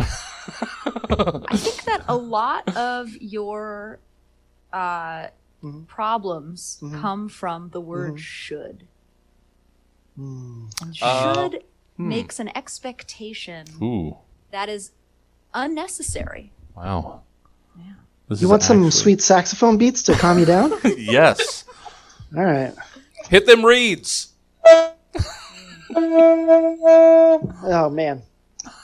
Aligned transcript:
I 0.00 1.56
think 1.56 1.84
that 1.84 2.02
a 2.08 2.16
lot 2.16 2.76
of 2.76 3.16
your 3.20 3.98
uh, 4.72 5.28
Mhm. 5.64 5.86
problems 5.86 6.78
Mhm. 6.82 7.00
come 7.00 7.28
from 7.28 7.70
the 7.70 7.80
word 7.80 8.14
Mhm. 8.14 8.18
should. 8.18 8.86
Mm. 10.18 10.70
And 10.82 10.96
Uh, 11.00 11.34
should 11.50 11.64
hmm. 11.96 12.08
makes 12.08 12.38
an 12.38 12.50
expectation 12.56 13.66
Ooh, 13.82 14.16
that 14.50 14.68
is 14.68 14.92
unnecessary. 15.54 16.52
wow. 16.76 17.22
Yeah. 17.76 17.94
This 18.28 18.40
You 18.42 18.46
is 18.46 18.50
want 18.50 18.62
some 18.62 18.90
sweet 18.90 19.22
saxophone 19.22 19.78
beats 19.78 20.02
to 20.04 20.14
calm 20.14 20.38
you 20.38 20.44
down? 20.44 20.72
yes. 20.98 21.64
All 22.36 22.44
right. 22.44 22.74
Hit 23.30 23.46
them 23.46 23.64
reeds. 23.64 24.28
Oh 27.64 27.88
man. 27.90 28.22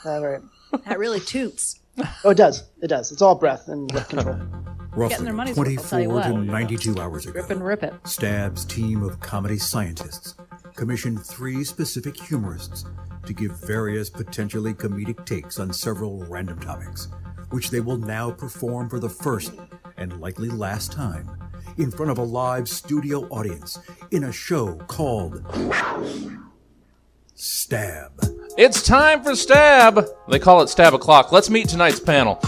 All 0.05 0.25
right. 0.25 0.41
That 0.85 0.99
really 0.99 1.19
toots. 1.19 1.79
Oh, 2.23 2.31
it 2.31 2.37
does. 2.37 2.63
It 2.81 2.87
does. 2.87 3.11
It's 3.11 3.21
all 3.21 3.35
breath 3.35 3.67
and 3.67 3.91
lip 3.93 4.09
control. 4.09 4.35
Getting 5.09 5.25
their 5.25 5.33
Roughly 5.33 5.53
money's 5.53 5.57
worth, 5.57 5.67
I'll 5.67 5.89
tell 5.89 5.99
you 5.99 6.07
24 6.07 6.31
to 6.31 6.33
what. 6.37 6.45
92 6.45 7.01
hours 7.01 7.25
ago, 7.25 7.41
Rip 7.41 7.49
and 7.49 7.65
rip 7.65 7.83
it. 7.83 7.93
Stab's 8.05 8.63
team 8.63 9.03
of 9.03 9.19
comedy 9.19 9.57
scientists 9.57 10.35
commissioned 10.75 11.25
three 11.25 11.65
specific 11.65 12.17
humorists 12.17 12.85
to 13.25 13.33
give 13.33 13.59
various 13.61 14.09
potentially 14.09 14.73
comedic 14.73 15.25
takes 15.25 15.59
on 15.59 15.73
several 15.73 16.23
random 16.25 16.59
topics, 16.59 17.09
which 17.49 17.71
they 17.71 17.81
will 17.81 17.97
now 17.97 18.31
perform 18.31 18.89
for 18.89 18.99
the 18.99 19.09
first 19.09 19.53
and 19.97 20.19
likely 20.21 20.47
last 20.49 20.93
time 20.93 21.29
in 21.77 21.91
front 21.91 22.11
of 22.11 22.17
a 22.17 22.23
live 22.23 22.69
studio 22.69 23.27
audience 23.27 23.79
in 24.11 24.23
a 24.25 24.31
show 24.31 24.75
called 24.87 25.43
Stab. 27.33 28.11
It's 28.57 28.81
time 28.81 29.21
for 29.21 29.35
Stab. 29.35 30.05
They 30.29 30.39
call 30.39 30.61
it 30.61 30.69
Stab 30.69 30.93
O'Clock. 30.93 31.33
Let's 31.33 31.49
meet 31.49 31.67
tonight's 31.67 31.99
panel. 31.99 32.39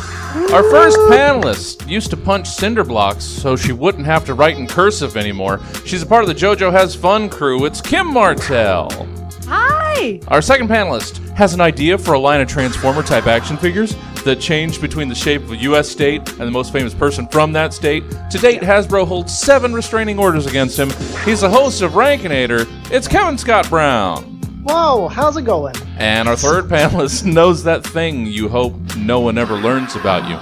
Our 0.54 0.64
first 0.70 0.98
panelist 1.00 1.86
used 1.86 2.12
to 2.12 2.18
punch 2.18 2.48
cinder 2.48 2.86
blocks 2.86 3.26
so 3.26 3.58
she 3.58 3.74
wouldn't 3.74 4.05
have 4.05 4.24
to 4.27 4.34
write 4.34 4.58
in 4.58 4.68
cursive 4.68 5.18
anymore. 5.18 5.60
She's 5.86 6.02
a 6.02 6.05
part 6.05 6.24
of 6.24 6.30
the 6.30 6.34
JoJo 6.34 6.72
Has 6.72 6.96
Fun 6.96 7.27
crew. 7.27 7.66
It's 7.66 7.82
Kim 7.82 8.08
Martell. 8.08 8.90
Hi! 9.48 10.22
Our 10.30 10.41
second 10.41 10.70
panelist 10.70 11.27
has 11.36 11.54
an 11.54 11.60
idea 11.60 11.98
for 11.98 12.14
a 12.14 12.20
line 12.20 12.40
of 12.40 12.48
Transformer 12.48 13.04
type 13.04 13.27
action 13.27 13.58
figures 13.58 13.94
that 14.24 14.40
change 14.40 14.80
between 14.80 15.10
the 15.10 15.16
shape 15.16 15.42
of 15.42 15.52
a 15.52 15.58
U.S. 15.58 15.90
state 15.90 16.21
and 16.30 16.40
the 16.40 16.52
most 16.52 16.71
famous 16.71 16.94
person 16.94 17.27
from 17.27 17.52
that 17.52 17.74
state. 17.74 18.04
To 18.32 18.38
date, 18.38 18.62
Hasbro 18.62 19.05
holds 19.05 19.38
seven 19.38 19.74
restraining 19.74 20.20
orders 20.20 20.46
against 20.46 20.80
him. 20.80 20.90
He's 21.26 21.42
the 21.42 21.49
host 21.49 21.82
of 21.82 21.94
Rankinator. 21.94 22.66
It's 22.92 23.10
Kevin 23.10 23.38
Scott 23.38 23.70
Brown. 23.70 24.37
Whoa, 24.68 25.07
how's 25.07 25.37
it 25.37 25.43
going? 25.43 25.76
And 25.98 26.27
our 26.27 26.35
third 26.35 26.65
panelist 26.65 27.23
knows 27.34 27.63
that 27.63 27.85
thing 27.85 28.26
you 28.26 28.49
hope 28.49 28.76
no 28.98 29.21
one 29.21 29.37
ever 29.37 29.55
learns 29.55 29.96
about 29.96 30.29
you, 30.29 30.35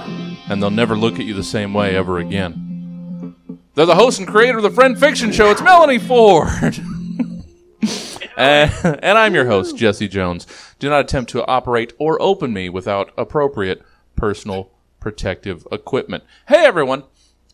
and 0.48 0.60
they'll 0.60 0.68
never 0.68 0.96
look 0.96 1.20
at 1.20 1.26
you 1.26 1.32
the 1.32 1.44
same 1.44 1.72
way 1.72 1.94
ever 1.94 2.18
again. 2.18 3.36
They're 3.74 3.86
the 3.86 3.94
host 3.94 4.18
and 4.18 4.26
creator 4.26 4.56
of 4.56 4.64
the 4.64 4.70
Friend 4.70 4.98
Fiction 4.98 5.30
Show. 5.30 5.52
It's 5.52 5.62
Melanie 5.62 6.00
Ford. 6.00 6.48
and, 8.36 8.72
and 8.84 9.16
I'm 9.16 9.32
your 9.32 9.46
host, 9.46 9.76
Jesse 9.76 10.08
Jones. 10.08 10.48
Do 10.80 10.90
not 10.90 11.02
attempt 11.02 11.30
to 11.30 11.46
operate 11.46 11.92
or 11.96 12.20
open 12.20 12.52
me 12.52 12.68
without 12.68 13.12
appropriate 13.16 13.80
personal 14.16 14.72
protective 14.98 15.68
equipment. 15.70 16.24
Hey, 16.48 16.64
everyone. 16.64 17.04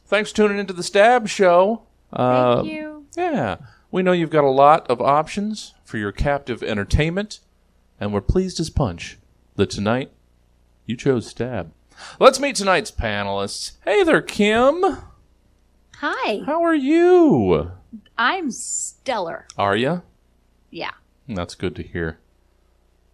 Thanks 0.06 0.30
for 0.30 0.36
tuning 0.36 0.58
into 0.58 0.72
the 0.72 0.82
Stab 0.82 1.28
Show. 1.28 1.82
Uh, 2.10 2.62
Thank 2.62 2.72
you. 2.72 3.06
yeah, 3.14 3.56
we 3.90 4.02
know 4.02 4.12
you've 4.12 4.30
got 4.30 4.44
a 4.44 4.48
lot 4.48 4.88
of 4.90 5.02
options 5.02 5.74
for 5.92 5.98
your 5.98 6.10
captive 6.10 6.62
entertainment, 6.62 7.40
and 8.00 8.14
we're 8.14 8.22
pleased 8.22 8.58
as 8.58 8.70
punch 8.70 9.18
that 9.56 9.68
tonight 9.68 10.10
you 10.86 10.96
chose 10.96 11.26
Stab. 11.26 11.70
Let's 12.18 12.40
meet 12.40 12.56
tonight's 12.56 12.90
panelists. 12.90 13.72
Hey 13.84 14.02
there, 14.02 14.22
Kim. 14.22 14.82
Hi. 15.96 16.40
How 16.46 16.64
are 16.64 16.74
you? 16.74 17.72
I'm 18.16 18.50
stellar. 18.50 19.46
Are 19.58 19.76
you? 19.76 20.00
Yeah. 20.70 20.92
That's 21.28 21.54
good 21.54 21.76
to 21.76 21.82
hear. 21.82 22.18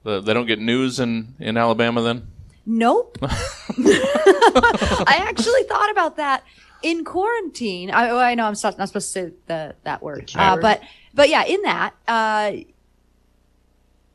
The, 0.04 0.20
they 0.20 0.32
don't 0.32 0.46
get 0.46 0.60
news 0.60 1.00
in, 1.00 1.34
in 1.40 1.56
Alabama 1.56 2.00
then? 2.00 2.28
Nope. 2.64 3.18
I 3.22 5.16
actually 5.18 5.64
thought 5.64 5.90
about 5.90 6.16
that 6.18 6.44
in 6.82 7.04
quarantine. 7.04 7.90
I, 7.90 8.10
oh, 8.10 8.18
I 8.18 8.36
know 8.36 8.44
I'm 8.44 8.52
not, 8.52 8.56
supposed 8.56 8.92
to 8.92 9.00
say 9.00 9.32
the, 9.46 9.74
that 9.82 10.00
word, 10.00 10.30
uh, 10.36 10.52
word. 10.54 10.62
but 10.62 10.82
but 11.14 11.28
yeah, 11.28 11.44
in 11.44 11.62
that, 11.62 11.94
uh, 12.06 12.52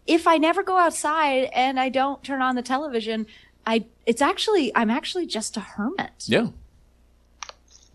if 0.05 0.27
I 0.27 0.37
never 0.37 0.63
go 0.63 0.77
outside 0.77 1.49
and 1.53 1.79
I 1.79 1.89
don't 1.89 2.23
turn 2.23 2.41
on 2.41 2.55
the 2.55 2.61
television, 2.61 3.25
I 3.65 3.85
it's 4.05 4.21
actually 4.21 4.75
I'm 4.75 4.89
actually 4.89 5.25
just 5.25 5.55
a 5.57 5.61
hermit, 5.61 6.25
Yeah. 6.27 6.47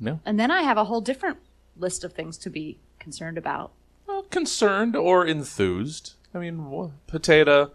Yeah. 0.01 0.17
and 0.25 0.39
then 0.41 0.51
I 0.51 0.63
have 0.63 0.79
a 0.79 0.85
whole 0.85 1.01
different 1.01 1.39
list 1.77 2.05
of 2.05 2.13
things 2.13 2.39
to 2.39 2.51
be 2.51 2.79
concerned 2.99 3.37
about. 3.37 3.73
Well, 4.07 4.23
concerned 4.23 4.97
or 4.97 5.27
enthused. 5.27 6.15
I 6.35 6.39
mean, 6.39 6.93
potato 7.07 7.73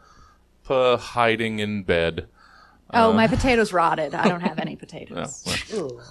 pa 0.64 0.98
hiding 0.98 1.60
in 1.60 1.84
bed. 1.84 2.28
Oh, 2.96 3.12
my 3.14 3.28
potatoes 3.28 3.74
rotted. 3.74 4.14
I 4.16 4.28
don't 4.28 4.42
have 4.42 4.60
any 4.66 4.72
Yeah, 4.74 4.78
potatoes. 4.80 5.68
well, 5.74 6.02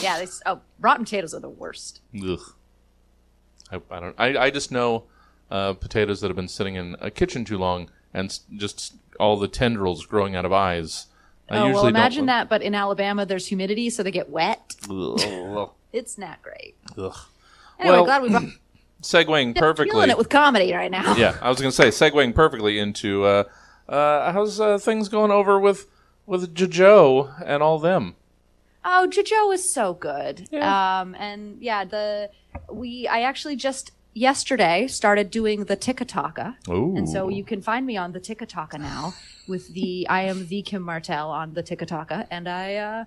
yeah, 0.00 0.18
they, 0.18 0.26
oh, 0.46 0.60
rotten 0.80 1.04
potatoes 1.04 1.34
are 1.34 1.40
the 1.40 1.48
worst. 1.48 2.00
Ugh. 2.20 2.40
I, 3.74 3.96
I 3.96 4.00
don't. 4.00 4.14
I, 4.18 4.38
I 4.46 4.50
just 4.50 4.70
know 4.70 5.04
uh, 5.50 5.74
potatoes 5.74 6.20
that 6.20 6.28
have 6.28 6.36
been 6.36 6.48
sitting 6.48 6.74
in 6.76 6.96
a 7.00 7.10
kitchen 7.10 7.44
too 7.44 7.58
long 7.58 7.90
and 8.12 8.38
just 8.56 8.94
all 9.20 9.36
the 9.36 9.48
tendrils 9.48 10.06
growing 10.06 10.34
out 10.36 10.44
of 10.44 10.52
eyes. 10.52 11.06
I 11.50 11.58
oh 11.58 11.72
well, 11.72 11.86
imagine 11.86 12.26
that, 12.26 12.48
but 12.48 12.62
in 12.62 12.74
Alabama 12.74 13.26
there's 13.26 13.46
humidity, 13.48 13.90
so 13.90 14.02
they 14.02 14.10
get 14.10 14.30
wet. 14.30 14.74
It's 15.92 16.18
not 16.18 16.42
great. 16.42 16.74
Ugh. 16.98 17.14
Anyway, 17.78 17.96
Well, 17.96 18.04
glad 18.04 18.22
we 18.22 18.28
brought 18.30 18.42
Segueing 19.02 19.54
perfectly. 19.54 19.92
killing 19.92 20.10
it 20.10 20.18
with 20.18 20.28
comedy 20.28 20.72
right 20.72 20.90
now. 20.90 21.14
yeah, 21.16 21.36
I 21.40 21.50
was 21.50 21.60
going 21.60 21.70
to 21.70 21.76
say 21.76 21.88
segueing 21.88 22.34
perfectly 22.34 22.80
into 22.80 23.22
uh, 23.24 23.44
uh, 23.88 24.32
how's 24.32 24.58
uh, 24.58 24.78
things 24.78 25.08
going 25.08 25.30
over 25.30 25.60
with 25.60 25.86
with 26.26 26.52
JoJo 26.54 27.44
and 27.46 27.62
all 27.62 27.78
them. 27.78 28.16
Oh, 28.84 29.08
JoJo 29.10 29.54
is 29.54 29.72
so 29.72 29.94
good. 29.94 30.48
Yeah. 30.50 31.00
Um, 31.00 31.14
and 31.18 31.62
yeah, 31.62 31.84
the 31.84 32.30
we 32.70 33.08
I 33.08 33.22
actually 33.22 33.56
just 33.56 33.92
yesterday 34.12 34.86
started 34.86 35.30
doing 35.30 35.64
the 35.64 35.76
Tikataka, 35.76 36.56
and 36.96 37.08
so 37.08 37.28
you 37.28 37.44
can 37.44 37.62
find 37.62 37.86
me 37.86 37.96
on 37.96 38.12
the 38.12 38.20
Tikataka 38.20 38.78
now 38.78 39.14
with 39.48 39.72
the 39.74 40.06
I 40.08 40.22
am 40.22 40.46
the 40.48 40.62
Kim 40.62 40.82
Martell 40.82 41.30
on 41.30 41.54
the 41.54 41.62
Tikataka, 41.62 42.26
and 42.30 42.48
I 42.48 42.76
uh, 42.76 43.04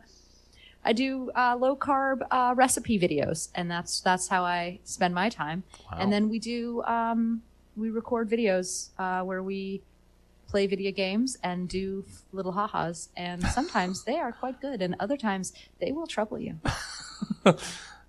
I 0.83 0.93
do 0.93 1.31
uh, 1.35 1.55
low 1.59 1.75
carb 1.75 2.21
uh, 2.31 2.53
recipe 2.57 2.99
videos, 2.99 3.49
and 3.53 3.69
that's 3.69 4.01
that's 4.01 4.27
how 4.29 4.43
I 4.43 4.79
spend 4.83 5.13
my 5.13 5.29
time. 5.29 5.63
And 5.91 6.11
then 6.11 6.29
we 6.29 6.39
do 6.39 6.81
um, 6.83 7.43
we 7.75 7.89
record 7.91 8.29
videos 8.29 8.89
uh, 8.97 9.23
where 9.23 9.43
we 9.43 9.81
play 10.47 10.65
video 10.67 10.91
games 10.91 11.37
and 11.43 11.67
do 11.67 12.05
little 12.31 12.53
ha-has 12.53 13.09
and 13.17 13.43
sometimes 13.47 14.03
they 14.05 14.17
are 14.17 14.31
quite 14.31 14.59
good 14.61 14.81
and 14.81 14.95
other 14.99 15.17
times 15.17 15.53
they 15.79 15.91
will 15.91 16.07
trouble 16.07 16.39
you 16.39 16.57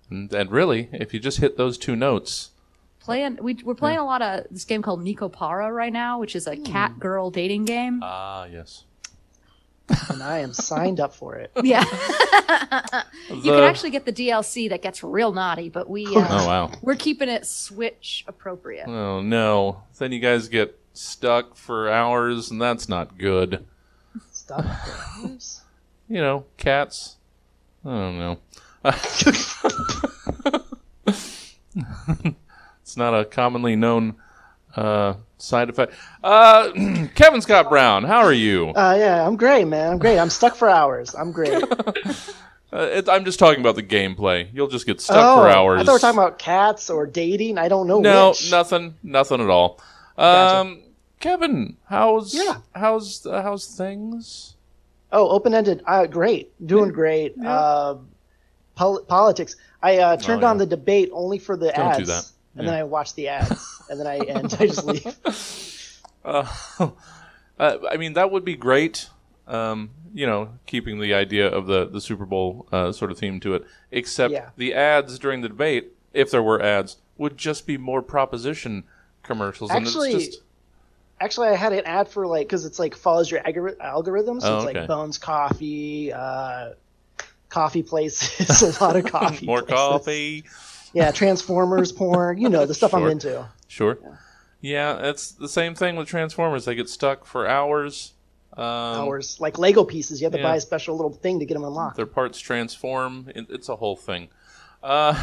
and, 0.09 0.33
and 0.33 0.51
really, 0.51 0.89
if 0.93 1.13
you 1.13 1.19
just 1.19 1.39
hit 1.39 1.57
those 1.57 1.77
two 1.77 1.95
notes, 1.95 2.51
playing 2.99 3.37
we, 3.41 3.55
we're 3.63 3.75
playing 3.75 3.97
a 3.99 4.05
lot 4.05 4.21
of 4.21 4.45
this 4.51 4.65
game 4.65 4.81
called 4.81 5.03
Nekopara 5.03 5.73
right 5.73 5.91
now 5.93 6.19
which 6.19 6.35
is 6.35 6.47
a 6.47 6.57
cat 6.57 6.99
girl 6.99 7.29
dating 7.31 7.65
game 7.65 8.01
ah, 8.03 8.45
yes. 8.45 8.83
And 10.11 10.21
I 10.21 10.39
am 10.39 10.53
signed 10.53 10.99
up 10.99 11.15
for 11.15 11.35
it. 11.35 11.51
yeah 11.63 11.83
you 13.29 13.41
can 13.51 13.63
actually 13.63 13.89
get 13.89 14.05
the 14.05 14.13
DLC 14.13 14.69
that 14.69 14.81
gets 14.83 15.03
real 15.03 15.31
naughty 15.31 15.69
but 15.69 15.89
we 15.89 16.05
uh, 16.05 16.27
Oh 16.29 16.47
wow. 16.47 16.71
we're 16.81 16.95
keeping 16.95 17.29
it 17.29 17.45
switch 17.45 18.23
appropriate 18.27 18.87
Oh 18.87 19.21
no. 19.21 19.81
Then 19.97 20.11
you 20.11 20.19
guys 20.19 20.47
get 20.47 20.78
stuck 20.99 21.55
for 21.55 21.89
hours 21.89 22.51
and 22.51 22.61
that's 22.61 22.89
not 22.89 23.17
good. 23.17 23.65
Stop. 24.31 24.65
it. 25.23 25.55
You 26.11 26.21
know, 26.21 26.45
cats. 26.57 27.17
I 27.85 27.89
don't 27.89 28.17
know. 28.17 28.39
it's 31.05 32.97
not 32.97 33.13
a 33.13 33.25
commonly 33.25 33.75
known 33.75 34.15
uh, 34.75 35.13
side 35.37 35.69
effect. 35.69 35.93
Uh, 36.23 36.71
Kevin 37.13 37.41
Scott 37.41 37.69
Brown, 37.69 38.05
how 38.05 38.21
are 38.21 38.33
you? 38.33 38.69
Uh, 38.69 38.95
yeah, 38.97 39.23
I'm 39.23 39.35
great, 39.35 39.65
man. 39.65 39.91
I'm 39.91 39.99
great. 39.99 40.17
I'm 40.17 40.31
stuck 40.31 40.55
for 40.55 40.67
hours. 40.67 41.13
I'm 41.13 41.31
great. 41.31 41.63
Uh, 42.71 42.81
it, 42.81 43.09
I'm 43.09 43.25
just 43.25 43.39
talking 43.39 43.61
about 43.61 43.73
the 43.73 43.81
gameplay. 43.81 44.47
You'll 44.53 44.67
just 44.67 44.85
get 44.85 45.01
stuck 45.01 45.17
oh, 45.17 45.41
for 45.41 45.49
hours. 45.49 45.81
I 45.81 45.83
thought 45.85 45.91
we 45.91 45.95
were 45.95 45.99
talking 45.99 46.19
about 46.19 46.37
cats 46.37 46.91
or 46.91 47.07
dating. 47.07 47.57
I 47.57 47.67
don't 47.67 47.87
know 47.87 47.99
no, 47.99 48.29
which. 48.29 48.51
nothing, 48.51 48.93
nothing 49.01 49.41
at 49.41 49.49
all. 49.49 49.81
Gotcha. 50.17 50.79
Kevin, 51.19 51.77
how's 51.87 52.33
Yeah. 52.33 52.57
how's 52.73 53.25
uh, 53.25 53.41
how's 53.41 53.65
things? 53.75 54.55
Oh, 55.11 55.27
open 55.29 55.53
ended. 55.53 55.81
Uh, 55.85 56.05
great. 56.05 56.51
Doing 56.65 56.91
great. 56.91 57.35
Uh, 57.43 57.95
pol- 58.75 59.01
politics. 59.01 59.55
I 59.81 59.97
uh, 59.97 60.17
turned 60.17 60.43
Oh, 60.43 60.47
on 60.47 60.57
the 60.57 60.65
debate 60.65 61.09
only 61.11 61.39
for 61.39 61.57
the 61.57 61.71
Don't 61.75 61.79
ads. 61.87 61.97
do 61.99 62.05
that. 62.05 62.31
And 62.55 62.67
then 62.67 62.75
I 62.75 62.83
watch 62.83 63.15
the 63.15 63.27
ads. 63.29 63.81
and 63.89 63.99
then 63.99 64.07
I 64.07 64.15
and 64.27 64.53
I 64.59 64.67
just 64.67 64.85
leave. 64.85 65.05
Uh, 66.25 66.45
uh, 67.59 67.77
I 67.89 67.95
mean, 67.95 68.11
that 68.13 68.29
would 68.29 68.43
be 68.43 68.55
great. 68.57 69.09
Um, 69.47 69.91
you 70.13 70.27
know, 70.27 70.49
keeping 70.65 70.99
the 70.99 71.13
idea 71.13 71.47
of 71.47 71.65
the 71.65 71.85
the 71.85 72.01
Super 72.01 72.25
Bowl 72.25 72.67
uh, 72.73 72.91
sort 72.91 73.09
of 73.09 73.17
theme 73.17 73.39
to 73.39 73.55
it. 73.55 73.65
Except 73.89 74.33
Yeah. 74.33 74.49
the 74.57 74.73
ads 74.73 75.17
during 75.17 75.41
the 75.41 75.47
debate, 75.47 75.93
if 76.13 76.29
there 76.29 76.43
were 76.43 76.61
ads, 76.61 76.97
would 77.17 77.37
just 77.37 77.65
be 77.65 77.77
more 77.77 78.01
proposition 78.01 78.83
commercials. 79.23 79.71
Actually, 79.71 80.11
and 80.11 80.19
it's 80.21 80.27
just 80.35 80.43
Actually, 81.21 81.49
I 81.49 81.55
had 81.55 81.73
an 81.73 81.81
ad 81.85 82.07
for 82.07 82.25
like 82.27 82.47
because 82.47 82.65
it's 82.65 82.79
like 82.79 82.95
follows 82.95 83.29
your 83.29 83.41
algori- 83.41 83.79
algorithm, 83.79 84.39
so 84.39 84.47
Oh, 84.53 84.57
it's 84.57 84.65
okay. 84.67 84.79
like 84.79 84.87
Bones 84.87 85.17
Coffee, 85.17 86.13
uh, 86.13 86.71
coffee 87.49 87.83
places, 87.83 88.61
a 88.79 88.83
lot 88.83 88.95
of 88.95 89.05
coffee, 89.05 89.45
more 89.45 89.61
places. 89.61 89.75
coffee. 89.75 90.43
Yeah, 90.93 91.11
Transformers 91.11 91.91
porn, 91.91 92.37
you 92.39 92.49
know 92.49 92.65
the 92.65 92.73
stuff 92.73 92.91
Sure. 92.91 92.99
I'm 92.99 93.09
into. 93.11 93.45
Sure. 93.67 93.97
Yeah, 94.61 95.09
it's 95.09 95.31
the 95.31 95.47
same 95.49 95.75
thing 95.75 95.95
with 95.95 96.07
Transformers. 96.07 96.65
They 96.65 96.75
get 96.75 96.89
stuck 96.89 97.25
for 97.25 97.47
hours. 97.47 98.13
Um, 98.57 98.63
Hours 98.65 99.39
like 99.39 99.57
Lego 99.59 99.83
pieces, 99.85 100.19
you 100.19 100.25
have 100.25 100.33
to 100.33 100.39
yeah. 100.39 100.43
buy 100.43 100.55
a 100.55 100.61
special 100.61 100.95
little 100.95 101.13
thing 101.13 101.39
to 101.39 101.45
get 101.45 101.53
them 101.53 101.63
unlocked. 101.63 101.95
Their 101.95 102.05
parts 102.07 102.39
transform. 102.39 103.27
It's 103.35 103.69
a 103.69 103.75
whole 103.75 103.95
thing. 103.95 104.29
Uh, 104.83 105.13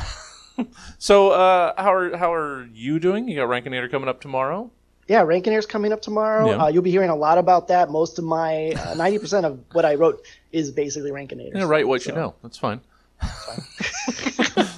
so, 0.98 1.30
uh, 1.30 1.74
how 1.76 1.92
are 1.92 2.16
how 2.16 2.32
are 2.32 2.66
you 2.72 2.98
doing? 2.98 3.28
You 3.28 3.36
got 3.36 3.48
Rankinator 3.48 3.90
coming 3.90 4.08
up 4.08 4.20
tomorrow. 4.20 4.70
Yeah, 5.08 5.22
Rankinator's 5.24 5.66
coming 5.66 5.92
up 5.92 6.02
tomorrow. 6.02 6.48
Yeah. 6.50 6.64
Uh, 6.64 6.68
you'll 6.68 6.82
be 6.82 6.90
hearing 6.90 7.10
a 7.10 7.16
lot 7.16 7.38
about 7.38 7.68
that. 7.68 7.90
Most 7.90 8.18
of 8.18 8.24
my 8.24 8.70
uh, 8.72 8.94
ninety 8.94 9.18
percent 9.18 9.46
of 9.46 9.60
what 9.72 9.84
I 9.84 9.94
wrote 9.94 10.24
is 10.52 10.70
basically 10.72 11.12
Rankin 11.12 11.38
Rankinator. 11.38 11.54
Yeah, 11.54 11.64
write 11.64 11.86
what 11.86 12.04
you 12.06 12.12
know. 12.12 12.34
That's 12.42 12.58
fine. 12.58 12.80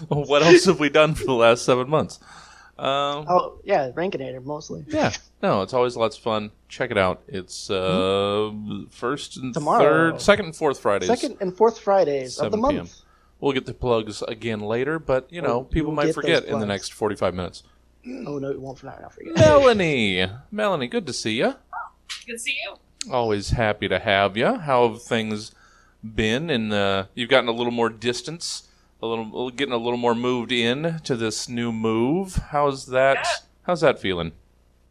what 0.08 0.42
else 0.42 0.64
have 0.66 0.80
we 0.80 0.88
done 0.90 1.14
for 1.14 1.24
the 1.24 1.32
last 1.32 1.64
seven 1.64 1.88
months? 1.88 2.18
Um, 2.78 3.24
Oh 3.28 3.58
yeah, 3.64 3.90
Rankinator 3.90 4.44
mostly. 4.44 4.84
yeah, 4.88 5.12
no, 5.42 5.62
it's 5.62 5.72
always 5.74 5.96
lots 5.96 6.16
of 6.16 6.22
fun. 6.22 6.50
Check 6.68 6.90
it 6.92 6.98
out. 6.98 7.22
It's 7.26 7.70
uh, 7.70 8.52
first 8.90 9.36
and 9.36 9.52
Tomorrow. 9.52 9.80
third, 10.12 10.20
second 10.20 10.46
and 10.46 10.56
fourth 10.56 10.78
Fridays. 10.78 11.08
Second 11.08 11.38
and 11.40 11.56
fourth 11.56 11.80
Fridays 11.80 12.38
of 12.38 12.52
the 12.52 12.56
month. 12.58 12.74
p.m. 12.74 12.88
We'll 13.40 13.52
get 13.52 13.66
the 13.66 13.74
plugs 13.74 14.22
again 14.22 14.60
later, 14.60 14.98
but 14.98 15.32
you 15.32 15.40
know, 15.42 15.60
Oh, 15.60 15.64
people 15.64 15.88
you'll 15.88 15.96
might 15.96 16.14
forget 16.14 16.44
in 16.44 16.60
the 16.60 16.66
next 16.66 16.92
forty-five 16.92 17.34
minutes. 17.34 17.62
Oh 18.06 18.38
no, 18.38 18.50
it 18.50 18.60
won't 18.60 18.78
for 18.78 18.86
now. 18.86 18.98
I 19.04 19.08
forget. 19.10 19.34
Melanie, 19.36 20.26
Melanie, 20.50 20.86
good 20.88 21.06
to 21.06 21.12
see 21.12 21.32
you. 21.38 21.54
Good 22.26 22.32
to 22.34 22.38
see 22.38 22.56
you. 22.64 22.76
Always 23.12 23.50
happy 23.50 23.88
to 23.88 23.98
have 23.98 24.36
you. 24.36 24.54
How 24.56 24.88
have 24.88 25.02
things 25.02 25.52
been? 26.02 26.50
And 26.50 26.72
uh, 26.72 27.06
you've 27.14 27.28
gotten 27.30 27.48
a 27.48 27.52
little 27.52 27.72
more 27.72 27.88
distance, 27.88 28.68
a 29.02 29.06
little, 29.06 29.50
getting 29.50 29.72
a 29.74 29.78
little 29.78 29.98
more 29.98 30.14
moved 30.14 30.52
in 30.52 31.00
to 31.04 31.16
this 31.16 31.48
new 31.48 31.72
move. 31.72 32.36
How's 32.50 32.86
that? 32.86 33.26
How's 33.62 33.80
that 33.82 33.98
feeling? 34.00 34.32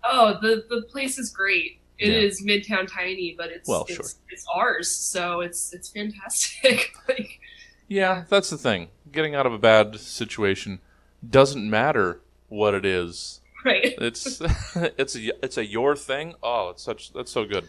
Oh, 0.03 0.37
the 0.41 0.65
the 0.69 0.83
place 0.83 1.17
is 1.17 1.29
great. 1.31 1.79
It 1.99 2.09
Yeah. 2.09 2.19
is 2.19 2.43
Midtown 2.43 2.87
Tiny, 2.91 3.33
but 3.37 3.49
it's 3.49 3.67
Well, 3.67 3.85
it's, 3.89 3.95
sure. 3.95 4.05
it's 4.29 4.45
ours, 4.53 4.91
so 4.91 5.41
it's 5.41 5.73
it's 5.73 5.89
fantastic. 5.89 6.93
like 7.07 7.39
Yeah, 7.87 8.25
that's 8.29 8.49
the 8.51 8.57
thing. 8.57 8.89
Getting 9.11 9.33
out 9.33 9.45
of 9.47 9.53
a 9.53 9.57
bad 9.57 9.99
situation 9.99 10.79
doesn't 11.27 11.67
matter 11.69 12.21
what 12.49 12.73
it 12.73 12.85
is. 12.85 13.41
right. 13.65 13.93
It's 14.01 14.41
it's 14.75 15.15
a 15.15 15.31
it's 15.43 15.57
a 15.57 15.65
your 15.65 15.95
thing. 15.95 16.35
Oh, 16.43 16.69
it's 16.69 16.83
such 16.83 17.13
that's 17.13 17.31
so 17.31 17.45
good. 17.45 17.67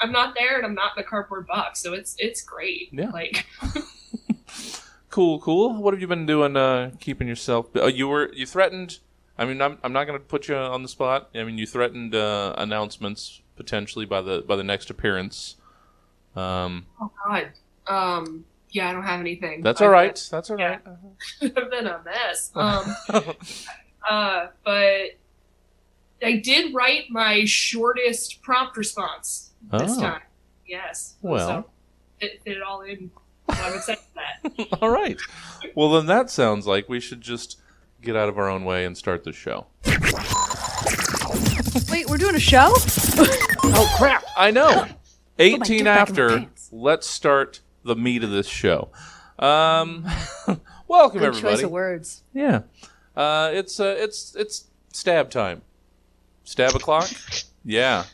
I'm 0.00 0.12
not 0.12 0.34
there 0.38 0.56
and 0.56 0.64
I'm 0.64 0.74
not 0.74 0.92
in 0.96 1.02
the 1.02 1.08
cardboard 1.08 1.46
box, 1.46 1.80
so 1.80 1.92
it's 1.92 2.14
it's 2.18 2.42
great. 2.42 2.88
Yeah. 2.92 3.10
Like 3.10 3.46
Cool, 5.10 5.40
cool. 5.40 5.74
What 5.82 5.92
have 5.92 6.00
you 6.00 6.06
been 6.06 6.24
doing? 6.24 6.56
Uh, 6.56 6.92
keeping 7.00 7.26
yourself? 7.26 7.74
Uh, 7.74 7.86
you 7.86 8.06
were 8.06 8.32
you 8.32 8.46
threatened. 8.46 8.98
I 9.36 9.44
mean, 9.44 9.60
I'm, 9.60 9.78
I'm 9.82 9.92
not 9.92 10.04
going 10.04 10.18
to 10.18 10.24
put 10.24 10.46
you 10.48 10.54
on 10.54 10.82
the 10.82 10.88
spot. 10.88 11.30
I 11.34 11.42
mean, 11.42 11.58
you 11.58 11.66
threatened 11.66 12.14
uh, 12.14 12.54
announcements 12.58 13.40
potentially 13.56 14.06
by 14.06 14.20
the 14.22 14.42
by 14.42 14.54
the 14.54 14.62
next 14.62 14.88
appearance. 14.90 15.56
Um, 16.36 16.86
oh 17.00 17.10
god. 17.26 17.50
Um 17.88 18.44
yeah, 18.70 18.88
I 18.88 18.92
don't 18.92 19.02
have 19.02 19.18
anything. 19.18 19.62
that's 19.62 19.80
all 19.80 19.88
right. 19.88 20.14
That's 20.30 20.48
all 20.48 20.58
yeah. 20.60 20.78
right. 20.78 20.84
been- 21.40 21.52
I've 21.56 21.70
been 21.70 21.86
a 21.88 22.00
mess. 22.04 22.52
Um 22.54 22.94
uh 24.08 24.46
but 24.64 25.16
I 26.22 26.36
did 26.42 26.74
write 26.74 27.04
my 27.10 27.44
shortest 27.44 28.42
prompt 28.42 28.76
response 28.76 29.50
this 29.72 29.96
Oh. 29.96 30.00
time. 30.00 30.20
Yes. 30.66 31.14
Well. 31.22 31.48
so 31.48 31.70
it 32.20 32.40
fit 32.44 32.56
it 32.58 32.62
all 32.62 32.82
in. 32.82 33.10
So 33.50 33.62
I'm 33.62 33.74
excited 33.74 34.02
for 34.14 34.20
that. 34.68 34.78
all 34.82 34.90
right. 34.90 35.18
Well, 35.74 35.90
then 35.90 36.06
that 36.06 36.30
sounds 36.30 36.66
like 36.66 36.88
we 36.88 37.00
should 37.00 37.20
just 37.20 37.60
get 38.02 38.14
out 38.16 38.28
of 38.28 38.38
our 38.38 38.48
own 38.48 38.64
way 38.64 38.84
and 38.84 38.96
start 38.96 39.24
the 39.24 39.32
show. 39.32 39.66
Wait, 41.90 42.08
we're 42.08 42.18
doing 42.18 42.34
a 42.36 42.40
show? 42.40 42.72
Oh 43.72 43.94
crap! 43.98 44.24
I 44.36 44.50
know. 44.50 44.86
18 45.38 45.58
dick 45.60 45.68
back 45.68 45.70
in 45.70 45.84
my 45.84 45.90
after. 45.90 46.46
Let's 46.72 47.06
start 47.06 47.60
the 47.84 47.94
meat 47.94 48.24
of 48.24 48.30
this 48.30 48.48
show. 48.48 48.90
Um, 49.38 50.06
welcome 50.88 51.20
Good 51.20 51.28
everybody. 51.28 51.56
choice 51.56 51.62
of 51.62 51.70
words. 51.70 52.22
Yeah. 52.34 52.62
Uh, 53.16 53.50
it's 53.52 53.80
uh, 53.80 53.94
it's 53.98 54.34
it's 54.36 54.66
stab 54.92 55.30
time. 55.30 55.62
Stab 56.44 56.74
o'clock. 56.74 57.08
yeah, 57.64 58.04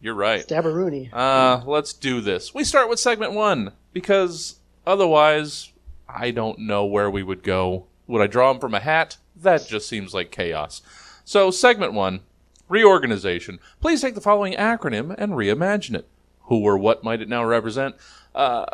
you're 0.00 0.14
right. 0.14 0.46
Stabberoonie. 0.46 1.08
Uh, 1.12 1.62
let's 1.66 1.92
do 1.92 2.20
this. 2.20 2.54
We 2.54 2.64
start 2.64 2.88
with 2.88 2.98
segment 2.98 3.32
one 3.32 3.72
because 3.92 4.56
otherwise, 4.86 5.72
I 6.08 6.30
don't 6.30 6.60
know 6.60 6.84
where 6.84 7.10
we 7.10 7.22
would 7.22 7.42
go. 7.42 7.86
Would 8.06 8.22
I 8.22 8.26
draw 8.26 8.52
them 8.52 8.60
from 8.60 8.74
a 8.74 8.80
hat? 8.80 9.16
That 9.34 9.66
just 9.66 9.88
seems 9.88 10.14
like 10.14 10.30
chaos. 10.30 10.82
So, 11.24 11.50
segment 11.50 11.92
one 11.92 12.20
reorganization. 12.68 13.58
Please 13.80 14.00
take 14.00 14.14
the 14.14 14.20
following 14.20 14.54
acronym 14.54 15.14
and 15.16 15.32
reimagine 15.32 15.94
it. 15.94 16.08
Who 16.42 16.62
or 16.62 16.78
what 16.78 17.02
might 17.04 17.20
it 17.20 17.28
now 17.28 17.44
represent? 17.44 17.96
Uh, 18.34 18.64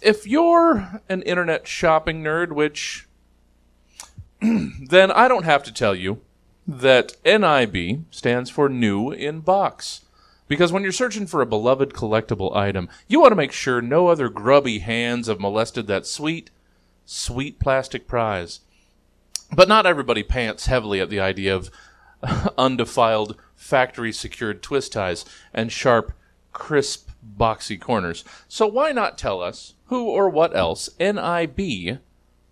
if 0.00 0.26
you're 0.26 1.00
an 1.08 1.22
internet 1.22 1.66
shopping 1.66 2.22
nerd, 2.22 2.52
which 2.52 3.07
then 4.40 5.10
I 5.10 5.28
don't 5.28 5.44
have 5.44 5.62
to 5.64 5.72
tell 5.72 5.94
you 5.94 6.20
that 6.66 7.16
NIB 7.24 8.04
stands 8.10 8.50
for 8.50 8.68
New 8.68 9.10
in 9.10 9.40
Box. 9.40 10.02
Because 10.46 10.72
when 10.72 10.82
you're 10.82 10.92
searching 10.92 11.26
for 11.26 11.42
a 11.42 11.46
beloved 11.46 11.92
collectible 11.92 12.56
item, 12.56 12.88
you 13.06 13.20
want 13.20 13.32
to 13.32 13.36
make 13.36 13.52
sure 13.52 13.82
no 13.82 14.08
other 14.08 14.28
grubby 14.28 14.78
hands 14.78 15.26
have 15.26 15.40
molested 15.40 15.86
that 15.86 16.06
sweet, 16.06 16.50
sweet 17.04 17.58
plastic 17.58 18.06
prize. 18.06 18.60
But 19.54 19.68
not 19.68 19.86
everybody 19.86 20.22
pants 20.22 20.66
heavily 20.66 21.00
at 21.00 21.10
the 21.10 21.20
idea 21.20 21.54
of 21.54 21.70
undefiled, 22.58 23.36
factory 23.56 24.12
secured 24.12 24.62
twist 24.62 24.92
ties 24.92 25.24
and 25.52 25.70
sharp, 25.72 26.12
crisp, 26.52 27.10
boxy 27.36 27.78
corners. 27.78 28.24
So 28.46 28.66
why 28.66 28.92
not 28.92 29.18
tell 29.18 29.42
us 29.42 29.74
who 29.86 30.06
or 30.06 30.28
what 30.28 30.56
else 30.56 30.88
NIB 30.98 31.98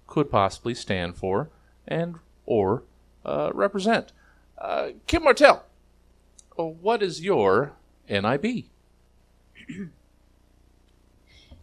could 0.06 0.30
possibly 0.30 0.74
stand 0.74 1.16
for 1.16 1.50
and 1.86 2.16
or 2.44 2.82
uh, 3.24 3.50
represent? 3.54 4.12
Uh, 4.58 4.90
Kim 5.06 5.24
Martell, 5.24 5.64
what 6.56 7.02
is 7.02 7.20
your 7.20 7.72
NIB? 8.08 8.64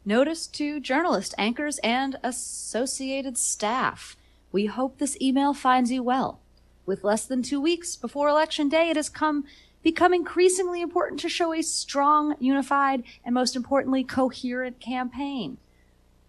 Notice 0.06 0.48
to 0.48 0.82
journalists, 0.82 1.34
anchors, 1.38 1.80
and 1.80 2.18
associated 2.24 3.38
staff. 3.38 4.18
We 4.52 4.66
hope 4.66 4.98
this 4.98 5.20
email 5.22 5.54
finds 5.54 5.92
you 5.92 6.04
well. 6.04 6.42
With 6.86 7.06
less 7.06 7.26
than 7.26 7.42
two 7.42 7.62
weeks 7.62 7.96
before 7.96 8.28
Election 8.28 8.68
Day, 8.68 8.90
it 8.90 8.98
has 8.98 9.08
come 9.08 9.46
become 9.82 10.14
increasingly 10.14 10.82
important 10.82 11.20
to 11.22 11.30
show 11.30 11.54
a 11.54 11.62
strong, 11.62 12.36
unified, 12.40 13.04
and 13.24 13.34
most 13.34 13.56
importantly, 13.56 14.04
coherent 14.04 14.80
campaign. 14.80 15.58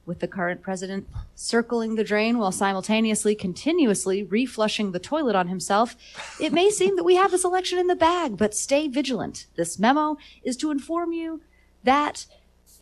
With 0.07 0.21
the 0.21 0.29
current 0.29 0.61
president 0.61 1.09
circling 1.35 1.95
the 1.95 2.05
drain 2.05 2.39
while 2.39 2.53
simultaneously 2.53 3.35
continuously 3.35 4.25
reflushing 4.25 4.93
the 4.93 4.99
toilet 4.99 5.35
on 5.35 5.49
himself, 5.49 5.97
it 6.39 6.53
may 6.53 6.69
seem 6.69 6.97
that 6.97 7.05
we 7.05 7.17
have 7.17 7.31
this 7.31 7.45
election 7.45 7.79
in 7.79 7.87
the 7.87 7.97
bag, 7.97 8.37
but 8.37 8.55
stay 8.55 8.87
vigilant. 8.87 9.47
This 9.57 9.79
memo 9.79 10.19
is 10.43 10.57
to 10.59 10.71
inform 10.71 11.13
you 11.13 11.41
that 11.85 12.27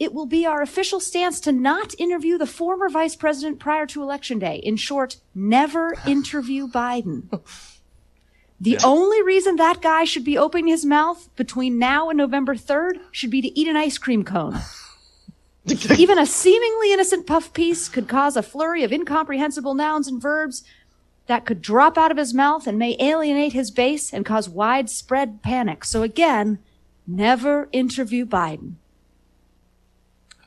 it 0.01 0.13
will 0.13 0.27
be 0.27 0.45
our 0.45 0.63
official 0.63 0.99
stance 0.99 1.39
to 1.41 1.53
not 1.53 1.95
interview 1.99 2.39
the 2.39 2.47
former 2.47 2.89
vice 2.89 3.15
president 3.15 3.61
prior 3.61 3.87
to 3.87 4.03
election 4.03 4.41
day. 4.41 4.57
In 4.57 4.77
short, 4.77 5.19
never 5.33 5.95
interview 6.07 6.67
Biden. 6.67 7.41
The 8.61 8.79
only 8.85 9.23
reason 9.23 9.57
that 9.57 9.81
guy 9.81 10.05
should 10.05 10.25
be 10.25 10.39
opening 10.39 10.69
his 10.69 10.85
mouth 10.85 11.29
between 11.37 11.79
now 11.79 12.11
and 12.11 12.17
November 12.17 12.55
3rd 12.55 12.99
should 13.13 13.31
be 13.31 13.43
to 13.43 13.59
eat 13.59 13.69
an 13.69 13.77
ice 13.77 13.99
cream 13.99 14.25
cone. 14.25 14.59
Even 15.97 16.19
a 16.19 16.27
seemingly 16.27 16.93
innocent 16.93 17.27
puff 17.27 17.53
piece 17.53 17.89
could 17.89 18.09
cause 18.09 18.37
a 18.37 18.43
flurry 18.43 18.83
of 18.83 18.93
incomprehensible 18.93 19.75
nouns 19.75 20.09
and 20.09 20.21
verbs 20.21 20.65
that 21.27 21.45
could 21.47 21.63
drop 21.63 21.97
out 21.97 22.11
of 22.11 22.17
his 22.17 22.35
mouth 22.35 22.67
and 22.67 22.79
may 22.79 22.97
alienate 22.99 23.53
his 23.53 23.71
base 23.71 24.13
and 24.13 24.27
cause 24.27 24.49
widespread 24.49 25.41
panic. 25.43 25.85
So 25.85 26.03
again, 26.03 26.59
never 27.07 27.69
interview 27.73 28.27
Biden. 28.27 28.75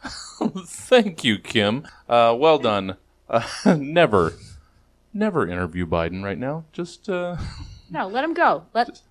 Thank 0.66 1.24
you, 1.24 1.40
Kim. 1.40 1.88
Uh, 2.10 2.36
well 2.38 2.60
done. 2.60 2.98
Uh, 3.30 3.48
never, 3.78 4.34
never 5.14 5.48
interview 5.48 5.86
Biden 5.86 6.24
right 6.24 6.38
now. 6.38 6.66
Just 6.74 7.10
uh, 7.10 7.38
No, 7.90 8.08
let 8.08 8.24
him 8.24 8.34
go. 8.34 8.66
Let 8.74 9.02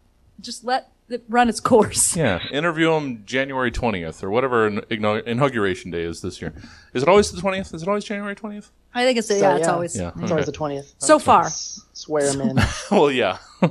just 0.41 0.65
let 0.65 0.91
run 1.29 1.49
its 1.49 1.61
course. 1.61 2.17
Yeah, 2.25 2.39
interview 2.51 2.93
him 2.93 3.23
January 3.27 3.71
20th 3.71 4.23
or 4.23 4.31
whatever 4.31 4.67
inauguration 4.69 5.91
day 5.91 6.03
is 6.03 6.23
this 6.23 6.41
year. 6.41 6.55
Is 6.95 7.03
it 7.03 7.09
always 7.09 7.31
the 7.31 7.41
20th? 7.41 7.75
Is 7.75 7.83
it 7.83 7.89
always 7.89 8.05
January 8.05 8.35
20th? 8.35 8.71
I 8.95 9.05
think 9.05 9.19
it's 9.19 9.29
So, 9.29 9.37
yeah, 9.37 9.57
it's 9.57 9.69
always 9.69 9.97
Yeah. 9.97 10.13
It's 10.21 10.31
always 10.31 10.47
the 10.47 10.53
twentieth. 10.53 10.95
so 10.99 11.19
far. 11.19 11.49
Swear 11.51 12.31
him 12.31 12.41
in. 12.41 12.59
well, 12.91 13.11
yeah. 13.11 13.39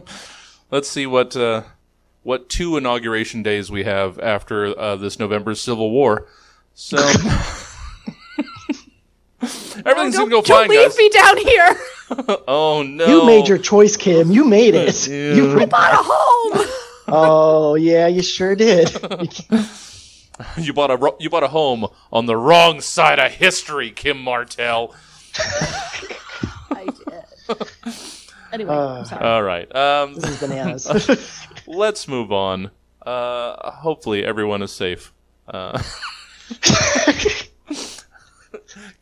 Let's 0.71 0.89
see 0.89 1.05
what 1.05 1.35
uh, 1.37 1.63
what 2.23 2.49
two 2.49 2.75
inauguration 2.77 3.41
days 3.41 3.71
we 3.71 3.83
have 3.83 4.19
after 4.19 4.77
uh, 4.77 4.95
this 4.97 5.19
November's 5.19 5.61
Civil 5.61 5.91
War. 5.91 6.27
So 6.73 6.97
everything's 6.97 7.35
don't, 10.15 10.29
gonna 10.29 10.29
go 10.29 10.41
fine, 10.41 10.43
don't 10.43 10.67
fine, 10.67 10.69
leave 10.69 10.89
guys. 10.89 10.97
me 10.97 11.09
down 11.09 11.37
here. 11.37 11.77
Oh 12.47 12.83
no! 12.83 13.05
You 13.07 13.25
made 13.25 13.47
your 13.47 13.57
choice, 13.57 13.95
Kim. 13.95 14.29
You 14.31 14.43
made 14.43 14.75
it. 14.75 15.07
Ew. 15.07 15.59
You, 15.59 15.67
Bought 15.67 15.93
a 15.93 15.97
home. 15.99 16.67
Oh 17.15 17.75
yeah, 17.75 18.07
you 18.07 18.21
sure 18.23 18.55
did. 18.55 18.89
you 20.57 20.73
bought 20.73 20.91
a 20.91 21.13
you 21.19 21.29
bought 21.29 21.43
a 21.43 21.47
home 21.49 21.87
on 22.11 22.25
the 22.25 22.35
wrong 22.35 22.81
side 22.81 23.19
of 23.19 23.31
history, 23.31 23.91
Kim 23.91 24.17
Martell. 24.19 24.93
I 26.71 26.85
did. 26.85 27.57
Anyway, 28.51 28.73
Uh, 28.75 28.99
I'm 28.99 29.05
sorry. 29.05 29.25
All 29.25 29.43
right. 29.43 29.75
Um, 29.75 30.13
this 30.15 30.25
is 30.25 30.39
bananas. 30.39 31.47
let's 31.67 32.07
move 32.07 32.31
on. 32.31 32.69
Uh, 33.05 33.71
hopefully 33.71 34.23
everyone 34.23 34.61
is 34.61 34.71
safe. 34.71 35.11
Uh, 35.47 35.81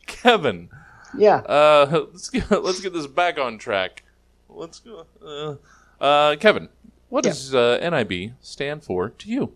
Kevin, 0.07 0.69
yeah. 1.17 1.35
uh, 1.37 2.05
let's 2.11 2.29
get, 2.29 2.49
let's 2.51 2.79
get 2.79 2.93
this 2.93 3.07
back 3.07 3.37
on 3.37 3.57
track. 3.57 4.03
Let's 4.49 4.79
go. 4.79 5.05
Uh, 5.23 6.03
uh, 6.03 6.35
Kevin, 6.37 6.69
what 7.11 7.25
Yeah. 7.25 7.31
does 7.31 7.53
uh, 7.53 7.77
NIB 7.81 8.33
stand 8.41 8.83
for 8.83 9.09
to 9.09 9.29
you? 9.29 9.53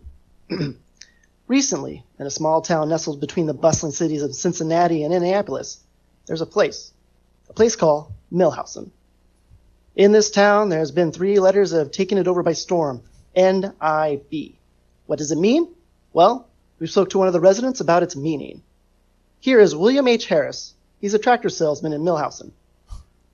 Recently, 1.48 2.04
in 2.18 2.26
a 2.26 2.30
small 2.30 2.60
town 2.60 2.88
nestled 2.88 3.20
between 3.20 3.46
the 3.46 3.54
bustling 3.54 3.92
cities 3.92 4.22
of 4.22 4.34
Cincinnati 4.34 5.04
and 5.04 5.14
Indianapolis, 5.14 5.78
there's 6.26 6.40
a 6.40 6.46
place. 6.46 6.92
A 7.48 7.52
place 7.52 7.76
called 7.76 8.12
Millhousen. 8.32 8.90
In 9.94 10.12
this 10.12 10.30
town, 10.30 10.68
there's 10.68 10.90
been 10.90 11.12
three 11.12 11.38
letters 11.38 11.70
that 11.70 11.78
have 11.78 11.90
taken 11.92 12.18
it 12.18 12.28
over 12.28 12.42
by 12.42 12.52
storm. 12.52 13.00
N-I-B. 13.34 14.58
What 15.06 15.18
does 15.18 15.30
it 15.30 15.38
mean? 15.38 15.68
Well, 16.12 16.48
we 16.78 16.86
spoke 16.88 17.10
to 17.10 17.18
one 17.18 17.28
of 17.28 17.32
the 17.32 17.40
residents 17.40 17.80
about 17.80 18.02
its 18.02 18.16
meaning. 18.16 18.62
Here 19.40 19.60
is 19.60 19.74
William 19.76 20.08
H. 20.08 20.26
Harris. 20.26 20.74
He's 21.00 21.14
a 21.14 21.18
tractor 21.18 21.48
salesman 21.48 21.92
in 21.92 22.02
Millhousen. 22.02 22.50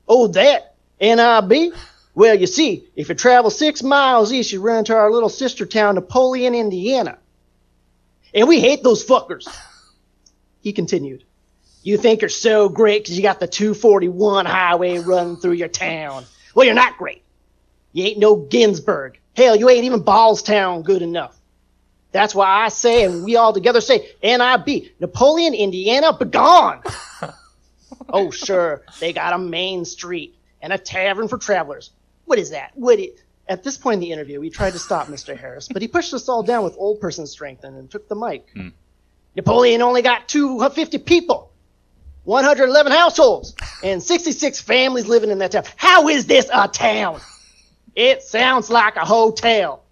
Oh, 0.06 0.26
that? 0.28 0.74
N-I-B? 1.00 1.72
Well, 2.14 2.34
you 2.34 2.46
see, 2.46 2.86
if 2.94 3.08
you 3.08 3.14
travel 3.14 3.50
six 3.50 3.82
miles 3.82 4.32
east, 4.32 4.52
you 4.52 4.60
run 4.60 4.80
into 4.80 4.94
our 4.94 5.10
little 5.10 5.30
sister 5.30 5.64
town, 5.64 5.94
Napoleon, 5.94 6.54
Indiana. 6.54 7.18
And 8.34 8.48
we 8.48 8.60
hate 8.60 8.82
those 8.82 9.04
fuckers. 9.04 9.48
He 10.60 10.72
continued. 10.72 11.24
You 11.82 11.96
think 11.96 12.20
you're 12.20 12.28
so 12.28 12.68
great 12.68 13.02
because 13.02 13.16
you 13.16 13.22
got 13.22 13.40
the 13.40 13.48
241 13.48 14.46
highway 14.46 14.98
running 14.98 15.36
through 15.36 15.52
your 15.52 15.68
town. 15.68 16.24
Well, 16.54 16.66
you're 16.66 16.74
not 16.74 16.96
great. 16.98 17.22
You 17.92 18.04
ain't 18.04 18.18
no 18.18 18.36
Greensburg. 18.36 19.18
Hell, 19.34 19.56
you 19.56 19.68
ain't 19.68 19.84
even 19.84 20.04
Ballstown 20.04 20.84
good 20.84 21.02
enough. 21.02 21.36
That's 22.12 22.34
why 22.34 22.64
I 22.64 22.68
say, 22.68 23.04
and 23.04 23.24
we 23.24 23.36
all 23.36 23.54
together 23.54 23.80
say, 23.80 24.10
NIB, 24.22 24.92
Napoleon, 25.00 25.54
Indiana, 25.54 26.12
begone. 26.12 26.82
oh, 28.10 28.30
sure, 28.30 28.82
they 29.00 29.14
got 29.14 29.32
a 29.32 29.38
main 29.38 29.86
street 29.86 30.36
and 30.60 30.74
a 30.74 30.78
tavern 30.78 31.26
for 31.26 31.38
travelers. 31.38 31.90
What 32.32 32.38
is 32.38 32.48
that? 32.48 32.70
What 32.76 32.98
it? 32.98 33.22
At 33.46 33.62
this 33.62 33.76
point 33.76 33.96
in 33.96 34.00
the 34.00 34.10
interview, 34.10 34.40
we 34.40 34.48
tried 34.48 34.72
to 34.72 34.78
stop 34.78 35.08
Mr. 35.08 35.36
Harris, 35.36 35.68
but 35.68 35.82
he 35.82 35.88
pushed 35.88 36.14
us 36.14 36.30
all 36.30 36.42
down 36.42 36.64
with 36.64 36.74
old 36.78 36.98
person 36.98 37.26
strength 37.26 37.62
and, 37.62 37.90
took 37.90 38.08
the 38.08 38.14
mic. 38.14 38.48
Hmm. 38.54 38.68
Napoleon 39.36 39.82
only 39.82 40.00
got 40.00 40.28
250 40.28 40.96
people, 40.96 41.52
111 42.24 42.90
households, 42.90 43.54
and 43.84 44.02
66 44.02 44.62
families 44.62 45.06
living 45.06 45.28
in 45.28 45.40
that 45.40 45.52
town. 45.52 45.64
How 45.76 46.08
is 46.08 46.24
this 46.24 46.48
a 46.50 46.68
town? 46.68 47.20
It 47.94 48.22
sounds 48.22 48.70
like 48.70 48.96
a 48.96 49.04
hotel. 49.04 49.84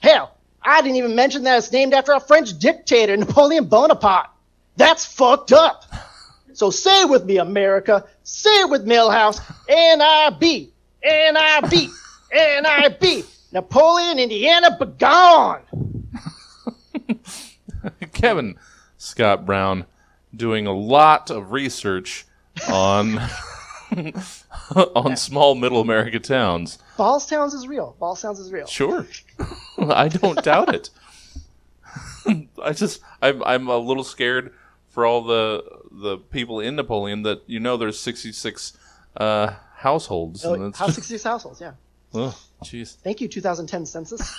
Hell, 0.00 0.36
I 0.62 0.82
didn't 0.82 0.96
even 0.96 1.14
mention 1.14 1.44
that 1.44 1.56
it's 1.56 1.72
named 1.72 1.94
after 1.94 2.12
a 2.12 2.20
French 2.20 2.58
dictator, 2.58 3.16
Napoleon 3.16 3.64
Bonaparte. 3.64 4.28
That's 4.76 5.06
fucked 5.06 5.52
up. 5.52 5.84
So 6.52 6.68
say 6.68 7.00
it 7.00 7.08
with 7.08 7.24
me, 7.24 7.38
America. 7.38 8.04
Say 8.24 8.60
it 8.60 8.68
with 8.68 8.84
Millhouse. 8.84 9.40
N-I-B. 9.66 10.74
N-I-B. 11.02 11.88
N-I-B. 12.32 13.24
Napoleon, 13.52 14.18
Indiana, 14.18 14.76
begone. 14.78 15.60
Kevin 18.12 18.56
Scott 18.96 19.46
Brown 19.46 19.86
doing 20.34 20.66
a 20.66 20.72
lot 20.72 21.30
of 21.30 21.52
research 21.52 22.26
on 22.68 23.20
on 24.94 25.16
small 25.16 25.54
middle 25.54 25.80
America 25.80 26.20
towns. 26.20 26.78
Ballstowns 26.96 27.54
is 27.54 27.66
real. 27.66 27.96
Ballstowns 28.00 28.38
is 28.38 28.52
real. 28.52 28.66
Sure, 28.66 29.06
I 29.78 30.08
don't 30.08 30.42
doubt 30.44 30.74
it. 30.74 30.90
I 32.62 32.72
just 32.72 33.00
I'm 33.22 33.42
I'm 33.42 33.68
a 33.68 33.78
little 33.78 34.04
scared 34.04 34.52
for 34.88 35.04
all 35.06 35.22
the 35.24 35.64
the 35.90 36.18
people 36.18 36.60
in 36.60 36.76
Napoleon 36.76 37.22
that 37.22 37.42
you 37.46 37.58
know 37.58 37.76
there's 37.76 37.98
66 37.98 38.76
uh, 39.16 39.54
households. 39.80 40.44
and 40.44 40.62
Oh, 40.62 40.66
it's 40.66 40.78
House 40.78 40.94
66 40.94 41.22
households, 41.22 41.60
yeah. 41.60 41.72
ugh, 42.14 42.34
Jeez, 42.64 42.96
Thank 42.96 43.20
you, 43.20 43.28
2010 43.28 43.86
census. 43.86 44.36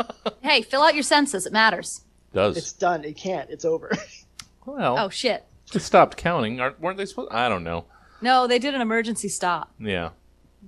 hey, 0.42 0.62
fill 0.62 0.82
out 0.82 0.94
your 0.94 1.02
census. 1.04 1.46
It 1.46 1.52
matters. 1.52 2.02
does 2.32 2.56
It's 2.56 2.72
done. 2.72 3.04
It 3.04 3.16
can't. 3.16 3.48
It's 3.50 3.64
over. 3.64 3.90
well. 4.66 4.98
Oh 4.98 5.08
shit. 5.08 5.44
they 5.72 5.78
stopped 5.78 6.16
counting. 6.16 6.60
Aren't, 6.60 6.80
weren't 6.80 6.96
they 6.96 7.06
supposed? 7.06 7.30
I 7.32 7.48
don't 7.48 7.62
know. 7.62 7.84
No, 8.20 8.46
they 8.46 8.58
did 8.58 8.74
an 8.74 8.80
emergency 8.80 9.28
stop. 9.28 9.72
Yeah. 9.78 10.10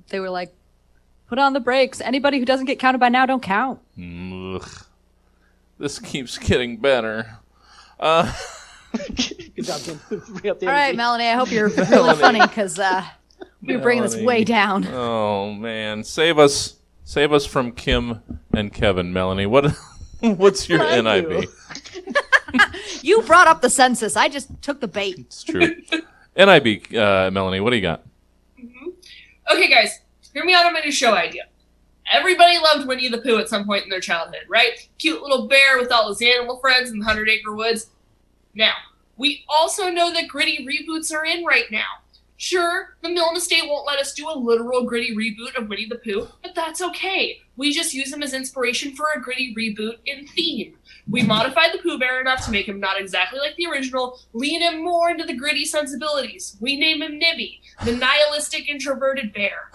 They 0.09 0.21
were 0.21 0.31
like, 0.31 0.55
put 1.26 1.38
on 1.38 1.52
the 1.52 1.61
brakes. 1.61 2.00
Anybody 2.00 2.38
who 2.38 2.45
doesn't 2.45 2.67
get 2.67 2.79
counted 2.79 2.99
by 2.99 3.09
now 3.09 3.26
don't 3.26 3.43
count. 3.43 3.81
Ugh. 3.99 4.69
This 5.79 5.99
keeps 5.99 6.38
getting 6.38 6.76
better. 6.79 7.38
Uh, 7.99 8.33
Good 8.93 9.64
job, 9.64 9.81
Jim. 9.81 10.00
Bring 10.09 10.50
up 10.50 10.61
the 10.61 10.67
All 10.67 10.73
right. 10.73 10.95
Melanie. 10.95 11.26
I 11.26 11.35
hope 11.35 11.50
you're 11.50 11.69
really 11.69 12.14
funny 12.17 12.41
because 12.41 12.79
uh, 12.79 13.05
we're 13.62 13.78
bringing 13.78 14.02
this 14.02 14.16
way 14.16 14.45
down. 14.45 14.87
oh 14.88 15.52
man, 15.52 16.02
save 16.04 16.38
us, 16.38 16.76
save 17.04 17.33
us 17.33 17.47
from 17.47 17.73
Kim 17.73 18.21
and 18.52 18.73
Kevin. 18.73 19.12
Melanie, 19.12 19.47
what, 19.47 19.71
what's 20.21 20.69
your 20.69 20.81
Thank 20.81 21.04
NIB? 21.04 21.42
you. 21.42 21.49
You 23.00 23.23
brought 23.23 23.49
up 23.49 23.62
the 23.62 23.71
census. 23.71 24.16
I 24.16 24.28
just 24.28 24.62
took 24.62 24.81
the 24.81 24.88
bait. 24.88 25.19
It's 25.19 25.42
true. 25.42 25.75
NIB, 26.37 26.95
uh, 26.95 27.31
Melanie, 27.33 27.61
what 27.61 27.71
do 27.71 27.76
you 27.76 27.83
got? 27.83 28.02
Okay, 29.52 29.69
guys, 29.69 30.00
hear 30.33 30.45
me 30.45 30.54
out 30.54 30.66
on 30.66 30.73
my 30.73 30.81
new 30.81 30.92
show 30.92 31.14
idea. 31.14 31.42
Everybody 32.12 32.59
loved 32.59 32.87
Winnie 32.87 33.09
the 33.09 33.19
Pooh 33.19 33.38
at 33.38 33.49
some 33.49 33.64
point 33.64 33.85
in 33.85 33.90
their 33.90 34.00
childhood, 34.00 34.42
right? 34.49 34.88
Cute 34.99 35.23
little 35.23 35.49
bear 35.49 35.78
with 35.78 35.90
all 35.90 36.09
his 36.09 36.21
animal 36.23 36.59
friends 36.59 36.90
in 36.90 36.99
the 36.99 37.04
Hundred 37.04 37.28
Acre 37.28 37.54
Woods. 37.54 37.88
Now, 38.54 38.73
we 39.16 39.45
also 39.49 39.88
know 39.88 40.12
that 40.12 40.28
gritty 40.28 40.66
reboots 40.66 41.12
are 41.12 41.25
in 41.25 41.45
right 41.45 41.71
now. 41.71 42.01
Sure, 42.42 42.96
the 43.02 43.08
Milne 43.08 43.37
Estate 43.37 43.68
won't 43.68 43.87
let 43.87 44.00
us 44.00 44.12
do 44.12 44.28
a 44.28 44.37
literal 44.37 44.82
gritty 44.82 45.14
reboot 45.14 45.56
of 45.56 45.68
Winnie 45.68 45.87
the 45.88 45.94
Pooh, 45.94 46.26
but 46.42 46.56
that's 46.56 46.82
okay. 46.82 47.38
We 47.54 47.72
just 47.72 47.94
use 47.94 48.12
him 48.12 48.20
as 48.20 48.34
inspiration 48.34 48.96
for 48.96 49.06
a 49.14 49.20
gritty 49.20 49.54
reboot 49.56 49.99
in 50.06 50.26
theme. 50.26 50.76
We 51.08 51.22
modified 51.22 51.70
the 51.72 51.78
Pooh 51.78 52.00
Bear 52.00 52.20
enough 52.20 52.44
to 52.44 52.50
make 52.50 52.66
him 52.66 52.80
not 52.80 53.00
exactly 53.00 53.38
like 53.38 53.54
the 53.54 53.66
original, 53.66 54.18
lean 54.32 54.61
him 54.61 54.82
more 54.82 55.08
into 55.08 55.25
the 55.25 55.37
gritty 55.37 55.64
sensibilities. 55.64 56.56
We 56.58 56.76
name 56.80 57.00
him 57.00 57.16
Nibby, 57.16 57.62
the 57.84 57.92
nihilistic 57.92 58.68
introverted 58.68 59.32
bear. 59.32 59.70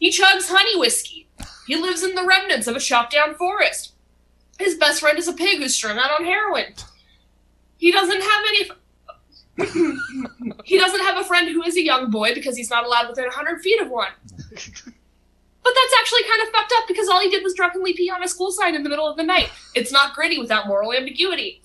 He 0.00 0.10
chugs 0.10 0.48
honey 0.48 0.76
whiskey. 0.76 1.28
He 1.68 1.76
lives 1.76 2.02
in 2.02 2.16
the 2.16 2.26
remnants 2.26 2.66
of 2.66 2.74
a 2.74 2.80
chopped 2.80 3.12
down 3.12 3.36
forest. 3.36 3.92
His 4.58 4.74
best 4.74 4.98
friend 4.98 5.16
is 5.16 5.28
a 5.28 5.32
pig 5.32 5.58
who's 5.58 5.76
strung 5.76 5.96
out 5.98 6.10
on 6.10 6.24
heroin. 6.24 6.74
He 7.76 7.92
doesn't 7.92 8.20
have 8.20 8.42
any. 8.48 8.70
he 10.64 10.78
doesn't 10.78 11.00
have 11.00 11.18
a 11.18 11.24
friend 11.24 11.48
who 11.48 11.62
is 11.62 11.76
a 11.76 11.84
young 11.84 12.10
boy 12.10 12.34
because 12.34 12.56
he's 12.56 12.70
not 12.70 12.84
allowed 12.84 13.08
within 13.08 13.24
100 13.24 13.60
feet 13.60 13.80
of 13.80 13.90
one. 13.90 14.12
But 15.64 15.74
that's 15.76 15.94
actually 16.00 16.22
kind 16.24 16.42
of 16.42 16.48
fucked 16.48 16.72
up 16.76 16.88
because 16.88 17.08
all 17.08 17.20
he 17.20 17.30
did 17.30 17.44
was 17.44 17.54
drunkenly 17.54 17.92
pee 17.92 18.10
on 18.10 18.22
a 18.22 18.26
school 18.26 18.50
sign 18.50 18.74
in 18.74 18.82
the 18.82 18.88
middle 18.88 19.06
of 19.06 19.16
the 19.16 19.22
night. 19.22 19.48
It's 19.76 19.92
not 19.92 20.12
gritty 20.12 20.38
without 20.38 20.66
moral 20.66 20.92
ambiguity. 20.92 21.62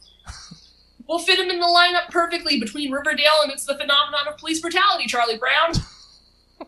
We'll 1.07 1.19
fit 1.19 1.39
him 1.39 1.49
in 1.49 1.59
the 1.59 1.65
lineup 1.65 2.11
perfectly 2.11 2.59
between 2.59 2.91
Riverdale 2.91 3.41
and 3.41 3.51
It's 3.51 3.65
the 3.65 3.73
Phenomenon 3.73 4.27
of 4.27 4.37
Police 4.37 4.59
Brutality, 4.59 5.07
Charlie 5.07 5.37
Brown. 5.37 5.73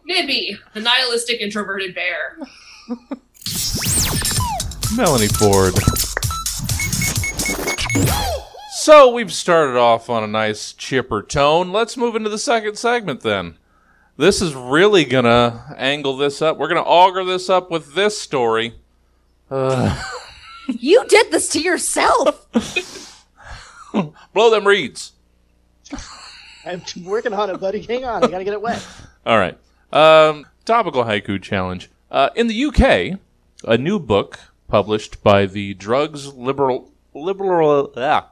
Nibby, 0.06 0.58
the 0.74 0.82
nihilistic 0.82 1.40
introverted 1.42 1.94
bear. 1.94 2.40
Melanie 4.96 5.28
Ford. 5.28 5.76
So 8.82 9.12
we've 9.12 9.34
started 9.34 9.78
off 9.78 10.10
on 10.10 10.24
a 10.24 10.28
nice 10.28 10.72
chipper 10.72 11.22
tone. 11.22 11.74
Let's 11.74 11.98
move 11.98 12.16
into 12.16 12.30
the 12.30 12.38
second 12.38 12.78
segment 12.78 13.20
then. 13.20 13.58
This 14.16 14.42
is 14.42 14.56
really 14.56 15.04
gonna 15.04 15.76
angle 15.78 16.16
this 16.16 16.42
up. 16.42 16.58
We're 16.58 16.70
gonna 16.70 16.84
auger 16.84 17.26
this 17.26 17.50
up 17.50 17.70
with 17.70 17.94
this 17.94 18.18
story. 18.18 18.76
Uh, 19.52 20.02
You 20.70 21.06
did 21.10 21.30
this 21.30 21.50
to 21.50 21.60
yourself. 21.60 22.48
blow 24.34 24.50
them 24.50 24.66
reeds. 24.66 25.12
I'm 26.66 26.82
working 27.04 27.34
on 27.34 27.50
it, 27.50 27.60
buddy. 27.60 27.82
Hang 27.82 28.06
on, 28.06 28.24
I 28.24 28.28
gotta 28.28 28.46
get 28.46 28.54
it 28.54 28.62
wet. 28.62 28.88
All 29.26 29.38
right. 29.38 29.58
Um, 29.92 30.46
topical 30.64 31.04
haiku 31.04 31.42
challenge. 31.42 31.90
Uh, 32.10 32.30
in 32.34 32.48
the 32.48 32.64
UK, 32.66 33.20
a 33.66 33.78
new 33.78 34.00
book 34.00 34.40
published 34.70 35.22
by 35.22 35.46
the 35.46 35.74
Drugs 35.74 36.34
Liberal 36.34 36.94
Liberal 37.14 37.92
ah, 37.98 38.30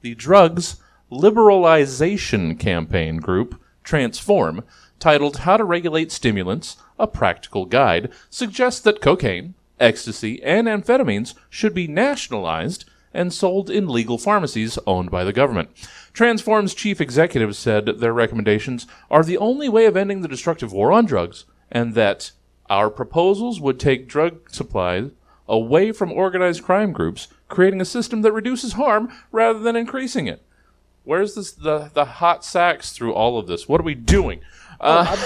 the 0.00 0.14
Drugs 0.14 0.76
Liberalization 1.10 2.58
Campaign 2.58 3.16
Group 3.16 3.60
Transform, 3.82 4.62
titled 5.00 5.38
"How 5.38 5.56
to 5.56 5.64
Regulate 5.64 6.12
Stimulants: 6.12 6.76
A 6.98 7.06
Practical 7.06 7.64
Guide," 7.64 8.10
suggests 8.30 8.80
that 8.82 9.00
cocaine, 9.00 9.54
ecstasy, 9.80 10.42
and 10.42 10.68
amphetamines 10.68 11.34
should 11.48 11.74
be 11.74 11.86
nationalized 11.86 12.84
and 13.14 13.32
sold 13.32 13.70
in 13.70 13.88
legal 13.88 14.18
pharmacies 14.18 14.78
owned 14.86 15.10
by 15.10 15.24
the 15.24 15.32
government. 15.32 15.70
Transform's 16.12 16.74
chief 16.74 17.00
executive 17.00 17.56
said 17.56 17.86
their 17.86 18.12
recommendations 18.12 18.86
are 19.10 19.24
the 19.24 19.38
only 19.38 19.68
way 19.68 19.86
of 19.86 19.96
ending 19.96 20.20
the 20.20 20.28
destructive 20.28 20.72
war 20.72 20.92
on 20.92 21.06
drugs, 21.06 21.44
and 21.72 21.94
that 21.94 22.32
our 22.68 22.90
proposals 22.90 23.60
would 23.60 23.80
take 23.80 24.06
drug 24.06 24.50
supplies 24.50 25.10
away 25.48 25.90
from 25.90 26.12
organized 26.12 26.62
crime 26.62 26.92
groups, 26.92 27.28
creating 27.48 27.80
a 27.80 27.84
system 27.84 28.22
that 28.22 28.32
reduces 28.32 28.74
harm 28.74 29.12
rather 29.32 29.58
than 29.58 29.76
increasing 29.76 30.26
it. 30.26 30.42
Where's 31.04 31.34
this 31.34 31.52
the 31.52 31.90
the 31.94 32.04
hot 32.04 32.44
sax 32.44 32.92
through 32.92 33.14
all 33.14 33.38
of 33.38 33.46
this? 33.46 33.68
What 33.68 33.80
are 33.80 33.84
we 33.84 33.94
doing? 33.94 34.40
Uh, 34.80 35.16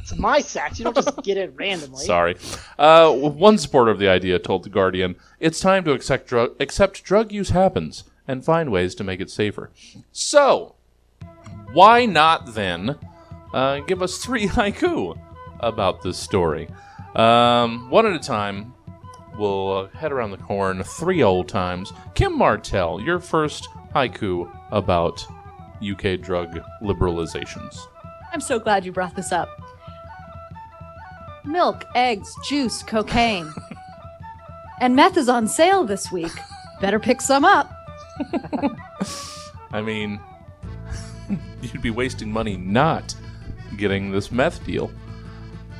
it's 0.00 0.16
my 0.16 0.40
sax. 0.40 0.78
You 0.78 0.84
don't 0.84 0.96
just 0.96 1.16
get 1.22 1.36
it 1.36 1.52
randomly. 1.54 2.04
Sorry. 2.04 2.36
Uh, 2.78 3.12
one 3.12 3.58
supporter 3.58 3.90
of 3.90 3.98
the 3.98 4.08
idea 4.08 4.38
told 4.38 4.64
The 4.64 4.70
Guardian, 4.70 5.16
it's 5.38 5.60
time 5.60 5.84
to 5.84 5.92
accept, 5.92 6.26
drug 6.28 6.56
accept 6.60 7.04
drug 7.04 7.32
use 7.32 7.50
happens 7.50 8.04
and 8.26 8.44
find 8.44 8.70
ways 8.70 8.94
to 8.96 9.04
make 9.04 9.20
it 9.20 9.30
safer. 9.30 9.70
So, 10.10 10.74
why 11.72 12.06
not 12.06 12.54
then 12.54 12.98
uh, 13.52 13.80
give 13.80 14.02
us 14.02 14.18
three 14.18 14.46
haiku 14.48 15.18
about 15.60 16.02
this 16.02 16.18
story? 16.18 16.68
Um, 17.14 17.90
one 17.90 18.06
at 18.06 18.14
a 18.14 18.18
time. 18.18 18.74
We'll 19.38 19.72
uh, 19.72 19.88
head 19.96 20.12
around 20.12 20.32
the 20.32 20.36
horn 20.38 20.82
three 20.82 21.22
old 21.22 21.48
times. 21.48 21.92
Kim 22.14 22.36
Martell, 22.36 23.00
your 23.00 23.18
first 23.18 23.68
haiku 23.94 24.50
about 24.70 25.24
UK 25.82 26.20
drug 26.20 26.60
liberalizations. 26.82 27.78
I'm 28.32 28.40
so 28.40 28.58
glad 28.58 28.84
you 28.84 28.92
brought 28.92 29.16
this 29.16 29.32
up. 29.32 29.48
Milk, 31.44 31.84
eggs, 31.94 32.34
juice, 32.48 32.82
cocaine. 32.82 33.52
and 34.80 34.94
meth 34.94 35.16
is 35.16 35.28
on 35.28 35.48
sale 35.48 35.84
this 35.84 36.12
week. 36.12 36.32
Better 36.80 36.98
pick 36.98 37.20
some 37.20 37.44
up. 37.44 37.70
I 39.72 39.80
mean, 39.82 40.20
you'd 41.62 41.82
be 41.82 41.90
wasting 41.90 42.30
money 42.30 42.56
not 42.56 43.14
getting 43.76 44.12
this 44.12 44.30
meth 44.30 44.64
deal. 44.64 44.90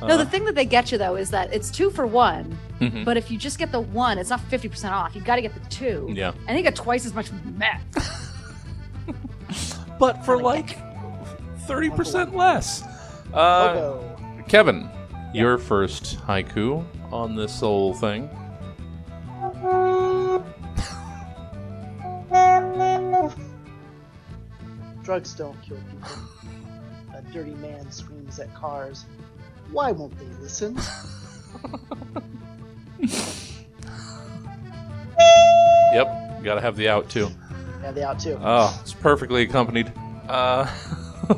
No, 0.07 0.17
the 0.17 0.25
thing 0.25 0.45
that 0.45 0.55
they 0.55 0.65
get 0.65 0.91
you 0.91 0.97
though 0.97 1.15
is 1.15 1.29
that 1.31 1.53
it's 1.53 1.69
two 1.71 1.89
for 1.91 2.05
one. 2.07 2.57
Mhm. 2.79 3.05
But 3.05 3.17
if 3.17 3.29
you 3.31 3.37
just 3.37 3.57
get 3.59 3.71
the 3.71 3.79
one, 3.79 4.17
it's 4.17 4.29
not 4.29 4.41
50% 4.49 4.91
off. 4.91 5.15
You 5.15 5.21
got 5.21 5.35
to 5.37 5.41
get 5.41 5.53
the 5.53 5.69
two. 5.69 6.09
Yeah. 6.13 6.33
And 6.47 6.57
you 6.57 6.63
get 6.63 6.75
twice 6.75 7.05
as 7.05 7.13
much 7.13 7.29
meth. 7.57 8.19
But 9.99 10.25
for 10.25 10.41
like 10.41 10.77
30% 11.67 12.33
less. 12.33 12.83
Uh, 13.33 13.73
Logo. 13.75 14.43
Kevin, 14.49 14.89
your 15.33 15.57
first 15.57 16.17
haiku 16.27 16.83
on 17.11 17.35
this 17.35 17.59
whole 17.59 17.93
thing. 17.93 18.27
Drugs 25.03 25.33
don't 25.33 25.59
kill 25.61 25.77
people. 25.77 26.09
A 27.15 27.21
dirty 27.33 27.53
man 27.55 27.91
screams 27.91 28.39
at 28.39 28.53
cars. 28.55 29.05
Why 29.73 29.91
won't 29.91 30.17
they 30.17 30.25
listen? 30.41 30.77
Yep, 35.93 36.43
gotta 36.43 36.61
have 36.61 36.75
the 36.75 36.89
out 36.89 37.09
too. 37.09 37.29
Yeah, 37.81 37.91
they 37.91 38.03
out 38.03 38.19
too. 38.19 38.37
Oh, 38.41 38.77
it's 38.81 38.93
perfectly 38.93 39.43
accompanied. 39.43 39.91
Uh, 40.27 40.67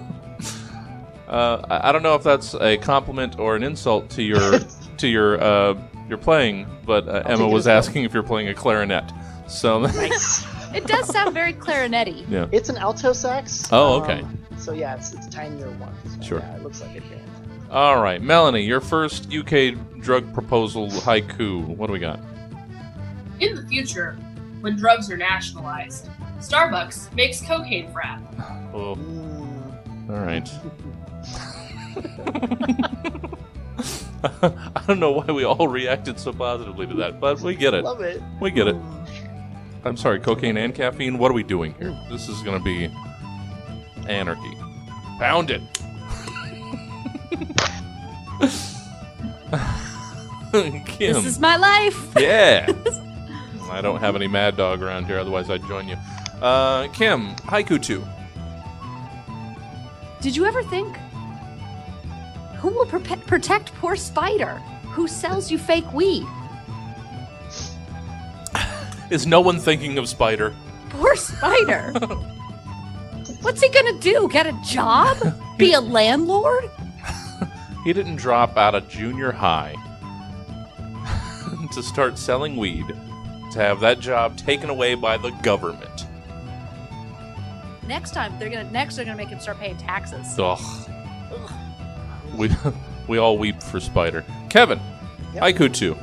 uh, 1.27 1.65
I 1.69 1.89
I 1.89 1.91
don't 1.91 2.03
know 2.03 2.15
if 2.15 2.23
that's 2.23 2.53
a 2.55 2.77
compliment 2.77 3.37
or 3.39 3.55
an 3.55 3.63
insult 3.63 4.09
to 4.11 4.23
your 4.23 4.59
to 4.97 5.07
your 5.07 5.41
uh, 5.43 5.75
your 6.07 6.17
playing, 6.17 6.67
but 6.85 7.07
uh, 7.07 7.23
Emma 7.25 7.37
take 7.37 7.47
it 7.49 7.53
was 7.53 7.67
as 7.67 7.71
both. 7.85 7.89
asking 7.89 8.03
if 8.05 8.13
you're 8.13 8.23
playing 8.23 8.47
a 8.49 8.53
clarinet. 8.53 9.11
So 9.47 9.79
nice. 9.81 10.45
It 10.73 10.87
does 10.87 11.07
sound 11.07 11.33
very 11.33 11.53
clarinetty. 11.53 12.25
yeah, 12.29 12.47
It's 12.51 12.67
an 12.67 12.75
alto 12.77 13.13
sax. 13.13 13.69
Oh, 13.71 14.01
okay. 14.01 14.21
um, 14.21 14.37
so 14.57 14.73
yeah, 14.73 14.95
it's 14.95 15.13
it's 15.13 15.27
a 15.27 15.29
tinier 15.29 15.69
one. 15.79 15.93
So, 16.17 16.21
Sure. 16.21 16.39
Yeah, 16.39 16.55
it 16.55 16.63
looks 16.63 16.81
like 16.81 16.95
it 16.95 17.03
can. 17.03 17.21
All 17.71 18.01
right, 18.01 18.21
Melanie, 18.21 18.63
your 18.63 18.81
first 18.81 19.33
UK 19.33 19.75
drug 19.99 20.33
proposal 20.33 20.89
haiku. 20.89 21.65
What 21.65 21.87
do 21.87 21.93
we 21.93 21.99
got? 21.99 22.19
In 23.39 23.55
the 23.55 23.65
future, 23.67 24.13
when 24.61 24.75
drugs 24.75 25.11
are 25.11 25.17
nationalized, 25.17 26.09
Starbucks 26.39 27.13
makes 27.15 27.41
cocaine 27.41 27.91
frap. 27.91 28.21
Oh, 28.73 28.97
all 30.09 30.19
right. 30.19 30.49
I 34.23 34.83
don't 34.87 34.99
know 34.99 35.11
why 35.11 35.25
we 35.31 35.43
all 35.43 35.67
reacted 35.67 36.19
so 36.19 36.33
positively 36.33 36.87
to 36.87 36.93
that, 36.95 37.19
but 37.19 37.39
we 37.41 37.55
get 37.55 37.73
it. 37.73 37.83
love 37.83 38.01
it. 38.01 38.21
We 38.41 38.51
get 38.51 38.67
it. 38.67 38.75
I'm 39.83 39.97
sorry, 39.97 40.19
cocaine 40.19 40.57
and 40.57 40.73
caffeine. 40.73 41.17
What 41.17 41.29
are 41.29 41.35
we 41.35 41.43
doing 41.43 41.75
here? 41.77 41.97
This 42.09 42.27
is 42.27 42.41
going 42.41 42.57
to 42.57 42.63
be 42.63 42.89
anarchy. 44.07 44.57
Pound 45.19 45.51
it. 45.51 45.61
Kim. 50.85 51.13
This 51.13 51.25
is 51.25 51.39
my 51.39 51.57
life. 51.57 52.13
yeah. 52.17 52.71
I 53.71 53.81
don't 53.81 53.99
have 53.99 54.15
any 54.15 54.27
Mad 54.27 54.55
Dog 54.55 54.81
around 54.81 55.05
here, 55.05 55.19
otherwise 55.19 55.49
I'd 55.49 55.65
join 55.67 55.87
you. 55.87 55.97
Uh, 56.41 56.87
Kim, 56.89 57.35
haiku 57.37 57.81
two. 57.81 58.05
Did 60.21 60.35
you 60.35 60.45
ever 60.45 60.63
think? 60.63 60.95
Who 62.59 62.69
will 62.69 62.85
protect 62.85 63.73
poor 63.75 63.95
Spider? 63.95 64.55
Who 64.91 65.07
sells 65.07 65.51
you 65.51 65.57
fake 65.57 65.91
weed? 65.93 66.25
Is 69.09 69.27
no 69.27 69.41
one 69.41 69.59
thinking 69.59 69.97
of 69.97 70.07
Spider? 70.09 70.55
Poor 70.89 71.15
Spider. 71.15 71.91
What's 73.41 73.61
he 73.61 73.69
gonna 73.69 73.99
do? 73.99 74.27
Get 74.31 74.47
a 74.47 74.59
job? 74.65 75.17
Be 75.57 75.73
a 75.73 75.81
landlord? 75.81 76.69
He 77.85 77.93
didn't 77.93 78.15
drop 78.17 78.57
out 78.57 78.75
of 78.75 78.89
junior 78.89 79.31
high 79.31 79.75
to 81.71 81.83
start 81.83 82.17
selling 82.17 82.57
weed 82.57 82.85
to 83.51 83.59
have 83.59 83.79
that 83.79 83.99
job 83.99 84.35
taken 84.37 84.69
away 84.69 84.95
by 84.95 85.17
the 85.17 85.29
government. 85.43 86.07
Next 87.87 88.11
time 88.11 88.33
they're 88.39 88.49
gonna 88.49 88.69
next 88.71 88.95
they're 88.95 89.05
gonna 89.05 89.15
make 89.15 89.29
him 89.29 89.39
start 89.39 89.59
paying 89.59 89.77
taxes. 89.77 90.35
Ugh. 90.39 90.89
We 92.35 92.49
we 93.07 93.19
all 93.19 93.37
weep 93.37 93.61
for 93.61 93.79
Spider. 93.79 94.25
Kevin, 94.49 94.79
Yep. 95.35 95.43
haiku 95.43 95.73
two. 95.73 95.95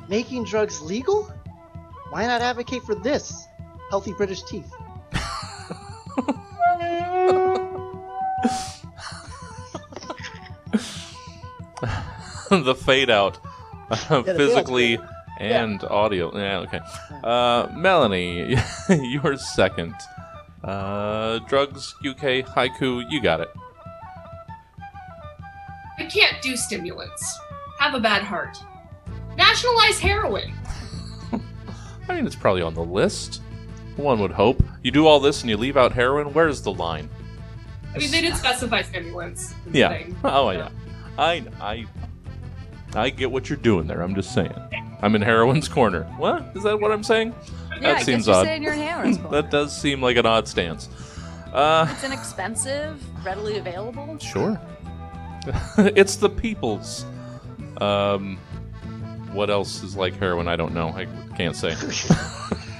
Making 0.08 0.44
drugs 0.44 0.82
legal? 0.82 1.32
Why 2.10 2.26
not 2.26 2.42
advocate 2.42 2.82
for 2.82 2.94
this? 2.96 3.46
Healthy 3.90 4.12
British 4.18 4.42
teeth. 4.42 4.70
the 12.50 12.74
fade 12.74 13.10
out, 13.10 13.38
uh, 13.90 13.96
fade 13.96 14.12
out's 14.12 14.28
physically 14.28 14.96
good. 14.96 15.06
and 15.38 15.84
audio. 15.84 16.36
Yeah, 16.36 16.58
okay. 16.60 16.80
Uh, 17.22 17.68
Melanie, 17.74 18.56
you're 18.88 19.36
second. 19.36 19.94
Uh, 20.62 21.38
drugs, 21.48 21.94
UK, 22.06 22.44
haiku, 22.44 23.04
you 23.10 23.20
got 23.20 23.40
it. 23.40 23.48
I 25.98 26.04
can't 26.04 26.40
do 26.42 26.56
stimulants. 26.56 27.38
Have 27.78 27.94
a 27.94 28.00
bad 28.00 28.22
heart. 28.22 28.58
Nationalize 29.36 29.98
heroin. 29.98 30.52
I 32.08 32.14
mean, 32.14 32.26
it's 32.26 32.36
probably 32.36 32.62
on 32.62 32.74
the 32.74 32.84
list. 32.84 33.42
One 34.00 34.18
would 34.20 34.32
hope. 34.32 34.62
You 34.82 34.90
do 34.90 35.06
all 35.06 35.20
this 35.20 35.40
and 35.42 35.50
you 35.50 35.56
leave 35.56 35.76
out 35.76 35.92
heroin. 35.92 36.32
Where's 36.32 36.62
the 36.62 36.72
line? 36.72 37.08
I 37.94 37.98
mean, 37.98 38.10
they 38.10 38.20
did 38.20 38.36
specify 38.36 38.82
stimulants. 38.82 39.54
Yeah. 39.72 39.88
thing. 39.90 40.16
Oh 40.24 40.50
yeah. 40.50 40.70
I 41.18 41.44
I 41.60 41.86
I 42.94 43.10
get 43.10 43.30
what 43.30 43.48
you're 43.50 43.56
doing 43.58 43.86
there. 43.86 44.00
I'm 44.02 44.14
just 44.14 44.32
saying. 44.34 44.54
I'm 45.02 45.14
in 45.14 45.22
heroin's 45.22 45.68
corner. 45.68 46.04
What 46.18 46.44
is 46.54 46.62
that? 46.64 46.80
What 46.80 46.92
I'm 46.92 47.02
saying? 47.02 47.34
Yeah, 47.72 47.94
that 47.94 47.96
I 47.98 48.02
seems 48.02 48.26
guess 48.26 48.26
you're 48.26 48.36
odd. 48.36 48.44
saying 48.46 48.62
you're 48.62 48.72
in 48.74 48.78
Harris. 48.80 49.16
That 49.30 49.50
does 49.50 49.76
seem 49.78 50.02
like 50.02 50.16
an 50.16 50.26
odd 50.26 50.46
stance. 50.46 50.88
Uh, 51.52 51.86
It's 51.90 52.04
inexpensive, 52.04 53.02
readily 53.24 53.56
available. 53.58 54.18
sure. 54.18 54.60
it's 55.78 56.16
the 56.16 56.28
people's. 56.28 57.04
Um, 57.80 58.36
what 59.32 59.48
else 59.50 59.82
is 59.82 59.96
like 59.96 60.16
heroin? 60.18 60.46
I 60.48 60.56
don't 60.56 60.74
know. 60.74 60.88
I 60.90 61.06
can't 61.36 61.56
say. 61.56 61.74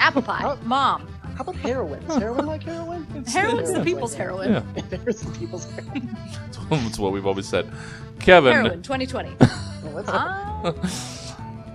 Apple 0.01 0.23
pie. 0.23 0.41
Oh. 0.45 0.59
Mom. 0.65 1.07
How 1.37 1.43
about 1.43 1.57
heroin? 1.57 2.03
Is 2.03 2.17
heroin 2.17 2.47
like 2.47 2.63
heroin? 2.63 3.07
Heroin's 3.27 3.73
the 3.73 3.83
people's 3.85 4.13
like 4.13 4.21
heroin. 4.21 4.53
Yeah, 4.53 4.83
Heroin's 4.91 5.23
the 5.23 5.39
people's 5.39 5.65
heroin. 5.71 6.11
that's 6.71 6.99
what 6.99 7.13
we've 7.13 7.27
always 7.27 7.49
said. 7.49 7.71
Kevin, 8.19 8.53
Heroin 8.53 8.83
2020. 8.83 9.37
Well, 9.83 9.95
what's 9.95 10.11
up? 10.11 10.77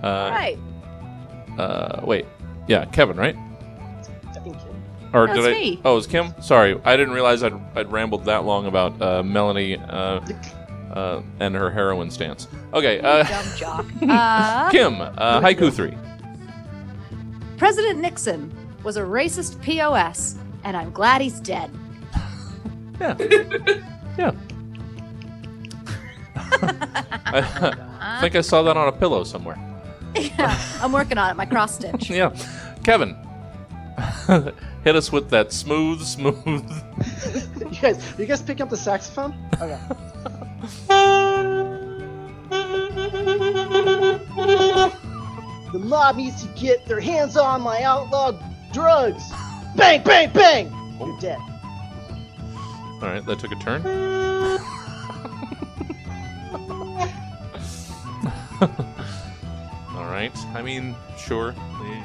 Ah, 0.04 0.28
uh, 0.28 0.30
right. 0.30 0.56
uh, 1.58 2.06
wait, 2.06 2.24
yeah, 2.68 2.84
Kevin, 2.84 3.16
right? 3.16 3.34
I 4.28 4.38
think 4.38 4.56
kid. 4.60 4.76
Or 5.12 5.26
That's 5.26 5.40
did 5.40 5.48
I? 5.48 5.58
me. 5.58 5.80
Oh, 5.84 5.94
it 5.94 5.96
was 5.96 6.06
Kim. 6.06 6.32
Sorry, 6.40 6.80
I 6.84 6.96
didn't 6.96 7.14
realize 7.14 7.42
I'd, 7.42 7.54
I'd 7.74 7.90
rambled 7.90 8.24
that 8.26 8.44
long 8.44 8.66
about 8.66 9.02
uh, 9.02 9.24
Melanie 9.24 9.76
uh, 9.76 10.20
uh, 10.92 11.22
and 11.40 11.56
her 11.56 11.68
heroin 11.68 12.12
stance. 12.12 12.46
Okay, 12.72 13.00
uh, 13.00 13.24
Dumb 13.24 13.56
jock. 13.56 13.86
Uh, 14.02 14.70
Kim, 14.70 15.00
uh, 15.00 15.40
haiku 15.40 15.72
three. 15.72 15.96
President 17.56 18.00
Nixon 18.00 18.52
was 18.82 18.96
a 18.96 19.02
racist 19.02 19.60
POS, 19.62 20.36
and 20.64 20.76
I'm 20.76 20.90
glad 20.92 21.20
he's 21.20 21.40
dead. 21.40 21.70
Yeah, 23.00 23.16
yeah. 24.18 24.32
I 26.36 28.18
think 28.20 28.36
I 28.36 28.40
saw 28.40 28.62
that 28.62 28.76
on 28.76 28.88
a 28.88 28.92
pillow 28.92 29.24
somewhere. 29.24 29.56
yeah, 30.14 30.58
I'm 30.80 30.92
working 30.92 31.18
on 31.18 31.30
it. 31.30 31.34
My 31.34 31.46
cross 31.46 31.74
stitch. 31.74 32.10
Yeah, 32.10 32.34
Kevin, 32.84 33.16
hit 34.84 34.96
us 34.96 35.10
with 35.10 35.30
that 35.30 35.52
smooth, 35.52 36.02
smooth. 36.02 36.36
You 37.58 37.80
guys, 37.80 38.14
you 38.18 38.26
guys 38.26 38.42
pick 38.42 38.60
up 38.60 38.70
the 38.70 38.76
saxophone? 38.76 39.34
Okay. 39.60 39.78
The 45.86 45.90
mob 45.90 46.16
needs 46.16 46.42
to 46.42 46.48
get 46.60 46.84
their 46.86 46.98
hands 46.98 47.36
on 47.36 47.62
my 47.62 47.82
outlawed 47.82 48.42
drugs. 48.72 49.22
Bang, 49.76 50.02
bang, 50.02 50.32
bang. 50.32 50.96
You're 50.98 51.16
dead. 51.20 51.38
All 52.94 53.02
right, 53.02 53.24
that 53.24 53.38
took 53.38 53.52
a 53.52 53.56
turn. 53.56 53.86
All 59.94 60.06
right. 60.10 60.36
I 60.54 60.62
mean, 60.62 60.96
sure, 61.16 61.54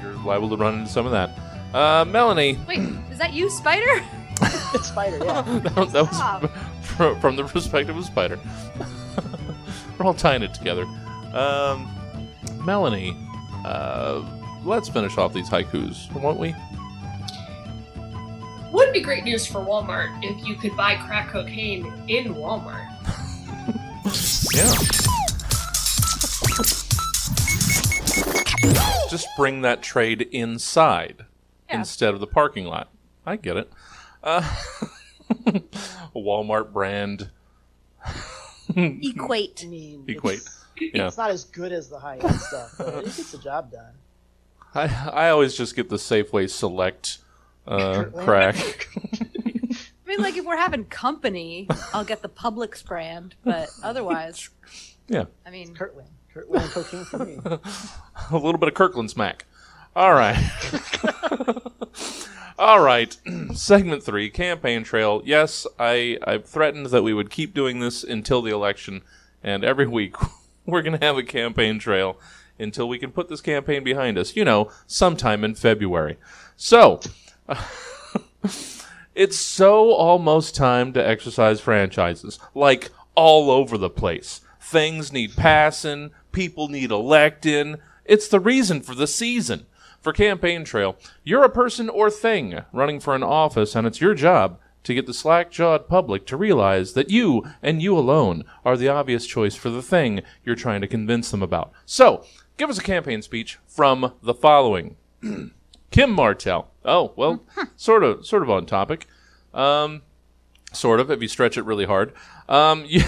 you're 0.04 0.14
liable 0.24 0.50
to 0.50 0.58
run 0.58 0.80
into 0.80 0.92
some 0.92 1.08
of 1.08 1.12
that. 1.14 1.32
Uh, 1.74 2.06
Melanie, 2.06 2.60
Wait, 2.68 2.82
is 3.10 3.18
that 3.18 3.34
you, 3.34 3.50
Spider? 3.50 4.04
It's 4.74 4.88
Spider, 4.88 5.18
yeah. 5.26 5.42
that, 5.76 5.92
that 5.92 5.94
was 5.94 6.16
Stop. 6.16 6.50
from 7.20 7.36
the 7.36 7.44
perspective 7.44 7.98
of 7.98 8.06
Spider. 8.06 8.40
We're 9.98 10.06
all 10.06 10.14
tying 10.14 10.44
it 10.44 10.54
together. 10.54 10.84
Um, 11.34 11.90
Melanie, 12.64 13.16
uh, 13.66 14.24
let's 14.64 14.90
finish 14.90 15.18
off 15.18 15.34
these 15.34 15.50
haikus, 15.50 16.12
won't 16.14 16.40
we? 16.40 16.56
Would 18.72 18.94
be 18.94 19.02
great 19.02 19.24
news 19.26 19.46
for 19.46 19.60
Walmart 19.60 20.18
if 20.24 20.46
you 20.48 20.56
could 20.56 20.76
buy 20.78 20.96
crack 20.96 21.30
cocaine 21.30 21.86
in 22.08 22.34
Walmart. 22.36 22.88
Yeah. 24.54 24.74
Just 29.10 29.28
bring 29.38 29.62
that 29.62 29.82
trade 29.82 30.22
inside 30.32 31.26
Yeah. 31.70 31.80
instead 31.80 32.14
of 32.14 32.20
the 32.20 32.28
parking 32.28 32.66
lot. 32.66 32.90
I 33.26 33.36
get 33.38 33.58
it. 33.58 33.72
Uh, 34.24 34.42
Walmart 36.16 36.72
brand 36.74 37.30
Equate. 38.76 39.66
I 39.68 40.00
equate. 40.12 40.42
It's, 40.82 40.96
Yeah. 40.98 41.08
it's 41.08 41.18
not 41.18 41.32
as 41.32 41.46
good 41.46 41.72
as 41.72 41.90
the 41.90 42.00
high-end 42.00 42.36
stuff, 42.40 42.76
but 42.78 42.88
it 42.90 43.06
gets 43.06 43.32
the 43.32 43.38
job 43.38 43.72
done. 43.72 43.94
I, 44.74 44.88
I 45.12 45.30
always 45.30 45.56
just 45.56 45.76
get 45.76 45.90
the 45.90 45.98
Safeway 45.98 46.50
Select 46.50 47.18
uh, 47.68 48.06
crack. 48.24 48.88
I 48.96 50.08
mean, 50.08 50.20
like 50.22 50.36
if 50.38 50.46
we're 50.46 50.58
having 50.58 50.86
company, 50.86 51.68
I'll 51.94 52.04
get 52.06 52.22
the 52.22 52.30
Publix 52.30 52.86
brand, 52.86 53.36
but 53.44 53.70
otherwise, 53.84 54.50
Yeah. 55.08 55.26
I 55.46 55.50
mean, 55.50 55.74
Kirkland. 55.76 56.08
Kirkland 56.34 56.70
cocaine 56.72 57.04
for 57.04 57.26
me. 57.26 57.38
a 57.46 57.60
little 58.34 58.58
bit 58.58 58.70
of 58.70 58.74
Kirkland 58.76 59.12
smack. 59.12 59.46
All 59.94 60.14
right. 60.14 60.38
All 62.58 62.80
right. 62.82 63.18
Segment 63.54 64.04
three, 64.04 64.30
campaign 64.30 64.84
trail. 64.84 65.22
Yes, 65.26 65.68
I, 65.80 66.18
I've 66.26 66.46
threatened 66.46 66.86
that 66.88 67.04
we 67.04 67.14
would 67.14 67.30
keep 67.30 67.54
doing 67.54 67.80
this 67.82 68.04
until 68.04 68.42
the 68.42 68.52
election, 68.52 69.02
and 69.44 69.64
every 69.66 69.88
week 69.88 70.16
we're 70.66 70.82
going 70.82 70.98
to 70.98 71.06
have 71.06 71.18
a 71.18 71.24
campaign 71.24 71.80
trail 71.80 72.18
until 72.60 72.88
we 72.88 73.00
can 73.00 73.12
put 73.12 73.28
this 73.28 73.42
campaign 73.42 73.84
behind 73.84 74.18
us. 74.18 74.36
You 74.36 74.46
know, 74.46 74.72
sometime 74.88 75.44
in 75.44 75.56
February. 75.56 76.18
So, 76.56 77.00
it's 79.16 79.38
so 79.38 79.92
almost 79.92 80.56
time 80.56 80.94
to 80.94 81.06
exercise 81.08 81.60
franchises, 81.60 82.40
like 82.54 82.92
all 83.16 83.50
over 83.50 83.78
the 83.78 83.90
place. 83.90 84.42
Things 84.60 85.12
need 85.12 85.36
passing, 85.36 86.12
people 86.32 86.68
need 86.68 86.92
electing. 86.92 87.78
It's 88.06 88.28
the 88.28 88.40
reason 88.40 88.82
for 88.82 88.96
the 88.96 89.08
season. 89.08 89.66
For 90.02 90.14
Campaign 90.14 90.64
Trail, 90.66 90.96
you're 91.24 91.44
a 91.44 91.50
person 91.50 91.88
or 91.88 92.10
thing 92.10 92.62
running 92.74 93.00
for 93.00 93.14
an 93.14 93.22
office, 93.22 93.76
and 93.76 93.86
it's 93.86 94.02
your 94.02 94.16
job 94.16 94.58
to 94.84 94.94
get 94.94 95.06
the 95.06 95.14
slack 95.14 95.52
jawed 95.52 95.88
public 95.88 96.26
to 96.28 96.38
realize 96.38 96.94
that 96.94 97.10
you 97.10 97.44
and 97.62 97.82
you 97.82 97.98
alone 97.98 98.44
are 98.66 98.78
the 98.78 98.88
obvious 98.88 99.26
choice 99.26 99.56
for 99.56 99.70
the 99.70 99.82
thing 99.82 100.22
you're 100.44 100.56
trying 100.56 100.82
to 100.82 100.88
convince 100.88 101.32
them 101.32 101.44
about. 101.44 101.72
So, 101.86 102.26
give 102.58 102.70
us 102.70 102.78
a 102.78 102.84
campaign 102.84 103.22
speech 103.22 103.58
from 103.68 104.14
the 104.22 104.34
following 104.34 104.96
Kim 105.92 106.12
Martell. 106.12 106.72
Oh, 106.84 107.14
well, 107.16 107.44
sort 107.76 108.04
of, 108.04 108.26
sort 108.26 108.44
of 108.44 108.50
on 108.50 108.66
topic. 108.66 109.08
Um, 109.54 110.02
sort 110.74 111.00
of, 111.00 111.12
if 111.12 111.22
you 111.22 111.28
stretch 111.28 111.58
it 111.58 111.66
really 111.66 111.86
hard. 111.86 112.14
Um, 112.50 112.86
you, 112.88 113.04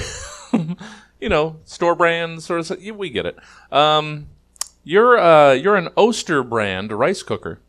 you 1.19 1.29
know, 1.29 1.59
store 1.65 1.95
brand 1.95 2.43
sort 2.43 2.69
of. 2.69 2.85
We 2.97 3.09
get 3.09 3.25
it. 3.25 3.37
Um, 3.71 4.27
you're 4.83 5.17
uh, 5.17 5.53
you're 5.53 5.77
an 5.77 5.89
Oster 5.95 6.43
brand 6.43 6.91
rice 6.91 7.23
cooker 7.23 7.59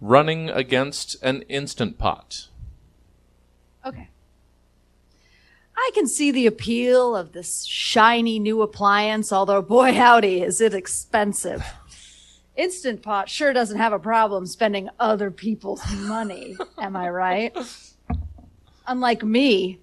running 0.00 0.50
against 0.50 1.16
an 1.22 1.42
instant 1.42 1.98
pot. 1.98 2.48
Okay. 3.84 4.08
I 5.76 5.90
can 5.94 6.06
see 6.06 6.30
the 6.30 6.46
appeal 6.46 7.16
of 7.16 7.32
this 7.32 7.64
shiny 7.64 8.38
new 8.38 8.62
appliance, 8.62 9.32
although 9.32 9.62
boy 9.62 9.92
howdy, 9.92 10.42
is 10.42 10.60
it 10.60 10.74
expensive. 10.74 11.64
Instant 12.56 13.02
Pot 13.02 13.28
sure 13.28 13.52
doesn't 13.52 13.78
have 13.78 13.92
a 13.92 13.98
problem 13.98 14.46
spending 14.46 14.88
other 15.00 15.30
people's 15.30 15.82
money, 15.96 16.56
am 16.78 16.94
I 16.94 17.08
right? 17.08 17.56
Unlike 18.86 19.24
me, 19.24 19.80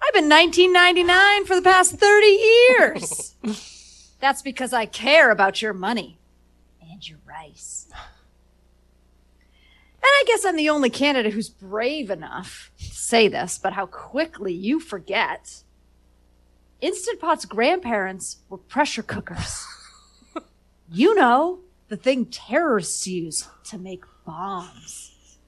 I've 0.00 0.14
been 0.14 0.28
1999 0.28 1.44
for 1.44 1.54
the 1.54 1.62
past 1.62 1.92
30 1.92 2.26
years. 2.26 3.36
That's 4.20 4.42
because 4.42 4.72
I 4.72 4.86
care 4.86 5.30
about 5.30 5.62
your 5.62 5.72
money 5.72 6.18
and 6.80 7.08
your 7.08 7.18
rice. 7.24 7.88
And 10.02 10.10
I 10.10 10.24
guess 10.26 10.44
I'm 10.44 10.56
the 10.56 10.68
only 10.68 10.90
candidate 10.90 11.32
who's 11.32 11.48
brave 11.48 12.10
enough 12.10 12.72
to 12.78 12.84
say 12.84 13.28
this, 13.28 13.56
but 13.56 13.74
how 13.74 13.86
quickly 13.86 14.52
you 14.52 14.80
forget. 14.80 15.62
Instant 16.80 17.20
Pot's 17.20 17.44
grandparents 17.44 18.38
were 18.48 18.58
pressure 18.58 19.04
cookers. 19.04 19.64
you 20.90 21.14
know, 21.14 21.60
the 21.88 21.96
thing 21.96 22.26
terrorists 22.26 23.06
use 23.06 23.48
to 23.64 23.78
make 23.78 24.04
bombs. 24.26 25.38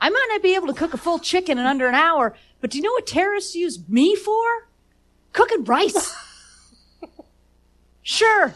I 0.00 0.10
might 0.10 0.28
not 0.30 0.42
be 0.42 0.54
able 0.54 0.68
to 0.68 0.72
cook 0.72 0.94
a 0.94 0.98
full 0.98 1.18
chicken 1.18 1.58
in 1.58 1.66
under 1.66 1.88
an 1.88 1.94
hour, 1.96 2.36
but 2.60 2.70
do 2.70 2.78
you 2.78 2.84
know 2.84 2.92
what 2.92 3.06
terrorists 3.06 3.56
use 3.56 3.88
me 3.88 4.14
for? 4.14 4.68
Cooking 5.32 5.64
rice. 5.64 6.14
sure, 8.02 8.54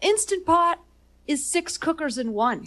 Instant 0.00 0.44
Pot 0.44 0.80
is 1.28 1.46
six 1.46 1.78
cookers 1.78 2.18
in 2.18 2.32
one. 2.32 2.66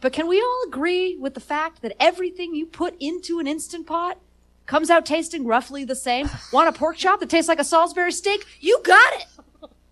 But 0.00 0.12
can 0.12 0.28
we 0.28 0.40
all 0.40 0.64
agree 0.68 1.16
with 1.16 1.34
the 1.34 1.40
fact 1.40 1.82
that 1.82 1.96
everything 1.98 2.54
you 2.54 2.66
put 2.66 2.94
into 3.00 3.40
an 3.40 3.46
Instant 3.46 3.86
Pot 3.86 4.18
comes 4.66 4.90
out 4.90 5.04
tasting 5.04 5.44
roughly 5.44 5.84
the 5.84 5.96
same? 5.96 6.30
Want 6.52 6.68
a 6.68 6.72
pork 6.72 6.96
chop 6.96 7.20
that 7.20 7.28
tastes 7.28 7.48
like 7.48 7.58
a 7.58 7.64
Salisbury 7.64 8.12
steak? 8.12 8.44
You 8.60 8.80
got 8.84 9.12
it! 9.14 9.26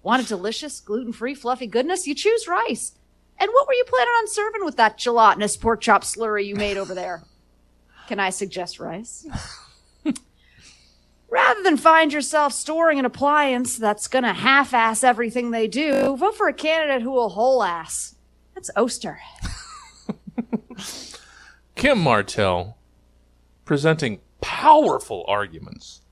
Want 0.03 0.23
a 0.23 0.27
delicious, 0.27 0.81
gluten 0.81 1.13
free, 1.13 1.35
fluffy 1.35 1.67
goodness? 1.67 2.07
You 2.07 2.15
choose 2.15 2.47
rice. 2.47 2.93
And 3.39 3.51
what 3.53 3.67
were 3.67 3.75
you 3.75 3.85
planning 3.89 4.13
on 4.13 4.29
serving 4.29 4.65
with 4.65 4.77
that 4.77 4.97
gelatinous 4.97 5.57
pork 5.57 5.81
chop 5.81 6.05
slurry 6.05 6.47
you 6.47 6.55
made 6.55 6.77
over 6.77 6.95
there? 6.95 7.25
Can 8.07 8.21
I 8.21 8.31
suggest 8.31 8.79
rice? 8.79 9.27
Rather 11.29 11.63
than 11.65 11.77
find 11.77 12.13
yourself 12.13 12.53
storing 12.53 13.01
an 13.01 13.05
appliance 13.05 13.77
that's 13.77 14.07
gonna 14.07 14.33
half 14.33 14.73
ass 14.73 15.03
everything 15.03 15.51
they 15.51 15.67
do, 15.67 16.17
vote 16.17 16.37
for 16.37 16.47
a 16.47 16.53
candidate 16.53 17.03
who 17.03 17.11
will 17.11 17.31
whole 17.31 17.65
ass. 17.65 18.15
That's 18.55 18.71
Oster. 18.77 19.19
Kim 21.75 21.99
Martell 21.99 22.77
presenting 23.65 24.21
powerful 24.41 25.25
arguments 25.29 26.03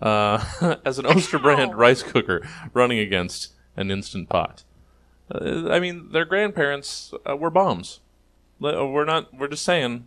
uh, 0.00 0.76
as 0.84 0.98
an 0.98 1.06
Oster 1.06 1.38
brand 1.38 1.76
rice 1.76 2.02
cooker 2.02 2.46
running 2.72 2.98
against 2.98 3.52
an 3.76 3.90
Instant 3.90 4.28
Pot. 4.28 4.64
Uh, 5.32 5.68
I 5.70 5.80
mean, 5.80 6.12
their 6.12 6.24
grandparents 6.24 7.12
uh, 7.28 7.36
were 7.36 7.50
bombs. 7.50 8.00
We're 8.58 9.04
not. 9.04 9.32
We're 9.32 9.48
just 9.48 9.64
saying 9.64 10.06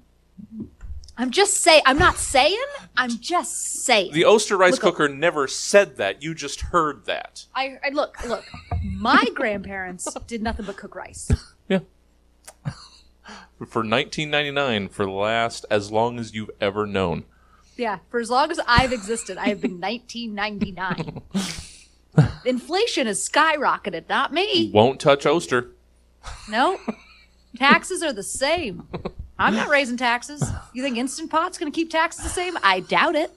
I'm 1.17 1.31
just 1.31 1.55
saying. 1.55 1.83
I'm 1.85 1.99
not 1.99 2.17
saying. 2.17 2.57
I'm 2.97 3.19
just 3.19 3.83
saying. 3.85 4.13
the 4.13 4.25
Oster 4.25 4.57
rice 4.57 4.73
Look 4.73 4.81
cooker 4.81 5.07
never 5.07 5.47
said 5.47 5.97
that. 5.97 6.23
You 6.23 6.33
just 6.33 6.61
heard 6.61 7.05
that. 7.05 7.45
I, 7.53 7.77
I 7.85 7.89
look, 7.89 8.23
look. 8.25 8.43
My 8.83 9.23
grandparents 9.35 10.11
did 10.25 10.41
nothing 10.41 10.65
but 10.65 10.77
cook 10.77 10.95
rice. 10.95 11.31
Yeah. 11.69 11.79
For 13.57 13.79
1999, 13.79 14.89
for 14.89 15.05
the 15.05 15.11
last 15.11 15.65
as 15.69 15.91
long 15.91 16.19
as 16.19 16.33
you've 16.33 16.51
ever 16.59 16.85
known. 16.85 17.25
Yeah, 17.77 17.99
for 18.09 18.19
as 18.19 18.29
long 18.29 18.51
as 18.51 18.59
I've 18.67 18.93
existed, 18.93 19.37
I 19.37 19.47
have 19.47 19.61
been 19.61 19.79
1999. 19.79 21.21
Inflation 22.45 23.07
has 23.07 23.27
skyrocketed, 23.27 24.07
not 24.07 24.31
me. 24.31 24.69
Won't 24.71 24.99
touch 24.99 25.25
Oster. 25.25 25.71
No, 26.49 26.79
taxes 27.57 28.03
are 28.03 28.13
the 28.13 28.23
same. 28.23 28.87
I'm 29.39 29.55
not 29.55 29.69
raising 29.69 29.97
taxes. 29.97 30.43
You 30.73 30.83
think 30.83 30.97
Instant 30.97 31.31
Pot's 31.31 31.57
going 31.57 31.71
to 31.71 31.75
keep 31.75 31.89
taxes 31.89 32.23
the 32.23 32.29
same? 32.29 32.57
I 32.61 32.81
doubt 32.81 33.15
it. 33.15 33.31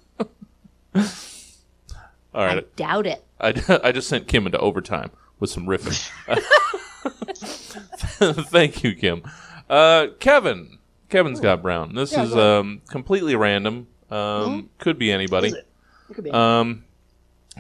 All 2.35 2.43
I 2.43 2.63
doubt 2.77 3.07
it. 3.07 3.25
I, 3.41 3.55
I 3.83 3.93
just 3.93 4.09
sent 4.09 4.29
Kim 4.29 4.47
into 4.47 4.59
overtime 4.59 5.11
with 5.41 5.51
some 5.51 5.67
riffing. 5.67 6.11
Thank 8.51 8.85
you, 8.85 8.95
Kim. 8.95 9.23
Uh, 9.69 10.09
Kevin. 10.21 10.79
Kevin 11.09 11.37
Scott 11.37 11.63
Brown. 11.63 11.95
This 11.95 12.13
Yeah, 12.13 12.25
is 12.25 12.31
go 12.31 12.39
ahead. 12.39 12.61
um, 12.61 12.83
completely 12.89 13.37
random. 13.37 13.87
Um, 14.11 14.71
Could 14.79 14.99
be 14.99 15.11
anybody. 15.13 15.49
Is 15.49 15.55
it? 15.55 15.67
It 16.11 16.15
could 16.15 16.25
be. 16.25 16.31
Um, 16.31 16.85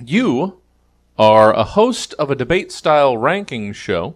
you 0.04 0.60
are 1.18 1.52
a 1.52 1.64
host 1.64 2.14
of 2.14 2.30
a 2.30 2.34
debate 2.34 2.70
style 2.70 3.16
ranking 3.16 3.72
show 3.72 4.14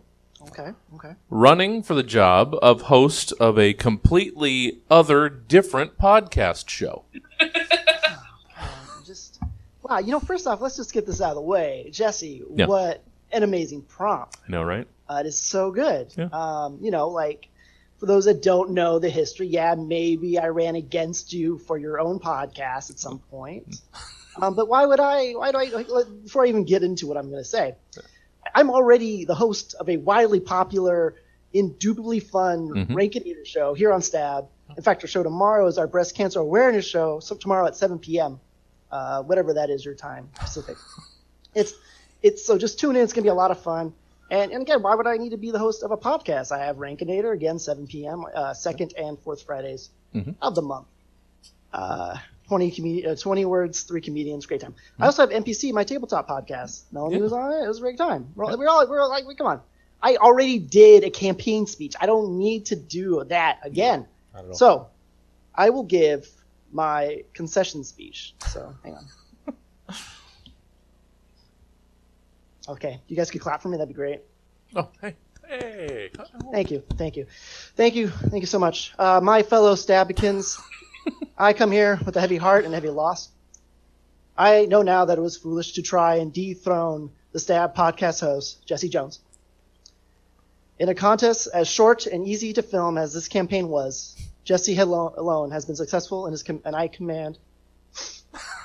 okay. 0.48 0.72
Okay. 0.94 1.14
running 1.30 1.82
for 1.82 1.94
the 1.94 2.02
job 2.02 2.54
of 2.60 2.82
host 2.82 3.32
of 3.40 3.58
a 3.58 3.72
completely 3.72 4.78
other 4.90 5.28
different 5.28 5.98
podcast 5.98 6.68
show. 6.68 7.04
Um, 8.60 9.02
just 9.06 9.40
wow. 9.82 9.98
You 9.98 10.12
know, 10.12 10.20
first 10.20 10.46
off, 10.46 10.60
let's 10.60 10.76
just 10.76 10.92
get 10.92 11.06
this 11.06 11.20
out 11.20 11.30
of 11.30 11.34
the 11.36 11.40
way. 11.40 11.88
Jesse, 11.92 12.42
Yeah. 12.54 12.66
what 12.66 13.02
an 13.32 13.42
amazing 13.42 13.82
prompt. 13.82 14.36
I 14.46 14.50
know, 14.52 14.62
right? 14.62 14.86
Uh, 15.08 15.22
it 15.24 15.26
is 15.26 15.40
so 15.40 15.70
good. 15.70 16.12
Yeah. 16.16 16.28
Um, 16.32 16.78
you 16.80 16.90
know, 16.90 17.08
like 17.08 17.48
for 18.00 18.06
those 18.06 18.24
that 18.24 18.42
don't 18.42 18.70
know 18.70 18.98
the 18.98 19.10
history, 19.10 19.46
yeah, 19.46 19.74
maybe 19.76 20.38
I 20.38 20.48
ran 20.48 20.74
against 20.74 21.32
you 21.32 21.58
for 21.58 21.78
your 21.78 22.00
own 22.00 22.18
podcast 22.18 22.90
at 22.90 22.98
some 22.98 23.18
point. 23.20 23.76
Um, 24.40 24.54
but 24.54 24.68
why 24.68 24.86
would 24.86 25.00
I? 25.00 25.32
Why 25.32 25.50
do 25.50 25.58
I? 25.58 25.64
Like, 25.64 25.88
before 26.22 26.44
I 26.44 26.48
even 26.48 26.64
get 26.64 26.84
into 26.84 27.08
what 27.08 27.16
I'm 27.16 27.30
going 27.30 27.42
to 27.42 27.48
say, 27.48 27.74
I'm 28.54 28.70
already 28.70 29.24
the 29.24 29.34
host 29.34 29.74
of 29.74 29.88
a 29.88 29.96
wildly 29.96 30.38
popular, 30.38 31.16
indubitably 31.52 32.20
fun 32.20 32.68
Mhm. 32.68 32.86
Rankinator 32.90 33.44
show 33.44 33.74
here 33.74 33.92
on 33.92 34.02
Stab. 34.02 34.46
In 34.76 34.82
fact, 34.84 35.02
our 35.02 35.08
show 35.08 35.24
tomorrow 35.24 35.66
is 35.66 35.78
our 35.78 35.88
breast 35.88 36.14
cancer 36.14 36.38
awareness 36.38 36.86
show. 36.86 37.18
So 37.18 37.34
tomorrow 37.34 37.66
at 37.66 37.76
7 37.76 37.98
p.m., 37.98 38.40
uh, 38.92 39.24
whatever 39.24 39.54
that 39.54 39.68
is 39.68 39.84
your 39.84 39.96
time 39.96 40.30
Pacific. 40.36 40.76
it's 41.54 41.74
it's 42.22 42.46
so 42.46 42.56
just 42.56 42.78
tune 42.78 42.94
in. 42.94 43.02
It's 43.02 43.12
gonna 43.12 43.24
be 43.24 43.28
a 43.30 43.34
lot 43.34 43.50
of 43.50 43.60
fun. 43.60 43.92
And, 44.30 44.52
and 44.52 44.62
again, 44.62 44.82
why 44.82 44.94
would 44.94 45.06
I 45.06 45.16
need 45.16 45.30
to 45.30 45.36
be 45.36 45.50
the 45.50 45.58
host 45.58 45.82
of 45.82 45.90
a 45.90 45.96
podcast? 45.96 46.52
I 46.52 46.64
have 46.64 46.76
Rankinator 46.76 47.32
again, 47.34 47.58
7 47.58 47.86
p.m. 47.86 48.24
Uh, 48.34 48.54
second 48.54 48.94
and 48.96 49.18
fourth 49.18 49.42
Fridays 49.42 49.90
Mhm. 50.14 50.34
of 50.40 50.54
the 50.54 50.62
month. 50.62 50.86
Uh, 51.72 52.16
20 52.48 52.70
comedi- 52.72 53.06
uh, 53.06 53.14
20 53.16 53.44
words, 53.44 53.82
three 53.82 54.00
comedians, 54.00 54.46
great 54.46 54.60
time. 54.60 54.74
I 54.98 55.06
also 55.06 55.22
have 55.22 55.30
NPC, 55.30 55.72
my 55.72 55.84
tabletop 55.84 56.28
podcast. 56.28 56.82
Melanie 56.92 57.16
Yeah. 57.16 57.22
was 57.22 57.32
on 57.32 57.52
it. 57.52 57.64
It 57.64 57.68
was 57.68 57.78
a 57.78 57.80
great 57.80 57.96
time. 57.98 58.32
We're, 58.34 58.44
all- 58.46 58.58
we're 58.58 58.68
all 58.68 58.88
we're 58.88 59.00
all 59.00 59.08
like, 59.08 59.24
come 59.36 59.46
on. 59.46 59.60
I 60.02 60.16
already 60.16 60.58
did 60.58 61.04
a 61.04 61.10
campaign 61.10 61.66
speech. 61.66 61.94
I 62.00 62.06
don't 62.06 62.38
need 62.38 62.66
to 62.66 62.76
do 62.76 63.22
that 63.24 63.58
again. 63.62 64.06
So, 64.52 64.86
I 65.54 65.70
will 65.70 65.82
give 65.82 66.28
my 66.72 67.24
concession 67.34 67.84
speech. 67.84 68.34
So, 68.48 68.74
hang 68.82 68.94
on. 68.94 69.04
Okay, 72.70 73.00
you 73.08 73.16
guys 73.16 73.30
could 73.30 73.40
clap 73.40 73.62
for 73.62 73.68
me. 73.68 73.76
That'd 73.76 73.88
be 73.88 73.94
great. 73.94 74.20
Oh, 74.76 74.88
hey, 75.00 75.16
hey. 75.48 76.10
Thank 76.52 76.70
you, 76.70 76.84
thank 76.96 77.16
you, 77.16 77.26
thank 77.74 77.96
you, 77.96 78.08
thank 78.08 78.42
you 78.42 78.46
so 78.46 78.60
much, 78.60 78.94
uh, 78.98 79.20
my 79.20 79.42
fellow 79.42 79.74
Stabikins. 79.74 80.56
I 81.38 81.52
come 81.52 81.72
here 81.72 81.98
with 82.06 82.16
a 82.16 82.20
heavy 82.20 82.36
heart 82.36 82.64
and 82.64 82.72
heavy 82.72 82.90
loss. 82.90 83.30
I 84.38 84.66
know 84.66 84.82
now 84.82 85.04
that 85.06 85.18
it 85.18 85.20
was 85.20 85.36
foolish 85.36 85.72
to 85.72 85.82
try 85.82 86.16
and 86.16 86.32
dethrone 86.32 87.10
the 87.32 87.40
Stab 87.40 87.74
podcast 87.74 88.20
host 88.20 88.64
Jesse 88.64 88.88
Jones. 88.88 89.18
In 90.78 90.88
a 90.88 90.94
contest 90.94 91.48
as 91.52 91.68
short 91.68 92.06
and 92.06 92.26
easy 92.26 92.52
to 92.52 92.62
film 92.62 92.96
as 92.96 93.12
this 93.12 93.26
campaign 93.26 93.68
was, 93.68 94.16
Jesse 94.44 94.78
alone 94.78 95.50
has 95.50 95.64
been 95.64 95.76
successful 95.76 96.26
in 96.26 96.32
his 96.32 96.42
com- 96.44 96.62
and 96.64 96.76
I 96.76 96.88
command, 96.88 97.36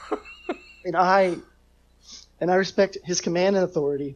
and 0.85 0.95
I, 0.95 1.37
and 2.39 2.51
I 2.51 2.55
respect 2.55 2.97
his 3.03 3.21
command 3.21 3.55
and 3.55 3.65
authority, 3.65 4.15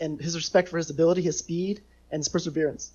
and 0.00 0.20
his 0.20 0.36
respect 0.36 0.68
for 0.68 0.76
his 0.78 0.90
ability, 0.90 1.22
his 1.22 1.38
speed, 1.38 1.82
and 2.10 2.20
his 2.20 2.28
perseverance. 2.28 2.92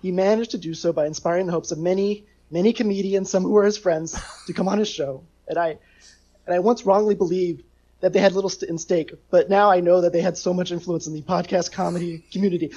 He 0.00 0.12
managed 0.12 0.52
to 0.52 0.58
do 0.58 0.74
so 0.74 0.92
by 0.92 1.06
inspiring 1.06 1.46
the 1.46 1.52
hopes 1.52 1.72
of 1.72 1.78
many, 1.78 2.26
many 2.50 2.72
comedians, 2.72 3.30
some 3.30 3.42
who 3.42 3.50
were 3.50 3.64
his 3.64 3.78
friends, 3.78 4.18
to 4.46 4.52
come 4.52 4.68
on 4.68 4.78
his 4.78 4.88
show. 4.88 5.24
And 5.48 5.58
I, 5.58 5.78
and 6.46 6.54
I 6.54 6.60
once 6.60 6.86
wrongly 6.86 7.14
believed 7.14 7.64
that 8.00 8.12
they 8.12 8.20
had 8.20 8.32
little 8.32 8.50
st- 8.50 8.70
in 8.70 8.78
stake, 8.78 9.12
but 9.30 9.50
now 9.50 9.70
I 9.70 9.80
know 9.80 10.02
that 10.02 10.12
they 10.12 10.20
had 10.20 10.36
so 10.36 10.54
much 10.54 10.70
influence 10.70 11.08
in 11.08 11.14
the 11.14 11.22
podcast 11.22 11.72
comedy 11.72 12.24
community. 12.30 12.72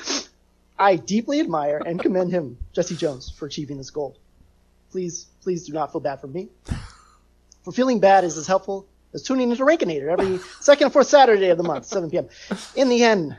I 0.80 0.96
deeply 0.96 1.40
admire 1.40 1.80
and 1.86 2.02
commend 2.02 2.32
him, 2.32 2.58
Jesse 2.74 2.96
Jones, 2.96 3.30
for 3.30 3.46
achieving 3.46 3.78
this 3.78 3.92
goal. 3.92 4.18
Please, 4.90 5.28
please 5.42 5.68
do 5.68 5.74
not 5.74 5.92
feel 5.92 6.02
bad 6.02 6.20
for 6.20 6.28
me. 6.28 6.50
For 7.64 7.72
feeling 7.72 8.00
bad 8.00 8.24
is 8.24 8.36
as 8.36 8.48
helpful 8.48 8.88
as 9.14 9.24
tuning 9.24 9.52
into 9.52 9.64
Rankinator 9.64 10.08
every 10.08 10.38
second 10.62 10.86
and 10.86 10.94
fourth 10.94 11.08
Saturday 11.08 11.50
of 11.50 11.58
the 11.58 11.64
month, 11.64 11.86
7 11.86 12.10
p.m. 12.10 12.28
In 12.76 12.90
the 12.90 13.04
end, 13.04 13.36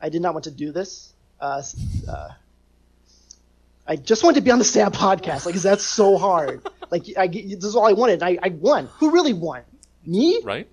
I 0.00 0.08
did 0.08 0.22
not 0.22 0.34
want 0.34 0.44
to 0.44 0.50
do 0.50 0.70
this. 0.72 1.12
Uh, 1.40 1.62
uh, 2.08 2.28
I 3.86 3.96
just 3.96 4.22
wanted 4.22 4.36
to 4.36 4.44
be 4.44 4.50
on 4.50 4.58
the 4.58 4.64
Stab 4.64 4.92
podcast. 4.94 5.46
Like, 5.46 5.54
'cause 5.54 5.62
that's 5.62 5.84
so 5.84 6.18
hard. 6.18 6.60
Like, 6.90 7.04
I, 7.16 7.26
this 7.26 7.64
is 7.64 7.74
all 7.76 7.86
I 7.86 7.92
wanted. 7.92 8.22
I, 8.22 8.38
I 8.42 8.48
won. 8.50 8.86
Who 8.98 9.10
really 9.10 9.32
won? 9.32 9.62
Me? 10.04 10.40
Right? 10.44 10.68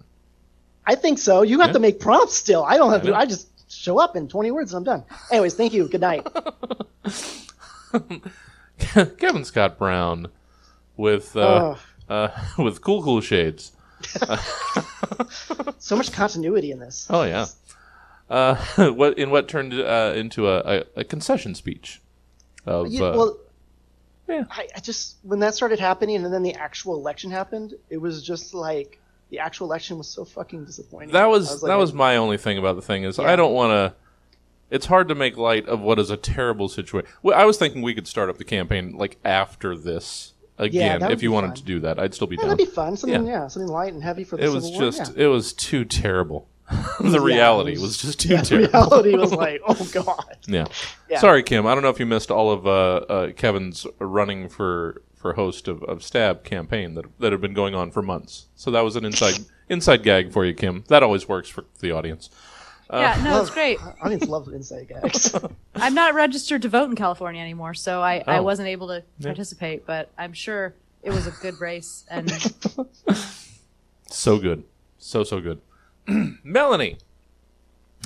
I 0.86 0.96
think 0.96 1.18
so. 1.20 1.42
You 1.42 1.60
have 1.62 1.70
Yeah. 1.70 1.74
to 1.74 1.80
make 1.80 2.00
prompts 2.00 2.36
still. 2.36 2.64
I 2.64 2.78
don't 2.78 2.92
have 2.92 3.02
I 3.04 3.06
to. 3.08 3.16
I 3.18 3.26
just 3.26 3.48
show 3.72 4.00
up 4.00 4.16
in 4.16 4.28
20 4.28 4.52
words 4.52 4.74
and 4.74 4.78
I'm 4.80 4.84
done. 5.00 5.04
Anyways, 5.32 5.54
thank 5.56 5.74
you. 5.74 5.88
Good 5.88 6.02
night. 6.02 6.28
Kevin 9.18 9.44
Scott 9.46 9.78
Brown 9.78 10.28
with 10.98 11.36
uh, 11.36 11.76
uh, 12.10 12.30
with 12.58 12.82
cool 12.82 13.02
cool 13.04 13.22
shades. 13.22 13.72
so 15.80 15.96
much 15.96 16.12
continuity 16.12 16.72
in 16.72 16.80
this. 16.80 17.08
Oh 17.10 17.24
yeah. 17.24 17.46
Uh, 18.30 18.56
what 18.94 19.18
in 19.18 19.30
what 19.30 19.48
turned 19.48 19.74
uh, 19.74 20.14
into 20.16 20.48
a, 20.50 20.60
a, 20.60 20.84
a 20.98 21.04
concession 21.04 21.56
speech 21.56 22.02
of 22.66 22.92
You- 22.92 23.06
uh, 23.06 23.16
well, 23.16 23.38
yeah. 24.28 24.44
I, 24.50 24.68
I 24.76 24.80
just 24.80 25.18
when 25.24 25.40
that 25.40 25.54
started 25.56 25.80
happening 25.80 26.24
and 26.24 26.34
then 26.34 26.44
the 26.44 26.56
actual 26.56 26.96
election 26.96 27.32
happened, 27.32 27.76
it 27.90 27.98
was 27.98 28.24
just 28.24 28.54
like 28.54 29.00
the 29.30 29.40
actual 29.40 29.68
election 29.68 29.98
was 29.98 30.08
so 30.08 30.26
fucking 30.26 30.66
disappointing. 30.66 31.12
that 31.12 31.24
I 31.24 31.28
was, 31.28 31.64
like, 31.64 31.70
that 31.70 31.78
was 31.78 31.94
my 31.94 32.18
only 32.18 32.38
thing 32.38 32.58
about 32.58 32.76
the 32.76 32.82
thing 32.82 33.04
is 33.04 33.18
Yeah. 33.18 33.26
I 33.26 33.36
don't 33.36 33.54
want 33.54 33.72
to. 33.72 33.96
It's 34.72 34.88
hard 34.88 35.08
to 35.10 35.16
make 35.16 35.38
light 35.38 35.68
of 35.68 35.80
what 35.80 36.00
is 36.00 36.10
a 36.10 36.18
terrible 36.18 36.68
situation. 36.68 37.08
Well, 37.22 37.38
I 37.40 37.46
was 37.46 37.58
thinking 37.58 37.84
we 37.84 37.94
could 37.94 38.08
start 38.08 38.30
up 38.30 38.38
the 38.40 38.44
campaign 38.44 38.98
like 38.98 39.18
after 39.24 39.78
this 39.78 40.34
again. 40.58 41.02
would 41.02 41.12
if 41.12 41.22
you 41.24 41.32
wanted 41.32 41.48
fun. 41.50 41.56
to 41.58 41.64
do 41.64 41.80
that, 41.82 42.00
I'd 42.00 42.14
still 42.14 42.28
be 42.28 42.36
Yeah, 42.36 42.44
down. 42.44 42.50
that'd 42.58 42.68
be 42.68 42.72
fun. 42.72 42.98
Something, 42.98 43.26
Yeah. 43.26 43.32
yeah. 43.42 43.48
something 43.48 43.72
light 43.72 43.94
and 43.94 44.04
heavy 44.04 44.24
for 44.24 44.38
the 44.38 44.44
it 44.44 44.48
Civil 44.48 44.62
was 44.62 44.72
War. 44.72 44.82
just 44.82 45.18
yeah. 45.18 45.24
it 45.26 45.28
was 45.28 45.54
too 45.54 45.86
terrible. 45.86 46.48
the 47.00 47.10
Yeah, 47.12 47.20
reality 47.20 47.72
was- 47.74 47.82
was, 47.82 47.98
just 47.98 48.20
too 48.22 48.30
Yeah, 48.30 48.42
the 48.42 48.58
reality 48.58 49.16
was 49.16 49.32
like, 49.46 49.62
oh 49.68 49.90
god. 49.94 50.38
Yeah. 50.48 50.66
Yeah. 51.10 51.20
Sorry, 51.20 51.44
Kim. 51.44 51.68
I 51.68 51.74
don't 51.76 51.84
know 51.84 51.90
if 51.90 52.00
you 52.00 52.06
missed 52.06 52.32
all 52.32 52.52
of 52.52 52.66
uh, 52.66 52.72
uh, 52.72 53.32
Kevin's 53.34 53.86
running 54.00 54.50
for, 54.50 55.02
for 55.16 55.34
host 55.34 55.68
of, 55.68 55.84
of 55.84 56.04
Stab 56.04 56.44
campaign 56.44 56.96
that 56.96 57.06
that 57.20 57.32
had 57.32 57.42
been 57.42 57.54
going 57.54 57.76
on 57.76 57.92
for 57.92 58.02
months. 58.02 58.48
So 58.56 58.72
that 58.72 58.82
was 58.82 58.96
an 58.96 59.06
inside 59.06 59.36
inside 59.70 60.04
gag 60.04 60.32
for 60.32 60.46
you, 60.46 60.54
Kim. 60.54 60.84
That 60.88 61.04
always 61.04 61.28
works 61.28 61.50
for 61.50 61.66
the 61.82 61.92
audience. 61.92 62.30
Uh, 62.90 62.98
yeah, 63.00 63.24
no, 63.24 63.42
it's 63.42 63.50
great. 63.50 63.80
I 63.84 63.94
Audience 64.02 64.28
loves 64.28 64.48
inside 64.50 64.88
gags. 64.90 65.34
I'm 65.76 65.94
not 65.96 66.14
registered 66.14 66.62
to 66.64 66.70
vote 66.70 66.90
in 66.90 66.96
California 66.96 67.42
anymore, 67.42 67.74
so 67.74 68.02
I, 68.02 68.24
I 68.28 68.38
Oh. 68.38 68.44
wasn't 68.44 68.68
able 68.68 68.88
to 68.90 69.04
participate. 69.22 69.86
But 69.88 70.10
I'm 70.18 70.34
sure 70.34 70.74
it 71.02 71.10
was 71.12 71.26
a 71.28 71.32
good 71.32 71.60
race, 71.60 72.06
and 72.10 72.30
So 74.10 74.38
good, 74.38 74.64
so 75.00 75.24
so 75.24 75.42
good. 75.42 75.62
Melanie. 76.44 76.98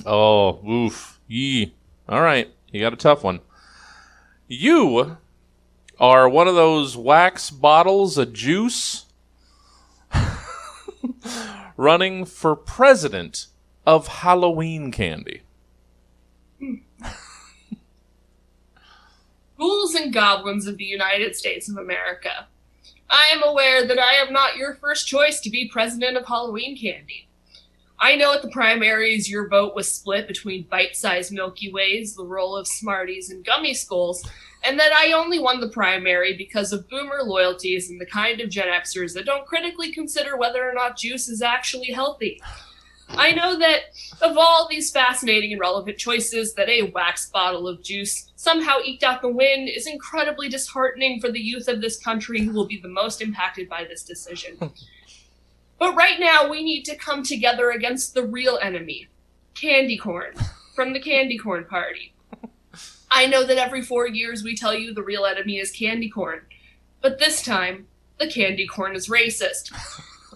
Oh, 0.06 0.66
oof, 0.66 1.20
yee. 1.28 1.74
All 2.08 2.22
right, 2.22 2.50
you 2.72 2.80
got 2.80 2.94
a 2.94 2.96
tough 2.96 3.22
one. 3.22 3.40
You 4.48 5.18
are 6.00 6.26
one 6.28 6.48
of 6.48 6.54
those 6.54 6.96
wax 6.96 7.50
bottles 7.50 8.16
of 8.16 8.32
juice 8.32 9.04
running 11.76 12.24
for 12.24 12.56
president 12.56 13.46
of 13.86 14.06
Halloween 14.08 14.90
candy. 14.92 15.42
Hmm. 16.58 16.74
Ghouls 19.58 19.94
and 19.94 20.12
goblins 20.12 20.66
of 20.66 20.76
the 20.78 20.84
United 20.84 21.36
States 21.36 21.68
of 21.68 21.76
America. 21.76 22.46
I 23.10 23.26
am 23.32 23.42
aware 23.42 23.86
that 23.86 23.98
I 23.98 24.14
am 24.14 24.32
not 24.32 24.56
your 24.56 24.74
first 24.74 25.06
choice 25.06 25.40
to 25.40 25.50
be 25.50 25.68
president 25.68 26.16
of 26.16 26.26
Halloween 26.26 26.78
candy. 26.78 27.28
I 27.98 28.16
know 28.16 28.32
at 28.32 28.40
the 28.40 28.48
primaries 28.48 29.28
your 29.28 29.48
vote 29.48 29.74
was 29.74 29.94
split 29.94 30.26
between 30.26 30.62
bite 30.70 30.96
sized 30.96 31.32
Milky 31.32 31.70
Ways, 31.70 32.14
the 32.14 32.24
roll 32.24 32.56
of 32.56 32.66
Smarties, 32.66 33.28
and 33.28 33.44
Gummy 33.44 33.74
Skulls, 33.74 34.26
and 34.64 34.78
that 34.78 34.92
I 34.92 35.12
only 35.12 35.38
won 35.38 35.60
the 35.60 35.68
primary 35.68 36.34
because 36.34 36.72
of 36.72 36.88
boomer 36.88 37.22
loyalties 37.22 37.90
and 37.90 38.00
the 38.00 38.06
kind 38.06 38.40
of 38.40 38.48
Gen 38.48 38.68
Xers 38.68 39.12
that 39.14 39.26
don't 39.26 39.46
critically 39.46 39.92
consider 39.92 40.36
whether 40.36 40.66
or 40.66 40.72
not 40.72 40.96
juice 40.96 41.28
is 41.28 41.42
actually 41.42 41.92
healthy. 41.92 42.40
I 43.12 43.32
know 43.32 43.58
that 43.58 43.80
of 44.22 44.36
all 44.38 44.68
these 44.68 44.90
fascinating 44.90 45.52
and 45.52 45.60
relevant 45.60 45.98
choices, 45.98 46.54
that 46.54 46.68
a 46.68 46.90
wax 46.94 47.28
bottle 47.30 47.66
of 47.66 47.82
juice 47.82 48.30
somehow 48.36 48.78
eked 48.84 49.02
out 49.02 49.22
the 49.22 49.28
win 49.28 49.68
is 49.68 49.86
incredibly 49.86 50.48
disheartening 50.48 51.20
for 51.20 51.30
the 51.30 51.40
youth 51.40 51.68
of 51.68 51.80
this 51.80 51.98
country 51.98 52.42
who 52.42 52.52
will 52.52 52.66
be 52.66 52.78
the 52.78 52.88
most 52.88 53.20
impacted 53.20 53.68
by 53.68 53.84
this 53.84 54.02
decision. 54.02 54.56
but 55.78 55.94
right 55.94 56.20
now, 56.20 56.48
we 56.48 56.62
need 56.62 56.84
to 56.84 56.96
come 56.96 57.22
together 57.22 57.70
against 57.70 58.14
the 58.14 58.24
real 58.24 58.58
enemy 58.62 59.08
candy 59.54 59.96
corn 59.96 60.34
from 60.74 60.92
the 60.92 61.00
candy 61.00 61.36
corn 61.36 61.64
party. 61.64 62.14
I 63.10 63.26
know 63.26 63.44
that 63.44 63.58
every 63.58 63.82
four 63.82 64.06
years 64.06 64.44
we 64.44 64.54
tell 64.54 64.74
you 64.74 64.94
the 64.94 65.02
real 65.02 65.26
enemy 65.26 65.58
is 65.58 65.72
candy 65.72 66.08
corn, 66.08 66.42
but 67.02 67.18
this 67.18 67.42
time, 67.42 67.88
the 68.18 68.28
candy 68.28 68.66
corn 68.66 68.94
is 68.94 69.08
racist. 69.08 69.72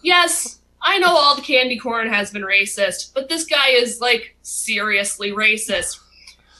Yes, 0.02 0.58
I 0.84 0.98
know 0.98 1.16
all 1.16 1.34
the 1.34 1.42
candy 1.42 1.78
corn 1.78 2.08
has 2.08 2.30
been 2.30 2.42
racist, 2.42 3.14
but 3.14 3.28
this 3.28 3.46
guy 3.46 3.70
is 3.70 4.00
like 4.00 4.36
seriously 4.42 5.32
racist. 5.32 5.98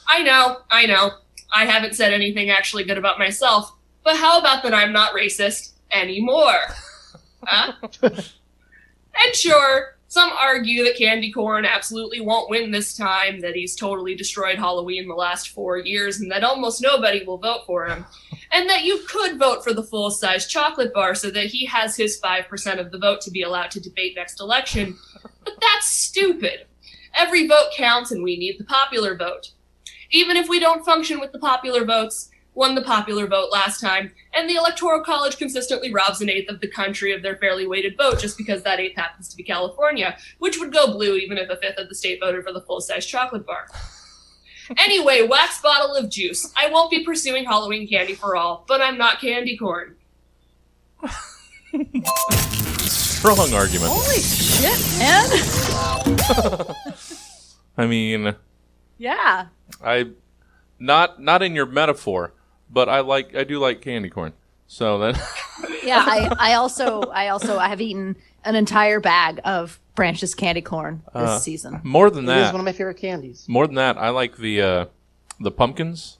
I 0.07 0.23
know, 0.23 0.61
I 0.71 0.87
know. 0.87 1.11
I 1.53 1.65
haven't 1.65 1.95
said 1.95 2.11
anything 2.11 2.49
actually 2.49 2.83
good 2.83 2.97
about 2.97 3.19
myself, 3.19 3.71
but 4.03 4.17
how 4.17 4.39
about 4.39 4.63
that 4.63 4.73
I'm 4.73 4.91
not 4.91 5.13
racist 5.13 5.73
anymore? 5.91 6.59
Huh? 7.47 7.73
and 8.01 9.35
sure, 9.35 9.97
some 10.07 10.31
argue 10.31 10.83
that 10.83 10.97
candy 10.97 11.31
corn 11.31 11.63
absolutely 11.63 12.19
won't 12.19 12.49
win 12.49 12.71
this 12.71 12.97
time, 12.97 13.39
that 13.41 13.53
he's 13.53 13.75
totally 13.75 14.15
destroyed 14.15 14.57
Halloween 14.57 15.07
the 15.07 15.13
last 15.13 15.49
four 15.49 15.77
years, 15.77 16.19
and 16.19 16.31
that 16.31 16.43
almost 16.43 16.81
nobody 16.81 17.23
will 17.23 17.37
vote 17.37 17.67
for 17.67 17.85
him. 17.85 18.03
And 18.55 18.69
that 18.69 18.85
you 18.85 18.99
could 19.05 19.37
vote 19.37 19.65
for 19.65 19.73
the 19.73 19.83
full 19.83 20.09
size 20.09 20.47
chocolate 20.47 20.93
bar 20.93 21.13
so 21.13 21.29
that 21.29 21.47
he 21.47 21.65
has 21.65 21.97
his 21.97 22.17
5% 22.21 22.79
of 22.79 22.89
the 22.89 22.97
vote 22.97 23.19
to 23.21 23.31
be 23.31 23.41
allowed 23.41 23.69
to 23.71 23.81
debate 23.81 24.15
next 24.15 24.39
election. 24.39 24.97
But 25.43 25.57
that's 25.59 25.87
stupid. 25.87 26.65
Every 27.13 27.47
vote 27.47 27.71
counts, 27.75 28.11
and 28.11 28.23
we 28.23 28.37
need 28.37 28.57
the 28.57 28.63
popular 28.63 29.13
vote. 29.17 29.51
Even 30.09 30.37
if 30.37 30.47
we 30.47 30.61
don't 30.61 30.85
function 30.85 31.19
with 31.19 31.33
the 31.33 31.39
popular 31.39 31.83
votes, 31.83 32.29
won 32.53 32.75
the 32.75 32.81
popular 32.81 33.27
vote 33.27 33.51
last 33.51 33.81
time, 33.81 34.13
and 34.33 34.49
the 34.49 34.55
Electoral 34.55 35.03
College 35.03 35.37
consistently 35.37 35.91
robs 35.91 36.21
an 36.21 36.29
eighth 36.29 36.49
of 36.49 36.61
the 36.61 36.69
country 36.69 37.11
of 37.11 37.21
their 37.21 37.35
fairly 37.35 37.67
weighted 37.67 37.97
vote 37.97 38.19
just 38.19 38.37
because 38.37 38.63
that 38.63 38.79
eighth 38.79 38.95
happens 38.95 39.27
to 39.27 39.35
be 39.35 39.43
California, 39.43 40.17
which 40.39 40.57
would 40.59 40.71
go 40.71 40.93
blue 40.93 41.17
even 41.17 41.37
if 41.37 41.49
a 41.49 41.57
fifth 41.57 41.77
of 41.77 41.89
the 41.89 41.95
state 41.95 42.21
voted 42.21 42.45
for 42.45 42.53
the 42.53 42.61
full 42.61 42.79
size 42.79 43.05
chocolate 43.05 43.45
bar. 43.45 43.67
Anyway, 44.77 45.21
wax 45.27 45.61
bottle 45.61 45.95
of 45.95 46.09
juice. 46.09 46.51
I 46.57 46.69
won't 46.69 46.91
be 46.91 47.03
pursuing 47.03 47.45
Halloween 47.45 47.87
candy 47.87 48.15
for 48.15 48.35
all, 48.35 48.65
but 48.67 48.81
I'm 48.81 48.97
not 48.97 49.19
candy 49.21 49.57
corn. 49.57 49.95
Strong 52.85 53.53
argument. 53.53 53.91
Holy 53.91 54.21
shit, 54.21 54.99
man! 54.99 55.25
I 57.77 57.85
mean, 57.87 58.35
yeah. 58.97 59.47
I 59.83 60.09
not 60.79 61.21
not 61.21 61.43
in 61.43 61.55
your 61.55 61.65
metaphor, 61.65 62.33
but 62.69 62.87
I 62.89 63.01
like 63.01 63.35
I 63.35 63.43
do 63.43 63.59
like 63.59 63.81
candy 63.81 64.09
corn. 64.09 64.33
So 64.67 64.97
that 64.99 65.15
Yeah, 65.83 66.03
I, 66.05 66.35
I 66.39 66.53
also 66.55 67.01
I 67.03 67.27
also 67.27 67.57
I 67.57 67.67
have 67.67 67.81
eaten 67.81 68.15
an 68.45 68.55
entire 68.55 68.99
bag 68.99 69.39
of 69.43 69.79
Brach's 69.95 70.35
candy 70.35 70.61
corn 70.61 71.01
this 71.13 71.29
Uh, 71.29 71.39
season. 71.39 71.81
more 71.83 72.09
than 72.09 72.25
that. 72.25 72.37
It 72.37 72.39
is 72.41 72.45
that, 72.47 72.53
one 72.53 72.61
of 72.61 72.65
my 72.65 72.71
favorite 72.73 72.97
candies. 72.97 73.45
more 73.47 73.65
than 73.67 73.75
that, 73.75 73.97
I 73.97 74.09
like 74.09 74.37
the 74.37 74.61
uh, 74.61 74.85
the 75.39 75.51
pumpkins. 75.51 76.17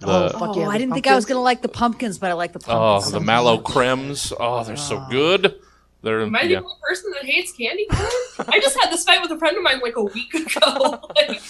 The, 0.00 0.08
Oh, 0.08 0.30
oh, 0.34 0.38
fuck 0.38 0.56
yeah, 0.56 0.62
oh, 0.64 0.68
I 0.68 0.72
the 0.72 0.78
didn't 0.80 0.94
think 0.94 1.06
I 1.06 1.14
was 1.14 1.24
pumpkins. 1.24 1.34
gonna 1.36 1.44
like 1.44 1.62
the 1.62 1.68
pumpkins, 1.68 2.18
but 2.18 2.30
I 2.30 2.32
like 2.32 2.52
the 2.52 2.58
pumpkins. 2.58 3.06
Oh, 3.14 3.18
the 3.18 3.24
mallow 3.24 3.58
cremes. 3.58 4.32
Oh, 4.38 4.64
they're 4.64 4.76
so 4.76 5.04
good. 5.10 5.54
They're 6.02 6.22
Am 6.22 6.34
I 6.34 6.42
the 6.42 6.48
yeah. 6.48 6.58
only 6.58 6.74
person 6.88 7.12
that 7.12 7.24
hates 7.24 7.52
candy 7.52 7.86
corn? 7.86 8.48
I 8.48 8.58
just 8.58 8.76
had 8.82 8.90
this 8.90 9.04
fight 9.04 9.22
with 9.22 9.30
a 9.30 9.38
friend 9.38 9.56
of 9.56 9.62
mine 9.62 9.78
like 9.80 9.94
a 9.96 10.02
week 10.02 10.34
ago. 10.34 10.98
Like, 11.16 11.40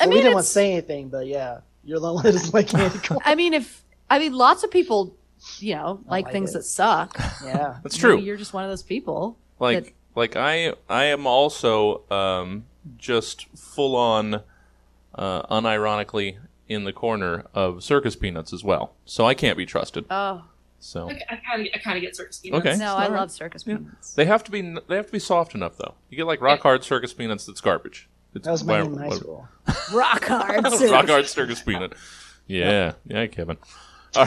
I 0.00 0.06
Well, 0.06 0.08
we 0.08 0.14
mean, 0.16 0.22
didn't 0.24 0.34
want 0.34 0.44
it's- 0.44 0.46
to 0.48 0.52
say 0.52 0.72
anything, 0.72 1.08
but 1.08 1.26
yeah, 1.26 1.60
you're 1.84 1.98
the 2.00 2.12
one 2.12 2.22
that 2.24 2.32
doesn't 2.32 2.52
like 2.52 2.68
candy 2.68 2.98
corn. 3.06 3.20
I 3.24 3.34
mean, 3.34 3.54
if 3.54 3.82
I 4.10 4.18
mean, 4.18 4.34
lots 4.34 4.62
of 4.64 4.70
people, 4.70 5.16
you 5.58 5.74
know, 5.74 6.00
like, 6.06 6.24
like 6.26 6.32
things 6.32 6.50
it. 6.50 6.54
that 6.54 6.64
suck. 6.64 7.16
yeah. 7.44 7.78
That's 7.82 7.96
Maybe 7.96 8.14
true. 8.16 8.18
You're 8.18 8.36
just 8.36 8.52
one 8.52 8.64
of 8.64 8.70
those 8.70 8.82
people. 8.82 9.38
like 9.58 9.84
that- 9.84 9.92
like 10.14 10.36
I 10.36 10.74
I 10.90 11.04
am 11.04 11.26
also 11.26 12.02
um, 12.10 12.64
just 12.98 13.46
full 13.56 13.96
on 13.96 14.42
uh, 15.14 15.42
unironically 15.46 16.36
in 16.68 16.84
the 16.84 16.92
corner 16.92 17.46
of 17.54 17.82
circus 17.82 18.14
peanuts 18.16 18.52
as 18.52 18.62
well. 18.62 18.92
So 19.06 19.24
I 19.26 19.32
can't 19.34 19.56
be 19.56 19.64
trusted. 19.66 20.04
Oh 20.10 20.44
So 20.80 21.08
I 21.08 21.14
kind 21.48 21.66
of, 21.66 21.72
I 21.74 21.78
kind 21.78 21.96
of 21.96 22.02
get 22.02 22.14
circus 22.14 22.40
peanuts. 22.40 22.66
Okay. 22.66 22.76
no, 22.76 22.94
I 22.94 23.04
all 23.06 23.10
right. 23.10 23.20
love 23.20 23.30
circus 23.30 23.64
peanuts. 23.64 24.12
they 24.14 24.26
have 24.26 24.44
to 24.44 24.50
be 24.50 24.60
they 24.88 24.96
have 24.96 25.06
to 25.06 25.12
be 25.12 25.18
soft 25.18 25.54
enough 25.54 25.78
though. 25.78 25.94
You 26.10 26.16
get 26.18 26.26
like 26.26 26.42
rock 26.42 26.60
hard 26.60 26.84
circus 26.84 27.14
peanuts 27.14 27.46
that's 27.46 27.60
garbage. 27.62 28.08
It's 28.34 28.44
That 28.44 28.50
was 28.52 28.64
my 28.64 28.82
why- 28.82 28.88
name 28.88 28.96
high 28.98 29.16
school. 29.16 29.48
Rock 29.94 30.24
hard. 30.26 30.64
rock 30.90 31.08
hard 31.08 31.26
circus 31.26 31.62
peanut. 31.62 31.94
Yeah, 32.48 32.94
yeah, 33.06 33.26
Kevin. 33.28 33.56
Yeah, 34.14 34.26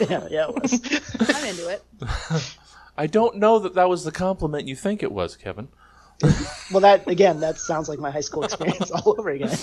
yeah, 0.00 0.26
yeah, 0.30 0.46
it 0.48 0.54
was. 0.62 0.72
I'm 1.36 1.44
into 1.46 1.68
it. 1.68 1.82
I 2.96 3.06
don't 3.06 3.36
know 3.36 3.58
that 3.60 3.74
that 3.74 3.88
was 3.88 4.04
the 4.04 4.12
compliment 4.12 4.68
you 4.68 4.76
think 4.76 5.02
it 5.02 5.10
was, 5.12 5.36
Kevin. 5.36 5.68
well, 6.70 6.80
that 6.80 7.08
again, 7.08 7.40
that 7.40 7.58
sounds 7.58 7.88
like 7.88 7.98
my 7.98 8.10
high 8.10 8.20
school 8.20 8.44
experience 8.44 8.90
all 8.90 9.16
over 9.18 9.30
again. 9.30 9.56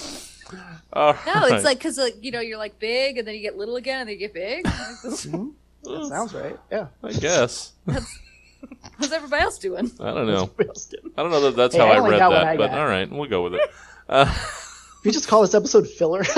All 0.93 1.13
No, 1.25 1.33
right. 1.33 1.53
it's 1.53 1.63
like 1.63 1.77
because 1.77 1.97
like, 1.97 2.15
you 2.23 2.31
know 2.31 2.39
you're 2.39 2.57
like 2.57 2.79
big 2.79 3.17
and 3.19 3.27
then 3.27 3.35
you 3.35 3.41
get 3.41 3.55
little 3.57 3.75
again 3.75 4.01
and 4.01 4.09
then 4.09 4.13
you 4.15 4.19
get 4.19 4.33
big. 4.33 4.65
Like, 4.65 5.01
this- 5.03 5.23
That 5.23 6.05
sounds 6.09 6.33
right. 6.33 6.57
Yeah. 6.71 6.87
I 7.03 7.11
guess. 7.13 7.73
What's 7.85 9.11
everybody 9.13 9.43
else 9.43 9.57
doing? 9.59 9.89
I 10.01 10.11
don't 10.13 10.27
know. 10.27 10.47
What 10.55 10.67
else 10.67 10.85
did- 10.85 10.99
I 11.15 11.21
don't 11.21 11.31
know 11.31 11.41
that 11.41 11.55
that's 11.55 11.75
Hey, 11.75 11.81
how 11.81 11.87
I 11.87 11.95
I, 12.03 12.09
read 12.09 12.19
that, 12.19 12.31
I 12.33 12.57
but 12.57 12.71
all 12.71 12.87
right, 12.87 13.09
we'll 13.09 13.29
go 13.29 13.43
with 13.43 13.53
it. 13.53 13.61
Uh, 14.09 14.25
We 15.05 15.11
just 15.11 15.27
call 15.29 15.43
this 15.43 15.53
episode 15.53 15.87
filler. 15.87 16.23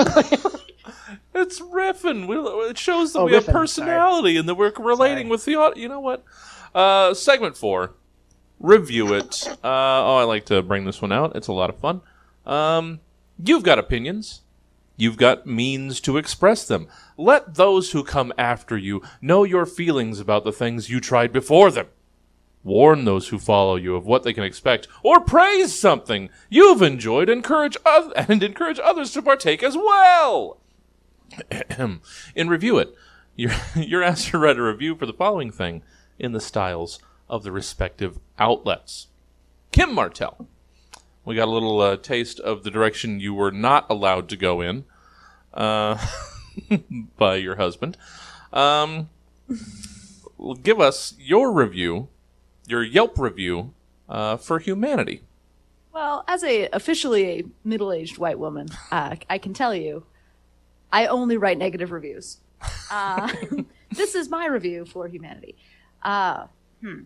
it's 1.34 1.60
riffing. 1.60 2.28
We, 2.28 2.38
it 2.70 2.78
shows 2.78 3.14
that 3.14 3.20
Oh, 3.20 3.26
we 3.26 3.34
have 3.34 3.46
riffing, 3.46 3.54
personality 3.54 4.38
and 4.38 4.48
that 4.50 4.56
we're 4.56 4.72
relating 4.80 5.26
Sorry. 5.26 5.30
with 5.30 5.46
the 5.46 5.56
audience. 5.56 5.80
You 5.82 5.90
know 5.90 6.00
what? 6.00 6.24
Uh, 6.74 7.14
segment 7.14 7.58
four, 7.58 7.96
review 8.60 9.14
it. 9.14 9.48
Uh, 9.48 9.58
oh, 9.64 10.18
I 10.18 10.24
like 10.24 10.46
to 10.46 10.62
bring 10.62 10.86
this 10.86 11.02
one 11.02 11.12
out. 11.12 11.36
It's 11.36 11.48
a 11.48 11.54
lot 11.54 11.70
of 11.70 11.78
fun. 11.80 12.02
Um, 12.46 13.00
you've 13.44 13.64
got 13.64 13.80
opinions. 13.80 14.42
You've 14.98 15.18
got 15.18 15.48
means 15.48 16.00
to 16.02 16.18
express 16.18 16.68
them. 16.68 16.88
Let 17.18 17.56
those 17.56 17.92
who 17.92 18.04
come 18.04 18.32
after 18.38 18.78
you 18.78 19.02
know 19.20 19.44
your 19.44 19.66
feelings 19.66 20.20
about 20.20 20.44
the 20.44 20.52
things 20.52 20.90
you 20.92 21.00
tried 21.00 21.32
before 21.34 21.72
them. 21.72 21.88
Warn 22.64 23.06
those 23.06 23.30
who 23.30 23.40
follow 23.40 23.76
you 23.76 23.96
of 23.96 24.06
what 24.06 24.22
they 24.22 24.34
can 24.34 24.44
expect, 24.44 24.88
or 25.02 25.20
praise 25.20 25.78
something 25.78 26.30
you've 26.50 26.84
enjoyed. 26.84 27.30
Encourage 27.30 27.76
oth- 27.84 28.14
and 28.30 28.44
encourage 28.44 28.80
others 28.84 29.12
to 29.14 29.24
partake 29.24 29.64
as 29.64 29.76
well. 29.76 30.61
In 32.36 32.50
review 32.50 32.78
it, 32.78 32.96
you're, 33.36 33.52
you're 33.76 34.04
asked 34.04 34.30
to 34.30 34.38
write 34.38 34.58
a 34.58 34.64
review 34.64 34.96
for 34.96 35.06
the 35.06 35.14
following 35.14 35.52
thing 35.52 35.84
in 36.20 36.32
the 36.32 36.42
styles 36.42 37.00
of 37.30 37.44
the 37.44 37.52
respective 37.52 38.20
outlets. 38.38 39.08
Kim 39.72 39.94
Martell. 39.94 40.48
We 41.24 41.36
got 41.36 41.48
a 41.48 41.52
little 41.52 41.80
uh, 41.80 41.98
taste 41.98 42.40
of 42.40 42.64
the 42.64 42.72
direction 42.72 43.20
you 43.20 43.34
were 43.34 43.52
not 43.52 43.86
allowed 43.90 44.28
to 44.30 44.38
go 44.38 44.62
in 44.62 44.86
uh, 45.54 45.98
by 47.18 47.36
your 47.36 47.56
husband. 47.56 47.96
Um, 48.52 49.10
give 50.64 50.82
us 50.82 51.14
your 51.20 51.52
review, 51.52 52.10
your 52.68 52.84
Yelp 52.84 53.20
review 53.20 53.74
uh, 54.10 54.38
for 54.38 54.60
humanity. 54.60 55.22
Well, 55.94 56.24
as 56.28 56.44
a 56.44 56.70
officially 56.70 57.26
a 57.26 57.44
middle-aged 57.64 58.18
white 58.18 58.40
woman, 58.40 58.70
uh, 58.92 59.16
I 59.30 59.38
can 59.38 59.54
tell 59.54 59.76
you, 59.76 60.04
I 60.92 61.08
only 61.08 61.38
write 61.38 61.58
negative 61.58 61.92
reviews. 61.92 62.38
Uh, 62.90 63.32
this 63.92 64.16
is 64.16 64.30
my 64.30 64.46
review 64.48 64.86
for 64.86 65.08
humanity. 65.08 65.56
Uh, 66.02 66.48
hmm. 66.82 67.04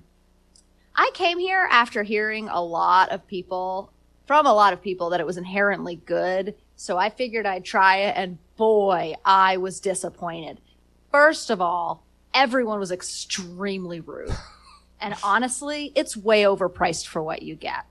I 0.95 1.11
came 1.13 1.39
here 1.39 1.67
after 1.69 2.03
hearing 2.03 2.47
a 2.47 2.61
lot 2.61 3.11
of 3.11 3.27
people, 3.27 3.91
from 4.25 4.45
a 4.45 4.53
lot 4.53 4.73
of 4.73 4.81
people, 4.81 5.09
that 5.09 5.19
it 5.19 5.25
was 5.25 5.38
inherently 5.38 5.97
good. 5.97 6.55
So 6.75 6.97
I 6.97 7.09
figured 7.09 7.45
I'd 7.45 7.65
try 7.65 7.97
it, 7.97 8.13
and 8.15 8.38
boy, 8.55 9.15
I 9.23 9.57
was 9.57 9.79
disappointed. 9.79 10.61
First 11.11 11.49
of 11.49 11.61
all, 11.61 12.03
everyone 12.33 12.79
was 12.79 12.91
extremely 12.91 13.99
rude. 13.99 14.36
And 14.99 15.15
honestly, 15.23 15.91
it's 15.95 16.15
way 16.15 16.43
overpriced 16.43 17.07
for 17.07 17.21
what 17.21 17.41
you 17.41 17.55
get. 17.55 17.86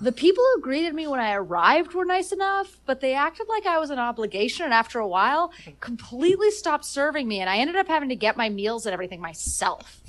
The 0.00 0.12
people 0.12 0.44
who 0.54 0.62
greeted 0.62 0.94
me 0.94 1.08
when 1.08 1.18
I 1.18 1.32
arrived 1.32 1.92
were 1.92 2.04
nice 2.04 2.30
enough, 2.30 2.78
but 2.86 3.00
they 3.00 3.14
acted 3.14 3.48
like 3.48 3.66
I 3.66 3.78
was 3.78 3.90
an 3.90 3.98
obligation 3.98 4.64
and 4.64 4.72
after 4.72 5.00
a 5.00 5.08
while 5.08 5.52
completely 5.80 6.50
stopped 6.52 6.84
serving 6.84 7.26
me 7.26 7.40
and 7.40 7.50
I 7.50 7.58
ended 7.58 7.74
up 7.74 7.88
having 7.88 8.08
to 8.10 8.16
get 8.16 8.36
my 8.36 8.48
meals 8.48 8.86
and 8.86 8.92
everything 8.92 9.20
myself. 9.20 10.00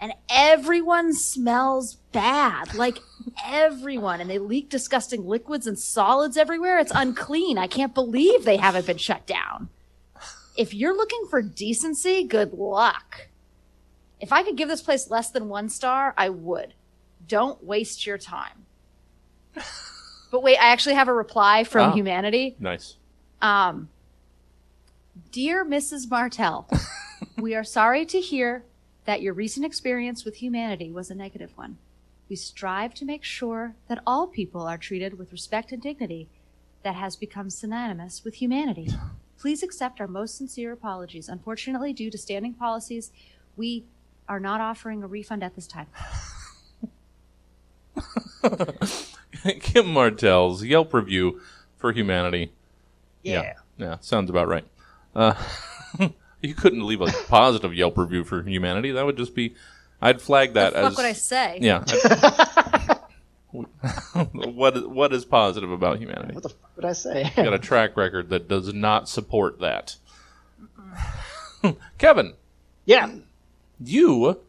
And 0.00 0.12
everyone 0.28 1.14
smells 1.14 1.94
bad. 2.12 2.74
Like 2.74 2.98
everyone. 3.44 4.20
And 4.20 4.28
they 4.28 4.38
leak 4.38 4.68
disgusting 4.68 5.26
liquids 5.26 5.66
and 5.66 5.78
solids 5.78 6.36
everywhere. 6.36 6.78
It's 6.78 6.92
unclean. 6.94 7.58
I 7.58 7.66
can't 7.66 7.94
believe 7.94 8.44
they 8.44 8.58
haven't 8.58 8.86
been 8.86 8.98
shut 8.98 9.26
down. 9.26 9.70
If 10.56 10.74
you're 10.74 10.96
looking 10.96 11.26
for 11.28 11.42
decency, 11.42 12.22
good 12.22 12.52
luck. 12.52 13.28
If 14.20 14.32
I 14.32 14.42
could 14.42 14.56
give 14.56 14.68
this 14.68 14.82
place 14.82 15.10
less 15.10 15.30
than 15.30 15.48
one 15.48 15.68
star, 15.68 16.14
I 16.16 16.28
would. 16.28 16.74
Don't 17.28 17.62
waste 17.64 18.06
your 18.06 18.18
time. 18.18 18.66
But 20.30 20.42
wait, 20.42 20.56
I 20.58 20.66
actually 20.72 20.96
have 20.96 21.08
a 21.08 21.14
reply 21.14 21.62
from 21.64 21.90
Ah. 21.90 21.94
humanity. 21.94 22.56
Nice. 22.58 22.96
Um, 23.40 23.88
Dear 25.30 25.64
Mrs. 25.64 26.10
Martell, 26.10 26.68
we 27.38 27.54
are 27.54 27.62
sorry 27.62 28.04
to 28.06 28.20
hear 28.20 28.64
that 29.04 29.22
your 29.22 29.32
recent 29.32 29.64
experience 29.64 30.24
with 30.24 30.36
humanity 30.36 30.90
was 30.90 31.08
a 31.10 31.14
negative 31.14 31.56
one. 31.56 31.78
We 32.28 32.34
strive 32.36 32.94
to 32.94 33.04
make 33.04 33.22
sure 33.22 33.76
that 33.86 34.02
all 34.06 34.26
people 34.26 34.62
are 34.62 34.78
treated 34.78 35.16
with 35.18 35.30
respect 35.30 35.70
and 35.70 35.80
dignity 35.80 36.28
that 36.82 36.96
has 36.96 37.14
become 37.16 37.48
synonymous 37.50 38.24
with 38.24 38.34
humanity. 38.34 38.88
Please 39.38 39.62
accept 39.62 40.00
our 40.00 40.08
most 40.08 40.36
sincere 40.36 40.72
apologies. 40.72 41.28
Unfortunately, 41.28 41.92
due 41.92 42.10
to 42.10 42.18
standing 42.18 42.54
policies, 42.54 43.12
we 43.56 43.84
are 44.28 44.40
not 44.40 44.60
offering 44.60 45.02
a 45.02 45.06
refund 45.06 45.44
at 45.44 45.54
this 45.54 45.66
time. 45.68 45.86
Kim 49.60 49.92
Martell's 49.92 50.64
Yelp 50.64 50.94
review 50.94 51.40
for 51.76 51.92
humanity. 51.92 52.52
Yeah. 53.22 53.54
Yeah, 53.76 53.96
sounds 54.00 54.30
about 54.30 54.48
right. 54.48 54.64
Uh, 55.14 55.34
you 56.40 56.54
couldn't 56.54 56.86
leave 56.86 57.00
a 57.00 57.06
positive 57.28 57.74
Yelp 57.74 57.98
review 57.98 58.24
for 58.24 58.42
humanity. 58.42 58.92
That 58.92 59.04
would 59.04 59.16
just 59.16 59.34
be. 59.34 59.54
I'd 60.00 60.20
flag 60.20 60.54
that 60.54 60.74
the 60.74 60.82
fuck 60.82 60.92
as. 60.92 60.96
would 60.96 61.06
I 61.06 61.12
say? 61.12 61.58
Yeah. 61.60 61.84
what 64.32 64.90
what 64.90 65.12
is 65.12 65.24
positive 65.24 65.70
about 65.70 65.98
humanity? 65.98 66.34
What 66.34 66.42
the 66.42 66.48
fuck 66.50 66.76
would 66.76 66.84
I 66.84 66.92
say? 66.92 67.32
Got 67.36 67.54
a 67.54 67.58
track 67.58 67.96
record 67.96 68.30
that 68.30 68.48
does 68.48 68.72
not 68.72 69.08
support 69.08 69.60
that. 69.60 69.96
Kevin, 71.98 72.34
yeah. 72.84 73.10
you 73.80 74.40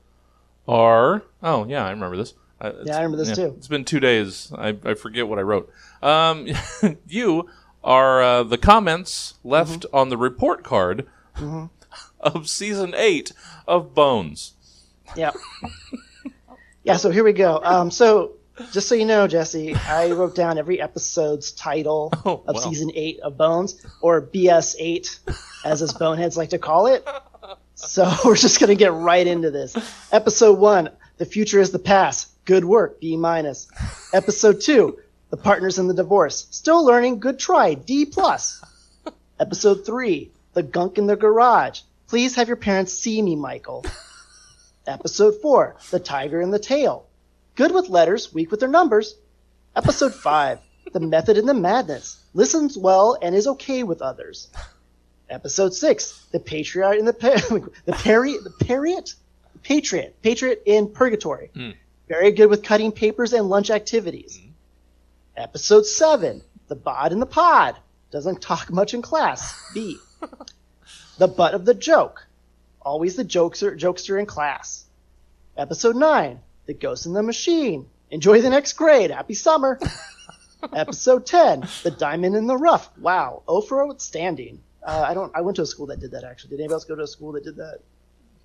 are. 0.67 1.23
Oh 1.41 1.65
yeah, 1.65 1.85
I 1.85 1.91
remember 1.91 2.17
this. 2.17 2.33
Uh, 2.61 2.71
Yeah, 2.83 2.97
I 2.97 3.01
remember 3.03 3.17
this 3.23 3.35
too. 3.35 3.53
It's 3.57 3.67
been 3.67 3.85
two 3.85 3.99
days. 3.99 4.51
I, 4.57 4.75
I 4.85 4.93
forget 4.93 5.27
what 5.27 5.39
I 5.39 5.41
wrote. 5.43 5.71
Um, 6.01 6.47
you 7.07 7.49
are 7.83 8.21
uh, 8.23 8.43
the 8.43 8.57
comments 8.57 9.35
left 9.43 9.81
Mm-hmm. 9.81 9.95
on 9.95 10.09
the 10.09 10.17
report 10.17 10.63
card 10.63 11.05
of 12.19 12.47
season 12.49 12.93
eight 12.95 13.31
of 13.67 13.93
Bones. 13.93 14.53
Yeah. 15.15 15.31
yeah, 16.83 16.97
so 16.97 17.09
here 17.11 17.23
we 17.23 17.33
go. 17.33 17.59
Um, 17.63 17.91
so 17.91 18.33
just 18.71 18.87
so 18.87 18.95
you 18.95 19.05
know, 19.05 19.27
Jesse, 19.27 19.75
I 19.75 20.11
wrote 20.11 20.33
down 20.35 20.57
every 20.57 20.79
episode's 20.81 21.51
title 21.51 22.11
Oh, 22.25 22.43
of 22.47 22.55
wow. 22.55 22.61
season 22.61 22.89
eight 22.95 23.19
of 23.19 23.37
Bones, 23.37 23.85
or 24.01 24.21
BS 24.21 24.75
eight, 24.79 25.19
as 25.65 25.81
us 25.81 25.91
boneheads 25.93 26.37
like 26.37 26.49
to 26.51 26.57
call 26.57 26.87
it. 26.87 27.07
So 27.75 28.09
we're 28.23 28.35
just 28.37 28.59
gonna 28.61 28.75
get 28.75 28.93
right 28.93 29.27
into 29.27 29.51
this. 29.51 29.75
Episode 30.11 30.57
one, 30.57 30.89
the 31.17 31.25
future 31.25 31.59
is 31.59 31.71
the 31.71 31.79
past. 31.79 32.29
Good 32.45 32.65
work, 32.65 32.99
B 32.99 33.17
minus. 33.17 33.67
Episode 34.13 34.61
two, 34.61 34.99
the 35.31 35.37
partners 35.37 35.79
in 35.79 35.87
the 35.87 35.93
divorce. 35.93 36.47
Still 36.51 36.85
learning, 36.85 37.19
good 37.19 37.39
try, 37.39 37.73
D 37.73 38.05
plus. 38.05 38.63
Episode 39.39 39.85
three, 39.85 40.31
the 40.53 40.63
gunk 40.63 40.97
in 40.97 41.07
the 41.07 41.15
garage. 41.15 41.81
Please 42.07 42.35
have 42.35 42.47
your 42.47 42.57
parents 42.57 42.93
see 42.93 43.21
me, 43.21 43.35
Michael. 43.35 43.83
Episode 44.87 45.41
4, 45.41 45.75
The 45.89 45.99
Tiger 45.99 46.39
and 46.41 46.53
the 46.53 46.59
Tale. 46.59 47.07
Good 47.55 47.73
with 47.73 47.89
letters, 47.89 48.31
weak 48.33 48.51
with 48.51 48.59
their 48.59 48.69
numbers. 48.69 49.15
Episode 49.75 50.13
5, 50.13 50.59
The 50.93 50.99
Method 50.99 51.37
in 51.37 51.47
the 51.47 51.53
Madness. 51.55 52.23
Listens 52.35 52.77
well 52.77 53.17
and 53.21 53.33
is 53.33 53.47
okay 53.47 53.81
with 53.81 54.03
others. 54.03 54.49
Episode 55.29 55.73
6, 55.73 56.27
The 56.31 56.39
Patriot 56.39 56.99
in 56.99 57.05
the 57.05 57.13
pa- 57.13 57.41
the 57.85 57.93
Pari- 57.93 58.37
the 58.37 58.53
Patriot 58.59 59.15
Patriot 59.63 60.15
Patriot 60.21 60.61
in 60.67 60.87
Purgatory. 60.91 61.49
Hmm. 61.55 61.71
Very 62.07 62.31
good 62.31 62.49
with 62.49 62.63
cutting 62.63 62.91
papers 62.91 63.33
and 63.33 63.49
lunch 63.49 63.69
activities. 63.69 64.39
Episode 65.35 65.85
7, 65.85 66.41
The 66.67 66.75
Bod 66.75 67.11
in 67.11 67.19
the 67.19 67.25
Pod. 67.25 67.75
Doesn't 68.11 68.41
talk 68.41 68.71
much 68.71 68.93
in 68.93 69.01
class. 69.01 69.59
B. 69.73 69.97
the 71.17 71.27
Butt 71.27 71.53
of 71.53 71.65
the 71.65 71.73
Joke 71.73 72.27
always 72.85 73.15
the 73.15 73.25
jokester, 73.25 73.77
jokester 73.77 74.19
in 74.19 74.25
class. 74.25 74.85
Episode 75.57 75.95
9, 75.95 76.39
The 76.67 76.73
Ghost 76.73 77.05
in 77.05 77.13
the 77.13 77.23
Machine. 77.23 77.87
Enjoy 78.11 78.41
the 78.41 78.49
next 78.49 78.73
grade. 78.73 79.11
Happy 79.11 79.33
summer. 79.33 79.79
Episode 80.73 81.25
10, 81.25 81.67
The 81.83 81.91
Diamond 81.91 82.35
in 82.35 82.47
the 82.47 82.57
Rough. 82.57 82.89
Wow. 82.99 83.41
O 83.47 83.61
for 83.61 83.85
outstanding. 83.85 84.61
Uh, 84.83 85.03
I 85.07 85.15
don't. 85.15 85.35
I 85.35 85.41
went 85.41 85.55
to 85.55 85.63
a 85.63 85.65
school 85.65 85.87
that 85.87 85.99
did 85.99 86.11
that 86.11 86.23
actually. 86.23 86.51
Did 86.51 86.59
anybody 86.59 86.73
else 86.73 86.85
go 86.85 86.95
to 86.95 87.03
a 87.03 87.07
school 87.07 87.31
that 87.31 87.43
did 87.43 87.55
that? 87.55 87.79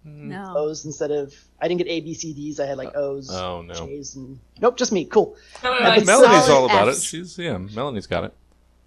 No. 0.04 0.54
O's 0.56 0.84
instead 0.86 1.10
of. 1.10 1.34
I 1.60 1.68
didn't 1.68 1.78
get 1.78 1.88
A, 1.88 2.00
B, 2.00 2.14
C, 2.14 2.32
D's. 2.32 2.58
I 2.58 2.66
had 2.66 2.78
like 2.78 2.96
O's, 2.96 3.30
Oh, 3.30 3.62
no. 3.62 3.74
J's, 3.74 4.16
and 4.16 4.38
nope, 4.60 4.76
just 4.76 4.92
me. 4.92 5.04
Cool. 5.04 5.36
No, 5.62 5.78
no, 5.78 5.78
no, 5.96 6.04
Melanie's 6.04 6.48
all 6.48 6.64
about 6.64 6.88
Fs. 6.88 6.98
it. 6.98 7.02
She's 7.04 7.38
yeah. 7.38 7.58
Melanie's 7.58 8.06
got 8.06 8.24
it. 8.24 8.34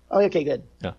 Oh, 0.09 0.21
okay, 0.23 0.43
good. 0.43 0.63
Yeah. 0.81 0.93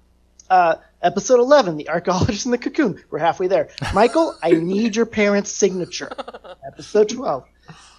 Uh, 0.51 0.77
episode 1.03 1.41
11, 1.41 1.77
The 1.79 1.89
Archaeologist 1.89 2.45
in 2.45 2.53
the 2.53 2.59
Cocoon. 2.59 3.03
We're 3.11 3.19
halfway 3.19 3.47
there. 3.49 3.71
Michael, 3.95 4.37
I 4.43 4.51
need 4.53 4.95
your 4.95 5.07
parents' 5.07 5.51
signature. 5.51 6.11
Episode 6.67 7.09
12, 7.09 7.45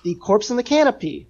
The 0.03 0.16
Corpse 0.16 0.51
in 0.51 0.57
the 0.57 0.63
Canopy. 0.63 1.28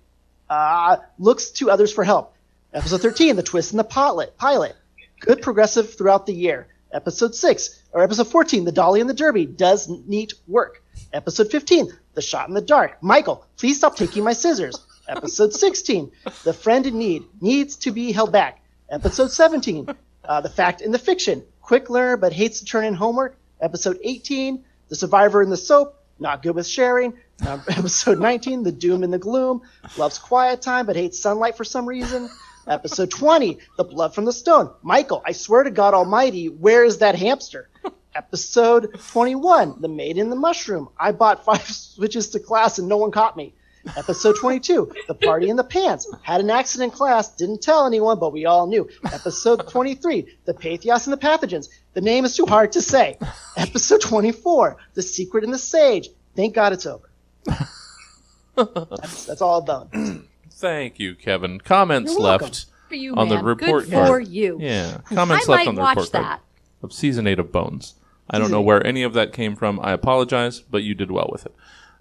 Uh, 0.49 0.97
looks 1.17 1.51
to 1.51 1.71
others 1.71 1.91
for 1.93 2.03
help. 2.03 2.35
Episode 2.73 3.01
13, 3.01 3.37
The 3.37 3.43
Twist 3.43 3.71
in 3.71 3.77
the 3.77 3.83
Pilot. 3.83 4.37
Pilot. 4.37 4.75
Good 5.21 5.41
progressive 5.41 5.95
throughout 5.95 6.25
the 6.25 6.33
year. 6.33 6.67
Episode 6.91 7.33
6, 7.33 7.81
or 7.95 8.03
episode 8.03 8.27
14, 8.27 8.65
The 8.65 8.73
Dolly 8.73 8.99
and 8.99 9.09
the 9.09 9.13
Derby. 9.13 9.45
Does 9.45 9.87
neat 9.87 10.33
work. 10.47 10.83
Episode 11.13 11.49
15, 11.49 11.87
The 12.13 12.21
Shot 12.21 12.49
in 12.49 12.53
the 12.53 12.59
Dark. 12.59 13.01
Michael, 13.01 13.47
please 13.55 13.77
stop 13.77 13.95
taking 13.95 14.21
my 14.21 14.33
scissors. 14.33 14.85
Episode 15.07 15.53
16, 15.53 16.11
The 16.43 16.51
Friend 16.51 16.85
in 16.85 16.97
Need. 16.97 17.23
Needs 17.39 17.77
to 17.77 17.91
be 17.91 18.11
held 18.11 18.33
back. 18.33 18.61
Episode 18.89 19.31
17, 19.31 19.87
uh, 20.25 20.41
The 20.41 20.49
Fact 20.49 20.81
in 20.81 20.91
the 20.91 20.99
Fiction. 20.99 21.41
Quick 21.61 21.89
learner 21.89 22.17
but 22.17 22.33
hates 22.33 22.59
to 22.59 22.65
turn 22.65 22.83
in 22.83 22.95
homework. 22.95 23.37
Episode 23.61 23.97
18, 24.03 24.65
The 24.89 24.95
Survivor 24.97 25.41
in 25.41 25.49
the 25.49 25.55
Soap. 25.55 25.95
Not 26.19 26.43
good 26.43 26.55
with 26.55 26.67
sharing. 26.67 27.13
Episode 27.47 28.19
19, 28.19 28.63
The 28.63 28.73
Doom 28.73 29.03
and 29.03 29.13
the 29.13 29.19
Gloom. 29.19 29.61
Loves 29.97 30.17
quiet 30.17 30.61
time 30.61 30.85
but 30.85 30.97
hates 30.97 31.17
sunlight 31.17 31.55
for 31.55 31.63
some 31.63 31.85
reason. 31.85 32.29
Episode 32.67 33.11
20, 33.11 33.59
The 33.77 33.83
Blood 33.83 34.15
from 34.15 34.25
the 34.25 34.33
Stone. 34.33 34.71
Michael, 34.81 35.21
I 35.25 35.33
swear 35.33 35.63
to 35.63 35.69
God 35.69 35.93
Almighty, 35.93 36.49
where 36.49 36.83
is 36.83 36.97
that 36.97 37.15
hamster? 37.15 37.69
Episode 38.15 38.99
21, 39.11 39.81
The 39.81 39.87
Maid 39.87 40.17
in 40.17 40.29
the 40.29 40.35
Mushroom. 40.35 40.89
I 40.97 41.11
bought 41.11 41.45
five 41.45 41.61
switches 41.69 42.29
to 42.29 42.39
class 42.39 42.79
and 42.79 42.87
no 42.87 42.97
one 42.97 43.11
caught 43.11 43.37
me. 43.37 43.53
Episode 43.97 44.35
22, 44.37 44.91
The 45.07 45.13
Party 45.13 45.49
in 45.49 45.57
the 45.57 45.63
Pants. 45.63 46.11
Had 46.23 46.41
an 46.41 46.49
accident 46.49 46.91
in 46.91 46.97
class, 46.97 47.35
didn't 47.35 47.61
tell 47.61 47.85
anyone, 47.85 48.17
but 48.17 48.33
we 48.33 48.45
all 48.45 48.65
knew. 48.65 48.89
Episode 49.13 49.67
23, 49.69 50.37
The 50.45 50.53
Pathos 50.55 51.05
and 51.05 51.13
the 51.13 51.17
Pathogens. 51.17 51.69
The 51.93 52.01
name 52.01 52.25
is 52.25 52.35
too 52.35 52.47
hard 52.47 52.71
to 52.71 52.81
say. 52.81 53.19
Episode 53.57 54.01
24, 54.01 54.77
The 54.95 55.03
Secret 55.03 55.43
and 55.43 55.53
the 55.53 55.59
Sage. 55.59 56.09
Thank 56.35 56.55
God 56.55 56.73
it's 56.73 56.87
over. 56.87 57.09
That's, 58.55 59.25
that's 59.25 59.41
all 59.41 59.61
done. 59.61 60.24
Thank 60.55 60.99
you, 60.99 61.15
Kevin. 61.15 61.59
Comments 61.59 62.09
You're 62.09 62.21
welcome. 62.21 62.45
left 62.47 62.65
for 62.87 62.95
you, 62.95 63.13
on 63.15 63.27
the 63.27 63.35
man. 63.35 63.43
report 63.43 63.83
Good 63.85 63.91
card. 63.93 64.07
for 64.07 64.19
you. 64.21 64.57
Yeah, 64.61 64.99
I 65.11 65.15
comments 65.15 65.49
left 65.49 65.65
might 65.65 65.67
on 65.67 65.75
the 65.75 65.81
watch 65.81 65.97
report 65.97 66.11
card 66.13 66.25
that. 66.25 66.41
of 66.81 66.93
season 66.93 67.27
eight 67.27 67.39
of 67.39 67.51
Bones. 67.51 67.95
I 68.29 68.39
don't 68.39 68.51
know 68.51 68.61
where 68.61 68.85
any 68.85 69.03
of 69.03 69.13
that 69.13 69.33
came 69.33 69.55
from. 69.55 69.79
I 69.81 69.91
apologize, 69.91 70.61
but 70.61 70.81
you 70.81 70.95
did 70.95 71.11
well 71.11 71.29
with 71.29 71.45
it. 71.45 71.55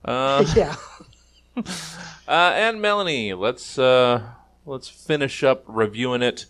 Uh, 0.05 0.45
yeah. 0.57 0.77
uh, 1.57 2.53
and 2.55 2.81
Melanie, 2.81 3.35
let's 3.35 3.77
uh, 3.77 4.23
let's 4.65 4.89
finish 4.89 5.43
up 5.43 5.65
reviewing 5.67 6.23
it. 6.23 6.47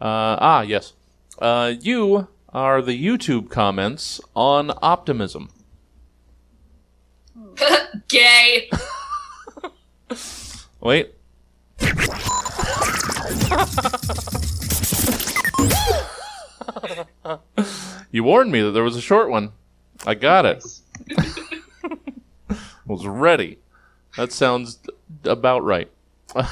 Uh, 0.00 0.40
ah, 0.40 0.62
yes. 0.62 0.94
Uh, 1.38 1.74
you 1.80 2.28
are 2.48 2.80
the 2.80 2.98
YouTube 3.00 3.50
comments 3.50 4.20
on 4.34 4.72
optimism. 4.80 5.50
Gay. 8.08 8.70
Wait. 10.80 11.14
You 18.10 18.24
warned 18.24 18.52
me 18.52 18.60
that 18.62 18.72
there 18.72 18.84
was 18.84 18.96
a 18.96 19.00
short 19.00 19.30
one. 19.30 19.52
I 20.06 20.14
got 20.14 20.44
it. 20.46 20.64
was 22.86 23.06
ready. 23.06 23.58
That 24.16 24.32
sounds 24.32 24.78
about 25.24 25.64
right. 25.64 25.90
uh, 26.34 26.46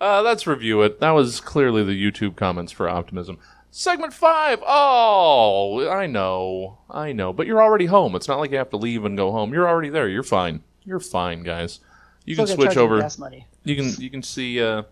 let's 0.00 0.46
review 0.46 0.82
it. 0.82 1.00
That 1.00 1.10
was 1.10 1.40
clearly 1.40 1.82
the 1.82 1.92
YouTube 1.92 2.36
comments 2.36 2.72
for 2.72 2.88
optimism. 2.88 3.38
Segment 3.70 4.12
five. 4.12 4.62
Oh, 4.64 5.88
I 5.90 6.06
know, 6.06 6.78
I 6.88 7.12
know, 7.12 7.32
but 7.32 7.48
you're 7.48 7.62
already 7.62 7.86
home. 7.86 8.14
It's 8.14 8.28
not 8.28 8.38
like 8.38 8.52
you 8.52 8.58
have 8.58 8.70
to 8.70 8.76
leave 8.76 9.04
and 9.04 9.16
go 9.16 9.32
home. 9.32 9.52
You're 9.52 9.68
already 9.68 9.88
there. 9.88 10.08
You're 10.08 10.22
fine. 10.22 10.62
You're 10.84 11.00
fine, 11.00 11.42
guys. 11.42 11.80
You 12.24 12.36
can 12.36 12.46
switch 12.46 12.76
over. 12.76 13.00
gas 13.00 13.18
money. 13.18 13.46
You 13.64 13.76
can 13.76 13.92
you 13.98 14.10
can 14.10 14.22
see 14.22 14.60
uh, 14.62 14.82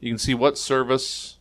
you 0.00 0.10
can 0.10 0.18
see 0.18 0.34
what 0.34 0.56
service. 0.58 1.36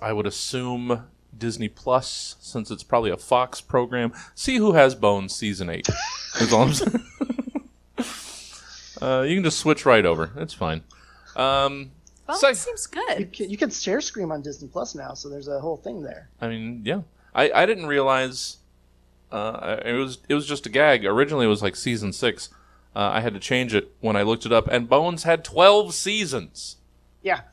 I 0.00 0.12
would 0.12 0.26
assume 0.26 1.04
Disney 1.36 1.68
Plus, 1.68 2.36
since 2.40 2.70
it's 2.70 2.82
probably 2.82 3.10
a 3.10 3.16
Fox 3.16 3.60
program. 3.60 4.12
See 4.34 4.56
who 4.56 4.72
has 4.74 4.94
Bones 4.94 5.34
season 5.34 5.68
eight. 5.70 5.88
Is 6.40 6.52
all 6.52 6.62
I'm 6.62 6.72
saying. 6.72 7.04
uh, 9.02 9.22
you 9.22 9.36
can 9.36 9.44
just 9.44 9.58
switch 9.58 9.86
right 9.86 10.04
over. 10.04 10.30
It's 10.36 10.54
fine. 10.54 10.82
Um, 11.36 11.92
Well, 12.28 12.38
Seg- 12.40 12.52
it 12.52 12.56
seems 12.56 12.88
You 12.94 13.02
good. 13.16 13.32
can, 13.32 13.50
you 13.50 13.56
can 13.56 13.70
share 13.70 14.00
screen 14.00 14.30
on 14.30 14.42
Disney 14.42 14.68
Plus 14.68 14.94
now, 14.94 15.14
so 15.14 15.28
there's 15.28 15.48
a 15.48 15.60
whole 15.60 15.76
thing 15.76 16.02
there. 16.02 16.28
I 16.40 16.48
mean, 16.48 16.82
yeah. 16.84 17.02
I, 17.34 17.50
I 17.52 17.66
didn't 17.66 17.86
realize 17.86 18.58
uh, 19.32 19.76
it 19.84 19.92
was 19.92 20.18
it 20.28 20.34
was 20.34 20.46
just 20.46 20.66
a 20.66 20.68
gag. 20.68 21.04
Originally, 21.04 21.46
it 21.46 21.48
was 21.48 21.62
like 21.62 21.74
season 21.76 22.12
six. 22.12 22.48
Uh, 22.94 23.10
I 23.14 23.20
had 23.20 23.34
to 23.34 23.40
change 23.40 23.74
it 23.74 23.92
when 24.00 24.16
I 24.16 24.22
looked 24.22 24.46
it 24.46 24.52
up, 24.52 24.68
and 24.68 24.88
Bones 24.88 25.24
had 25.24 25.44
twelve 25.44 25.94
seasons. 25.94 26.76
Yeah. 27.22 27.40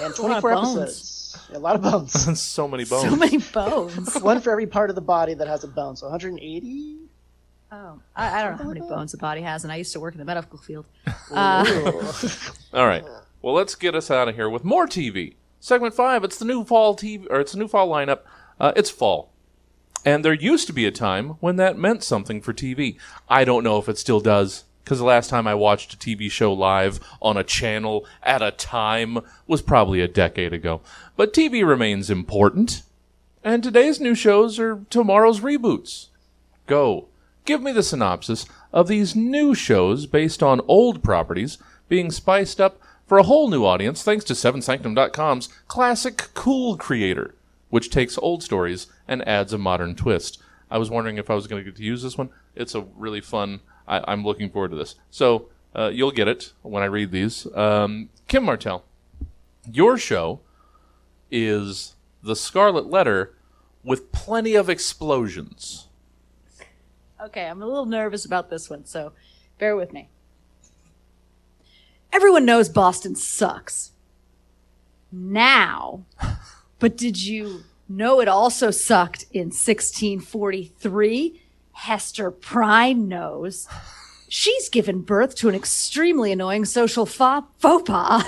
And 0.00 0.14
a 0.18 0.22
lot 0.22 0.38
of 0.38 0.40
24 0.42 0.54
bones. 0.54 0.78
episodes. 0.78 1.48
A 1.52 1.58
lot 1.58 1.76
of 1.76 1.82
bones. 1.82 2.40
so 2.40 2.66
many 2.66 2.84
bones. 2.84 3.10
So 3.10 3.16
many 3.16 3.38
bones. 3.38 4.14
One 4.20 4.40
for 4.40 4.50
every 4.50 4.66
part 4.66 4.90
of 4.90 4.96
the 4.96 5.02
body 5.02 5.34
that 5.34 5.46
has 5.46 5.64
a 5.64 5.68
bone. 5.68 5.96
So 5.96 6.06
180. 6.06 6.96
Oh, 7.72 8.00
I, 8.14 8.40
I 8.40 8.42
don't 8.42 8.52
know 8.52 8.62
how 8.62 8.68
many 8.68 8.80
bones 8.80 9.12
the 9.12 9.18
body 9.18 9.42
has, 9.42 9.64
and 9.64 9.72
I 9.72 9.76
used 9.76 9.92
to 9.92 10.00
work 10.00 10.14
in 10.14 10.18
the 10.18 10.24
medical 10.24 10.58
field. 10.58 10.86
Uh, 11.30 11.64
All 12.72 12.86
right. 12.86 13.04
Well, 13.42 13.54
let's 13.54 13.74
get 13.74 13.94
us 13.94 14.10
out 14.10 14.28
of 14.28 14.34
here 14.34 14.48
with 14.48 14.64
more 14.64 14.86
TV. 14.86 15.34
Segment 15.60 15.92
five. 15.92 16.22
It's 16.24 16.38
the 16.38 16.44
new 16.44 16.64
fall 16.64 16.96
TV, 16.96 17.26
or 17.28 17.40
it's 17.40 17.52
the 17.52 17.58
new 17.58 17.68
fall 17.68 17.88
lineup. 17.88 18.20
Uh, 18.60 18.72
it's 18.76 18.88
fall, 18.88 19.32
and 20.06 20.24
there 20.24 20.32
used 20.32 20.68
to 20.68 20.72
be 20.72 20.86
a 20.86 20.92
time 20.92 21.30
when 21.40 21.56
that 21.56 21.76
meant 21.76 22.04
something 22.04 22.40
for 22.40 22.54
TV. 22.54 22.96
I 23.28 23.44
don't 23.44 23.64
know 23.64 23.78
if 23.78 23.88
it 23.88 23.98
still 23.98 24.20
does, 24.20 24.62
because 24.84 25.00
the 25.00 25.04
last 25.04 25.28
time 25.28 25.48
I 25.48 25.54
watched 25.56 25.92
a 25.92 25.96
TV 25.96 26.30
show 26.30 26.52
live 26.52 27.00
on 27.20 27.36
a 27.36 27.42
channel 27.42 28.06
at 28.22 28.40
a 28.40 28.52
time 28.52 29.18
was 29.48 29.62
probably 29.62 30.00
a 30.00 30.06
decade 30.06 30.52
ago. 30.52 30.80
But 31.16 31.34
TV 31.34 31.66
remains 31.66 32.08
important, 32.08 32.84
and 33.42 33.64
today's 33.64 34.00
new 34.00 34.14
shows 34.14 34.60
are 34.60 34.84
tomorrow's 34.90 35.40
reboots. 35.40 36.06
Go. 36.68 37.08
Give 37.44 37.60
me 37.60 37.72
the 37.72 37.82
synopsis 37.82 38.46
of 38.72 38.86
these 38.86 39.16
new 39.16 39.56
shows 39.56 40.06
based 40.06 40.40
on 40.40 40.60
old 40.68 41.02
properties 41.02 41.58
being 41.88 42.12
spiced 42.12 42.60
up 42.60 42.80
for 43.06 43.18
a 43.18 43.24
whole 43.24 43.50
new 43.50 43.64
audience 43.64 44.04
thanks 44.04 44.24
to 44.26 44.34
SeventhSanctum.com's 44.34 45.48
classic 45.66 46.28
cool 46.34 46.76
creator, 46.76 47.34
which 47.76 47.90
takes 47.90 48.16
old 48.16 48.42
stories 48.42 48.86
and 49.06 49.20
adds 49.28 49.52
a 49.52 49.58
modern 49.58 49.94
twist. 49.94 50.38
I 50.70 50.78
was 50.78 50.88
wondering 50.88 51.18
if 51.18 51.28
I 51.28 51.34
was 51.34 51.46
going 51.46 51.62
to 51.62 51.70
get 51.70 51.76
to 51.76 51.84
use 51.84 52.02
this 52.02 52.16
one. 52.16 52.30
It's 52.54 52.74
a 52.74 52.86
really 52.96 53.20
fun. 53.20 53.60
I, 53.86 54.02
I'm 54.08 54.24
looking 54.24 54.48
forward 54.48 54.70
to 54.70 54.78
this. 54.78 54.94
So 55.10 55.50
uh, 55.74 55.90
you'll 55.92 56.10
get 56.10 56.26
it 56.26 56.54
when 56.62 56.82
I 56.82 56.86
read 56.86 57.10
these. 57.10 57.46
Um, 57.54 58.08
Kim 58.28 58.44
Martell, 58.44 58.82
your 59.70 59.98
show 59.98 60.40
is 61.30 61.96
the 62.22 62.34
Scarlet 62.34 62.86
Letter 62.86 63.34
with 63.84 64.10
plenty 64.10 64.54
of 64.54 64.70
explosions. 64.70 65.88
Okay, 67.22 67.44
I'm 67.44 67.60
a 67.60 67.66
little 67.66 67.84
nervous 67.84 68.24
about 68.24 68.48
this 68.48 68.70
one, 68.70 68.86
so 68.86 69.12
bear 69.58 69.76
with 69.76 69.92
me. 69.92 70.08
Everyone 72.10 72.46
knows 72.46 72.70
Boston 72.70 73.14
sucks. 73.16 73.90
Now. 75.12 76.06
But 76.78 76.96
did 76.96 77.22
you 77.22 77.64
know 77.88 78.20
it 78.20 78.28
also 78.28 78.70
sucked 78.70 79.26
in 79.32 79.46
1643? 79.46 81.42
Hester 81.72 82.30
Prynne 82.30 83.08
knows. 83.08 83.68
She's 84.28 84.68
given 84.68 85.00
birth 85.02 85.34
to 85.36 85.48
an 85.48 85.54
extremely 85.54 86.32
annoying 86.32 86.64
social 86.64 87.06
fa- 87.06 87.46
faux 87.58 87.88
pas 87.88 88.24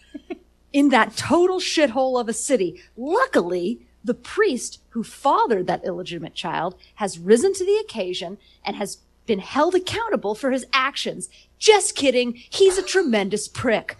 in 0.72 0.88
that 0.90 1.16
total 1.16 1.60
shithole 1.60 2.20
of 2.20 2.28
a 2.28 2.32
city. 2.32 2.82
Luckily, 2.96 3.80
the 4.04 4.14
priest 4.14 4.80
who 4.90 5.02
fathered 5.02 5.66
that 5.66 5.84
illegitimate 5.84 6.34
child 6.34 6.74
has 6.96 7.18
risen 7.18 7.52
to 7.54 7.64
the 7.64 7.76
occasion 7.76 8.38
and 8.64 8.76
has 8.76 8.98
been 9.26 9.38
held 9.38 9.74
accountable 9.74 10.34
for 10.34 10.50
his 10.50 10.66
actions. 10.72 11.28
Just 11.58 11.94
kidding. 11.94 12.34
He's 12.34 12.78
a 12.78 12.82
tremendous 12.82 13.48
prick. 13.48 13.96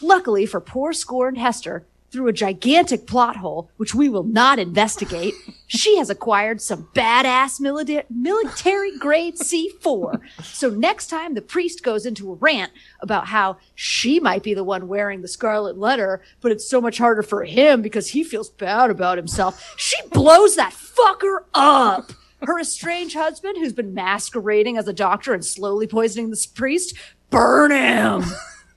Luckily 0.00 0.46
for 0.46 0.60
poor 0.60 0.92
scorned 0.92 1.38
Hester, 1.38 1.86
through 2.12 2.28
a 2.28 2.32
gigantic 2.32 3.06
plot 3.06 3.36
hole, 3.36 3.70
which 3.78 3.94
we 3.94 4.08
will 4.08 4.22
not 4.24 4.58
investigate, 4.58 5.34
she 5.66 5.96
has 5.96 6.10
acquired 6.10 6.60
some 6.60 6.88
badass 6.94 7.58
milita- 7.58 8.04
military 8.10 8.96
grade 8.98 9.36
C4. 9.36 10.20
So 10.42 10.68
next 10.68 11.06
time 11.06 11.34
the 11.34 11.42
priest 11.42 11.82
goes 11.82 12.04
into 12.04 12.30
a 12.30 12.34
rant 12.34 12.70
about 13.00 13.28
how 13.28 13.56
she 13.74 14.20
might 14.20 14.42
be 14.42 14.52
the 14.52 14.64
one 14.64 14.88
wearing 14.88 15.22
the 15.22 15.28
scarlet 15.28 15.78
letter, 15.78 16.22
but 16.40 16.52
it's 16.52 16.68
so 16.68 16.80
much 16.80 16.98
harder 16.98 17.22
for 17.22 17.44
him 17.44 17.80
because 17.80 18.08
he 18.08 18.22
feels 18.22 18.50
bad 18.50 18.90
about 18.90 19.16
himself, 19.16 19.74
she 19.76 19.96
blows 20.08 20.56
that 20.56 20.72
fucker 20.72 21.44
up. 21.54 22.12
Her 22.42 22.58
estranged 22.58 23.14
husband, 23.14 23.56
who's 23.56 23.72
been 23.72 23.94
masquerading 23.94 24.76
as 24.76 24.88
a 24.88 24.92
doctor 24.92 25.32
and 25.32 25.44
slowly 25.44 25.86
poisoning 25.86 26.30
this 26.30 26.44
priest, 26.44 26.94
burn 27.30 27.70
him 27.70 28.24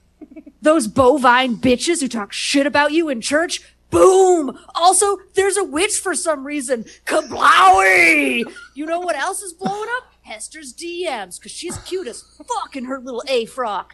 those 0.65 0.87
bovine 0.87 1.55
bitches 1.55 2.01
who 2.01 2.07
talk 2.07 2.33
shit 2.33 2.67
about 2.67 2.91
you 2.91 3.07
in 3.07 3.21
church. 3.21 3.61
Boom! 3.91 4.57
Also, 4.73 5.17
there's 5.35 5.55
a 5.57 5.63
witch 5.63 5.93
for 5.99 6.15
some 6.15 6.43
reason. 6.45 6.83
Kablowy! 7.05 8.43
You 8.73 8.85
know 8.85 8.99
what 8.99 9.15
else 9.15 9.41
is 9.41 9.53
blowing 9.53 9.89
up? 9.95 10.11
Hester's 10.23 10.73
DMs, 10.73 11.39
because 11.39 11.51
she's 11.51 11.77
cute 11.79 12.07
as 12.07 12.23
fuck 12.23 12.75
in 12.75 12.85
her 12.85 12.99
little 12.99 13.23
A 13.29 13.45
frock. 13.45 13.93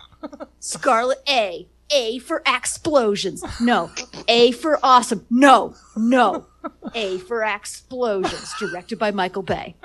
Scarlet 0.60 1.22
A. 1.30 1.68
A 1.94 2.20
for 2.20 2.42
explosions. 2.48 3.44
No. 3.60 3.92
A 4.30 4.52
for 4.54 4.80
awesome. 4.82 5.26
No. 5.30 5.76
No. 5.98 6.48
A 6.96 7.18
for 7.18 7.44
explosions. 7.44 8.54
Directed 8.58 8.98
by 8.98 9.12
Michael 9.12 9.44
Bay. 9.44 9.76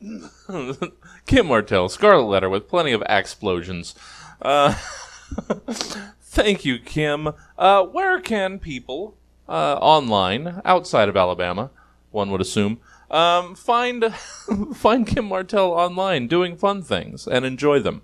Kim 1.26 1.46
Martell, 1.48 1.88
Scarlet 1.88 2.26
Letter 2.26 2.48
with 2.48 2.68
plenty 2.68 2.92
of 2.92 3.02
explosions. 3.08 3.96
Uh, 4.40 4.78
thank 6.20 6.64
you, 6.64 6.78
Kim. 6.78 7.32
Uh, 7.56 7.84
where 7.84 8.20
can 8.20 8.58
people 8.58 9.16
uh, 9.48 9.74
online, 9.80 10.60
outside 10.64 11.08
of 11.08 11.16
Alabama, 11.16 11.70
one 12.10 12.30
would 12.30 12.40
assume, 12.40 12.80
um, 13.10 13.54
find 13.54 14.14
find 14.74 15.06
Kim 15.06 15.26
Martell 15.26 15.72
online 15.72 16.28
doing 16.28 16.56
fun 16.56 16.82
things 16.82 17.26
and 17.26 17.44
enjoy 17.44 17.78
them? 17.80 18.02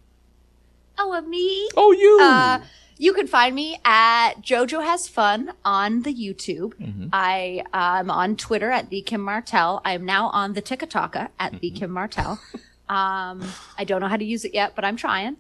Oh, 0.99 1.21
me? 1.23 1.69
Oh, 1.77 1.93
you! 1.93 2.19
Uh, 2.23 2.61
you 2.97 3.13
can 3.13 3.27
find 3.27 3.55
me 3.55 3.79
at 3.85 4.35
Jojo 4.41 4.83
Has 4.83 5.09
Fun 5.09 5.53
on 5.65 6.03
the 6.03 6.15
YouTube. 6.15 6.75
I 7.13 7.65
am 7.73 8.11
on 8.11 8.37
Twitter 8.37 8.71
at 8.71 8.91
the 8.91 9.03
Kim 9.03 9.21
Martell. 9.21 9.81
I 9.85 9.95
am 9.95 10.05
now 10.05 10.29
on 10.29 10.53
the 10.53 10.63
TikToka 10.63 11.31
at 11.41 11.61
the 11.61 11.71
Kim 11.71 11.91
Martell. 11.91 12.41
Um, 12.87 13.43
I 13.79 13.85
don't 13.85 14.03
know 14.03 14.09
how 14.09 14.19
to 14.19 14.25
use 14.25 14.45
it 14.45 14.53
yet, 14.53 14.75
but 14.75 14.85
I'm 14.85 14.97
trying. 14.97 15.39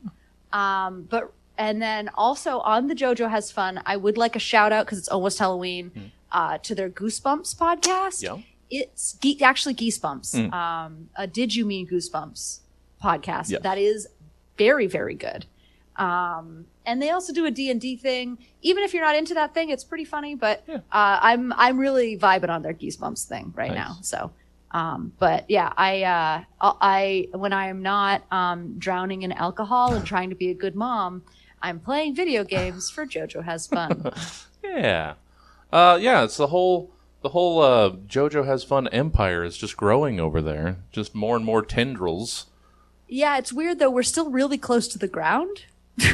Um, 0.50 1.06
but 1.10 1.30
and 1.58 1.80
then 1.80 2.10
also 2.14 2.58
on 2.60 2.88
the 2.88 2.94
Jojo 2.94 3.30
Has 3.30 3.50
Fun, 3.52 3.80
I 3.86 3.96
would 3.96 4.16
like 4.16 4.36
a 4.36 4.40
shout 4.40 4.72
out 4.72 4.86
because 4.86 4.98
it's 4.98 5.08
almost 5.08 5.38
Halloween 5.38 6.12
uh, 6.32 6.58
to 6.58 6.74
their 6.74 6.90
Goosebumps 6.90 7.54
podcast. 7.56 8.22
Yeah. 8.22 8.38
It's 8.70 9.12
ge- 9.22 9.40
actually 9.42 9.74
Geesebumps. 9.74 10.52
Um, 10.52 11.08
a 11.16 11.26
Did 11.26 11.54
You 11.54 11.64
Mean 11.66 11.86
Goosebumps 11.86 12.60
podcast. 13.02 13.50
Yes. 13.50 13.62
That 13.62 13.78
is 13.78 14.08
very 14.58 14.86
very 14.86 15.14
good. 15.14 15.46
Um, 15.96 16.66
and 16.86 17.00
they 17.00 17.10
also 17.10 17.32
do 17.32 17.46
a 17.46 17.50
D 17.50 17.70
and 17.70 17.80
D 17.80 17.96
thing. 17.96 18.38
Even 18.62 18.82
if 18.82 18.92
you're 18.92 19.04
not 19.04 19.14
into 19.16 19.34
that 19.34 19.54
thing, 19.54 19.70
it's 19.70 19.84
pretty 19.84 20.04
funny. 20.04 20.34
But 20.34 20.64
uh, 20.68 20.80
I'm 20.90 21.52
I'm 21.52 21.78
really 21.78 22.18
vibing 22.18 22.48
on 22.50 22.62
their 22.62 22.74
Geesebumps 22.74 23.24
thing 23.26 23.52
right 23.54 23.68
Nice. 23.72 23.76
now. 23.76 23.96
So, 24.02 24.30
um, 24.72 25.12
but 25.20 25.48
yeah, 25.48 25.72
I 25.76 26.02
uh, 26.02 26.44
I 26.80 27.28
when 27.32 27.52
I 27.52 27.68
am 27.68 27.82
not 27.82 28.22
um, 28.32 28.74
drowning 28.78 29.22
in 29.22 29.30
alcohol 29.32 29.94
and 29.94 30.04
trying 30.04 30.30
to 30.30 30.36
be 30.36 30.50
a 30.50 30.54
good 30.54 30.74
mom, 30.74 31.22
I'm 31.64 31.80
playing 31.80 32.14
video 32.14 32.44
games 32.44 32.90
for 32.90 33.06
JoJo 33.06 33.44
Has 33.44 33.66
Fun. 33.66 34.12
yeah, 34.62 35.14
uh, 35.72 35.98
yeah. 36.00 36.22
It's 36.24 36.36
the 36.36 36.48
whole 36.48 36.90
the 37.22 37.30
whole 37.30 37.62
uh, 37.62 37.90
JoJo 37.90 38.44
has 38.44 38.62
fun 38.64 38.86
empire 38.88 39.42
is 39.42 39.56
just 39.56 39.76
growing 39.76 40.20
over 40.20 40.42
there. 40.42 40.76
Just 40.92 41.14
more 41.14 41.36
and 41.36 41.44
more 41.44 41.62
tendrils. 41.62 42.46
yeah, 43.08 43.38
it's 43.38 43.52
weird 43.52 43.78
though. 43.78 43.90
We're 43.90 44.02
still 44.02 44.30
really 44.30 44.58
close 44.58 44.86
to 44.88 44.98
the 44.98 45.08
ground. 45.08 45.64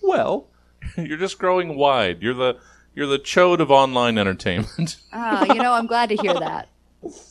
Well, 0.00 0.48
you're 0.96 1.18
just 1.18 1.38
growing 1.38 1.76
wide. 1.76 2.22
You're 2.22 2.32
the 2.32 2.58
you're 2.94 3.06
the 3.06 3.18
chode 3.18 3.60
of 3.60 3.70
online 3.70 4.16
entertainment. 4.16 4.96
Uh, 5.12 5.44
you 5.48 5.56
know, 5.56 5.72
I'm 5.72 5.86
glad 5.86 6.08
to 6.08 6.16
hear 6.16 6.32
that. 6.32 6.68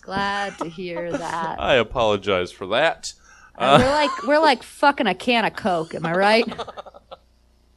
Glad 0.02 0.58
to 0.60 0.70
hear 0.70 1.12
that. 1.12 1.60
I 1.60 1.76
apologize 1.76 2.52
for 2.52 2.68
that. 2.68 3.14
Uh, 3.58 3.80
we're 3.82 3.90
like 3.92 4.24
we're 4.28 4.40
like 4.40 4.64
fucking 4.64 5.08
a 5.08 5.16
can 5.16 5.46
of 5.46 5.56
Coke. 5.56 5.96
Am 5.96 6.06
I 6.06 6.14
right? 6.14 6.46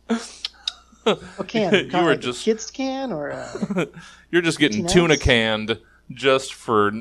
What 0.06 1.48
can? 1.48 1.72
You 1.74 1.80
Kinda 1.82 2.02
were 2.02 2.10
like 2.10 2.18
a 2.18 2.22
just- 2.22 2.44
kids 2.44 2.70
can 2.70 3.12
or 3.12 3.32
uh, 3.32 3.86
You're 4.30 4.42
just 4.42 4.58
getting 4.58 4.86
tuna 4.86 5.14
ounce? 5.14 5.22
canned 5.22 5.78
just 6.12 6.54
for. 6.54 6.92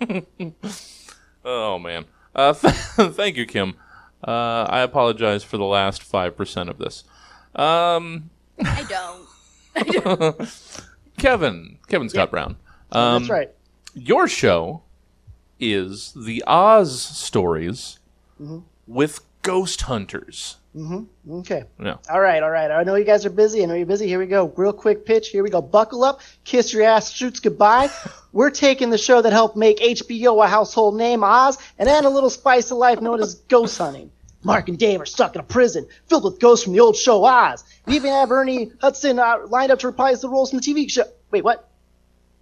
oh 1.44 1.78
man. 1.78 2.04
Uh, 2.34 2.52
thank 2.54 3.36
you, 3.36 3.46
Kim. 3.46 3.74
Uh, 4.26 4.66
I 4.68 4.80
apologize 4.80 5.44
for 5.44 5.58
the 5.58 5.64
last 5.64 6.02
five 6.02 6.36
percent 6.36 6.68
of 6.70 6.78
this. 6.78 7.04
Um, 7.54 8.30
I 8.64 8.84
don't. 8.88 9.28
Kevin, 11.18 11.78
Kevin 11.88 12.08
Scott 12.08 12.30
Brown. 12.30 12.56
Um, 12.92 13.22
that's 13.22 13.30
right. 13.30 13.50
Your 13.94 14.26
show 14.28 14.82
is 15.60 16.12
the 16.16 16.42
Oz 16.46 17.00
stories 17.00 17.98
Mm-hmm. 18.40 18.58
with 18.88 19.20
ghost 19.42 19.82
hunters. 19.82 20.56
Okay. 21.30 21.62
Yeah. 21.80 21.98
All 22.10 22.20
right, 22.20 22.42
all 22.42 22.50
right. 22.50 22.68
I 22.72 22.82
know 22.82 22.96
you 22.96 23.04
guys 23.04 23.24
are 23.24 23.30
busy. 23.30 23.62
I 23.62 23.66
know 23.66 23.74
you're 23.74 23.86
busy. 23.86 24.08
Here 24.08 24.18
we 24.18 24.26
go. 24.26 24.52
Real 24.56 24.72
quick 24.72 25.06
pitch. 25.06 25.28
Here 25.28 25.44
we 25.44 25.50
go. 25.50 25.62
Buckle 25.62 26.02
up. 26.02 26.20
Kiss 26.42 26.72
your 26.72 26.82
ass. 26.82 27.12
Shoots 27.12 27.38
goodbye. 27.38 27.88
We're 28.32 28.50
taking 28.50 28.90
the 28.90 28.98
show 28.98 29.22
that 29.22 29.32
helped 29.32 29.56
make 29.56 29.78
HBO 29.78 30.44
a 30.44 30.48
household 30.48 30.96
name, 30.96 31.22
Oz, 31.22 31.58
and 31.78 31.88
add 31.88 32.04
a 32.04 32.08
little 32.10 32.28
spice 32.30 32.72
of 32.72 32.78
life 32.78 33.00
known 33.00 33.20
as 33.22 33.36
ghost 33.48 33.78
hunting. 33.78 34.10
Mark 34.42 34.68
and 34.68 34.76
Dave 34.76 35.00
are 35.00 35.06
stuck 35.06 35.36
in 35.36 35.40
a 35.40 35.44
prison 35.44 35.86
filled 36.08 36.24
with 36.24 36.40
ghosts 36.40 36.64
from 36.64 36.72
the 36.72 36.80
old 36.80 36.96
show 36.96 37.24
Oz. 37.24 37.62
We 37.86 37.94
even 37.94 38.10
have 38.10 38.32
Ernie 38.32 38.72
Hudson 38.80 39.20
uh, 39.20 39.46
lined 39.46 39.70
up 39.70 39.78
to 39.78 39.86
reprise 39.86 40.20
the 40.22 40.28
roles 40.28 40.50
from 40.50 40.58
the 40.58 40.64
TV 40.74 40.90
show. 40.90 41.04
Wait, 41.30 41.44
what? 41.44 41.70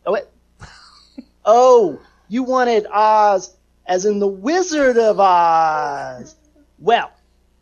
Oh, 0.06 0.12
what? 0.12 0.32
Oh, 1.44 2.00
you 2.32 2.42
wanted 2.44 2.86
Oz 2.86 3.54
as 3.86 4.06
in 4.06 4.18
the 4.18 4.26
Wizard 4.26 4.96
of 4.96 5.20
Oz. 5.20 6.34
Well, 6.78 7.12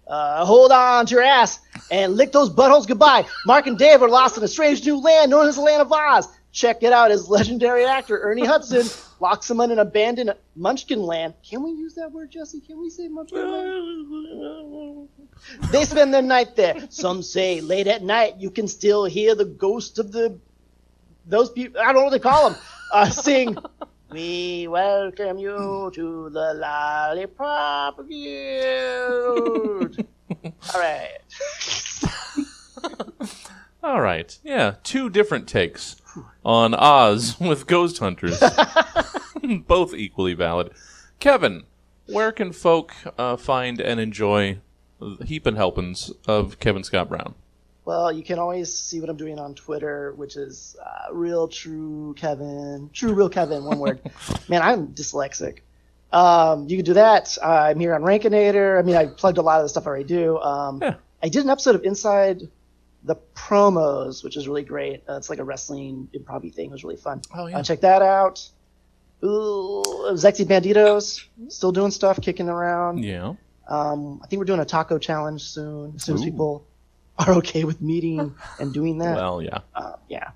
uh, 0.07 0.45
hold 0.45 0.71
on 0.71 1.07
to 1.07 1.15
your 1.15 1.25
ass 1.25 1.59
and 1.91 2.15
lick 2.17 2.31
those 2.31 2.51
buttholes 2.51 2.87
goodbye. 2.87 3.27
Mark 3.47 3.67
and 3.67 3.77
Dave 3.77 4.01
are 4.01 4.09
lost 4.09 4.37
in 4.37 4.45
a 4.45 4.49
strange 4.49 4.87
new 4.87 5.01
land 5.01 5.33
known 5.33 5.49
as 5.49 5.57
the 5.57 5.63
Land 5.63 5.83
of 5.83 5.93
Oz. 5.93 6.29
Check 6.53 6.85
it 6.85 6.93
out 6.93 7.11
as 7.11 7.29
legendary 7.29 7.85
actor 7.85 8.21
Ernie 8.21 8.45
Hudson 8.45 8.89
locks 9.19 9.49
them 9.49 9.61
in 9.61 9.73
an 9.73 9.81
abandoned 9.81 10.35
Munchkin 10.55 11.03
land. 11.03 11.35
Can 11.49 11.63
we 11.65 11.71
use 11.73 11.95
that 11.95 12.13
word, 12.13 12.31
Jesse? 12.31 12.61
Can 12.61 12.81
we 12.81 12.91
say 12.91 13.09
Munchkin 13.09 13.51
land? 13.51 15.09
They 15.73 15.85
spend 15.85 16.15
their 16.15 16.23
night 16.23 16.55
there. 16.55 16.87
Some 16.91 17.23
say 17.23 17.61
late 17.61 17.89
at 17.89 18.03
night 18.03 18.37
you 18.39 18.51
can 18.51 18.69
still 18.69 19.05
hear 19.05 19.35
the 19.35 19.45
ghost 19.45 19.99
of 19.99 20.13
the 20.13 20.39
those 21.27 21.51
people. 21.51 21.81
I 21.81 21.87
don't 21.87 21.97
know 21.97 22.05
what 22.05 22.11
they 22.11 22.19
call 22.21 22.51
them. 22.51 22.61
Uh, 22.93 23.09
sing. 23.11 23.57
We 24.13 24.67
welcome 24.67 25.39
you 25.39 25.93
to 25.95 26.31
the 26.31 26.55
Lollipop 26.55 28.09
Guild. 28.09 30.05
All 30.75 30.81
right. 30.81 31.19
All 33.85 34.01
right. 34.01 34.37
Yeah, 34.43 34.75
two 34.83 35.11
different 35.11 35.47
takes 35.47 36.03
on 36.45 36.75
Oz 36.75 37.39
with 37.41 37.69
ghost 37.69 37.99
hunters. 37.99 38.43
Both 39.69 39.95
equally 39.95 40.35
valid. 40.35 40.73
Kevin, 41.21 41.63
where 42.07 42.33
can 42.33 42.51
folk 42.51 42.93
uh, 43.17 43.37
find 43.37 43.81
and 43.81 44.01
enjoy 44.01 44.59
the 44.99 45.25
heap 45.25 45.47
and 45.47 45.57
helpings 45.57 46.11
of 46.27 46.59
Kevin 46.59 46.83
Scott 46.83 47.09
Brown? 47.09 47.37
Well, 47.85 48.13
you 48.13 48.23
can 48.23 48.39
always 48.39 48.75
see 48.75 49.01
what 49.01 49.09
I'm 49.09 49.17
doing 49.17 49.39
on 49.39 49.55
Twitter, 49.55 50.13
which 50.17 50.37
is 50.37 50.77
uh, 50.85 51.13
real 51.13 51.49
true 51.49 52.15
Kevin, 52.17 52.91
true 52.93 53.15
real 53.15 53.29
Kevin, 53.29 53.65
one 53.65 53.79
word. 53.79 54.01
Man, 54.49 54.63
I'm 54.63 54.89
dyslexic. 54.89 55.59
Um, 56.13 56.69
you 56.69 56.77
can 56.77 56.85
do 56.85 56.95
that. 56.95 57.39
Uh, 57.43 57.47
I'm 57.47 57.81
here 57.81 57.95
on 57.95 58.03
Rankinator. 58.03 58.79
I 58.79 58.83
mean, 58.83 58.97
I 58.97 59.07
plugged 59.07 59.39
a 59.39 59.43
lot 59.43 59.61
of 59.61 59.65
the 59.65 59.69
stuff 59.69 59.87
I 59.87 59.91
already 59.91 60.05
do. 60.05 60.39
Um, 60.39 60.81
Yeah. 60.83 60.95
I 61.23 61.29
did 61.29 61.45
an 61.45 61.51
episode 61.51 61.75
of 61.75 61.85
Inside 61.85 62.43
the 63.05 63.17
Promos, 63.35 64.25
which 64.25 64.37
is 64.37 64.49
really 64.49 64.63
great. 64.63 65.03
Uh, 65.09 65.17
it's 65.17 65.31
like 65.31 65.39
a 65.39 65.45
wrestling 65.45 66.09
improv 66.15 66.53
thing. 66.55 66.67
It 66.67 66.73
was 66.73 66.83
really 66.85 66.97
fun. 66.97 67.23
Oh, 67.35 67.47
yeah. 67.47 67.59
Uh, 67.59 67.63
check 67.63 67.81
that 67.81 68.03
out. 68.03 68.49
Ooh, 69.23 69.83
Zexy 70.13 70.47
Banditos, 70.47 71.25
still 71.49 71.73
doing 71.73 71.91
stuff, 71.91 72.21
kicking 72.21 72.49
around. 72.49 73.05
Yeah. 73.05 73.35
Um, 73.69 74.21
I 74.23 74.27
think 74.27 74.39
we're 74.41 74.47
doing 74.47 74.61
a 74.61 74.65
taco 74.65 74.99
challenge 74.99 75.43
soon. 75.43 75.93
As 75.97 76.05
soon 76.05 76.15
as 76.17 76.23
Ooh. 76.23 76.25
people 76.25 76.67
are 77.19 77.35
okay 77.35 77.65
with 77.65 77.81
meeting 77.81 78.35
and 78.59 78.73
doing 78.73 78.99
that. 78.99 79.17
Well, 79.17 79.43
yeah. 79.43 79.59
Uh, 79.75 79.97
yeah. 80.09 80.31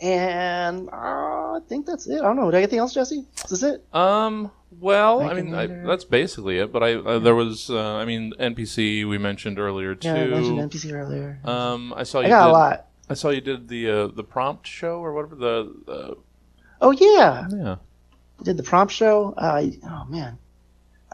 And 0.00 0.88
uh, 0.88 0.92
I 0.92 1.60
think 1.68 1.86
that's 1.86 2.08
it. 2.08 2.20
I 2.20 2.22
don't 2.22 2.36
know. 2.36 2.50
Did 2.50 2.56
I 2.56 2.60
get 2.60 2.64
anything 2.64 2.78
else, 2.80 2.94
Jesse? 2.94 3.24
Is 3.44 3.50
this 3.50 3.62
it? 3.62 3.84
Um. 3.92 4.50
Well, 4.80 5.20
I 5.20 5.34
mean, 5.34 5.54
I, 5.54 5.66
that's 5.66 6.04
basically 6.04 6.58
it. 6.58 6.72
But 6.72 6.82
I 6.82 6.94
uh, 6.94 7.18
there 7.18 7.34
was, 7.34 7.68
uh, 7.68 7.96
I 7.96 8.04
mean, 8.04 8.32
NPC 8.40 9.06
we 9.06 9.18
mentioned 9.18 9.58
earlier 9.58 9.94
too. 9.94 10.08
Yeah, 10.08 10.14
I 10.14 10.26
mentioned 10.26 10.58
NPC 10.58 10.92
earlier. 10.92 11.38
Um, 11.44 11.92
I 11.94 12.04
saw 12.04 12.20
you. 12.20 12.26
I 12.26 12.30
got 12.30 12.46
did, 12.46 12.50
a 12.50 12.52
lot. 12.52 12.86
I 13.10 13.14
saw 13.14 13.28
you 13.28 13.42
did 13.42 13.68
the 13.68 13.90
uh, 13.90 14.06
the 14.08 14.24
prompt 14.24 14.66
show 14.66 14.98
or 15.00 15.12
whatever 15.12 15.36
the. 15.36 15.92
Uh, 15.92 16.14
Oh 16.82 16.90
yeah, 16.90 17.46
yeah. 17.48 17.76
I 18.40 18.42
did 18.42 18.56
the 18.56 18.64
prompt 18.64 18.92
show. 18.92 19.34
Uh, 19.38 19.62
oh 19.84 20.04
man, 20.08 20.36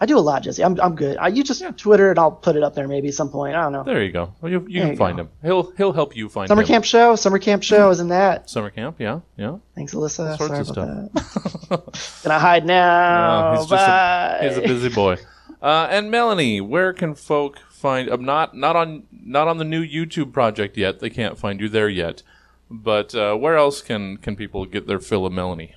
I 0.00 0.06
do 0.06 0.16
a 0.16 0.20
lot, 0.20 0.42
Jesse. 0.42 0.64
I'm 0.64 0.80
I'm 0.80 0.94
good. 0.94 1.16
Uh, 1.16 1.26
you 1.26 1.42
just 1.42 1.62
Twitter 1.76 2.10
and 2.10 2.18
I'll 2.18 2.30
put 2.30 2.56
it 2.56 2.62
up 2.62 2.74
there 2.74 2.86
maybe 2.86 3.08
at 3.08 3.14
some 3.14 3.30
point. 3.30 3.56
I 3.56 3.62
don't 3.62 3.72
know. 3.72 3.82
There 3.84 4.02
you 4.02 4.12
go. 4.12 4.32
Well, 4.40 4.50
you 4.52 4.64
you 4.68 4.80
can 4.80 4.90
you 4.90 4.96
find 4.96 5.16
go. 5.16 5.24
him. 5.24 5.30
He'll 5.42 5.70
he'll 5.72 5.92
help 5.92 6.16
you 6.16 6.28
find 6.28 6.48
Summer 6.48 6.62
him. 6.62 6.68
camp 6.68 6.84
show. 6.84 7.16
Summer 7.16 7.38
camp 7.38 7.62
show 7.62 7.90
is 7.90 7.98
in 8.00 8.08
that. 8.08 8.48
Summer 8.48 8.70
camp. 8.70 8.96
Yeah. 9.00 9.20
Yeah. 9.36 9.58
Thanks, 9.74 9.94
Alyssa. 9.94 10.38
Sorry 10.38 10.60
about 10.60 10.74
that. 10.74 12.20
Gonna 12.24 12.38
hide 12.38 12.64
now. 12.64 13.52
No, 13.52 13.58
he's 13.58 13.66
just 13.68 13.72
a, 13.72 13.76
Bye. 13.76 14.38
he's 14.48 14.58
a 14.58 14.62
busy 14.62 14.88
boy. 14.88 15.16
Uh, 15.60 15.88
and 15.90 16.10
Melanie, 16.10 16.60
where 16.60 16.92
can 16.92 17.14
folk 17.16 17.58
find? 17.68 18.08
Um, 18.08 18.24
not 18.24 18.56
not 18.56 18.76
on 18.76 19.04
not 19.10 19.48
on 19.48 19.58
the 19.58 19.64
new 19.64 19.84
YouTube 19.84 20.32
project 20.32 20.76
yet. 20.76 21.00
They 21.00 21.10
can't 21.10 21.36
find 21.36 21.60
you 21.60 21.68
there 21.68 21.88
yet. 21.88 22.22
But 22.70 23.14
uh, 23.14 23.34
where 23.34 23.56
else 23.56 23.82
can 23.82 24.18
can 24.18 24.36
people 24.36 24.64
get 24.66 24.86
their 24.86 25.00
fill 25.00 25.26
of 25.26 25.32
Melanie? 25.32 25.74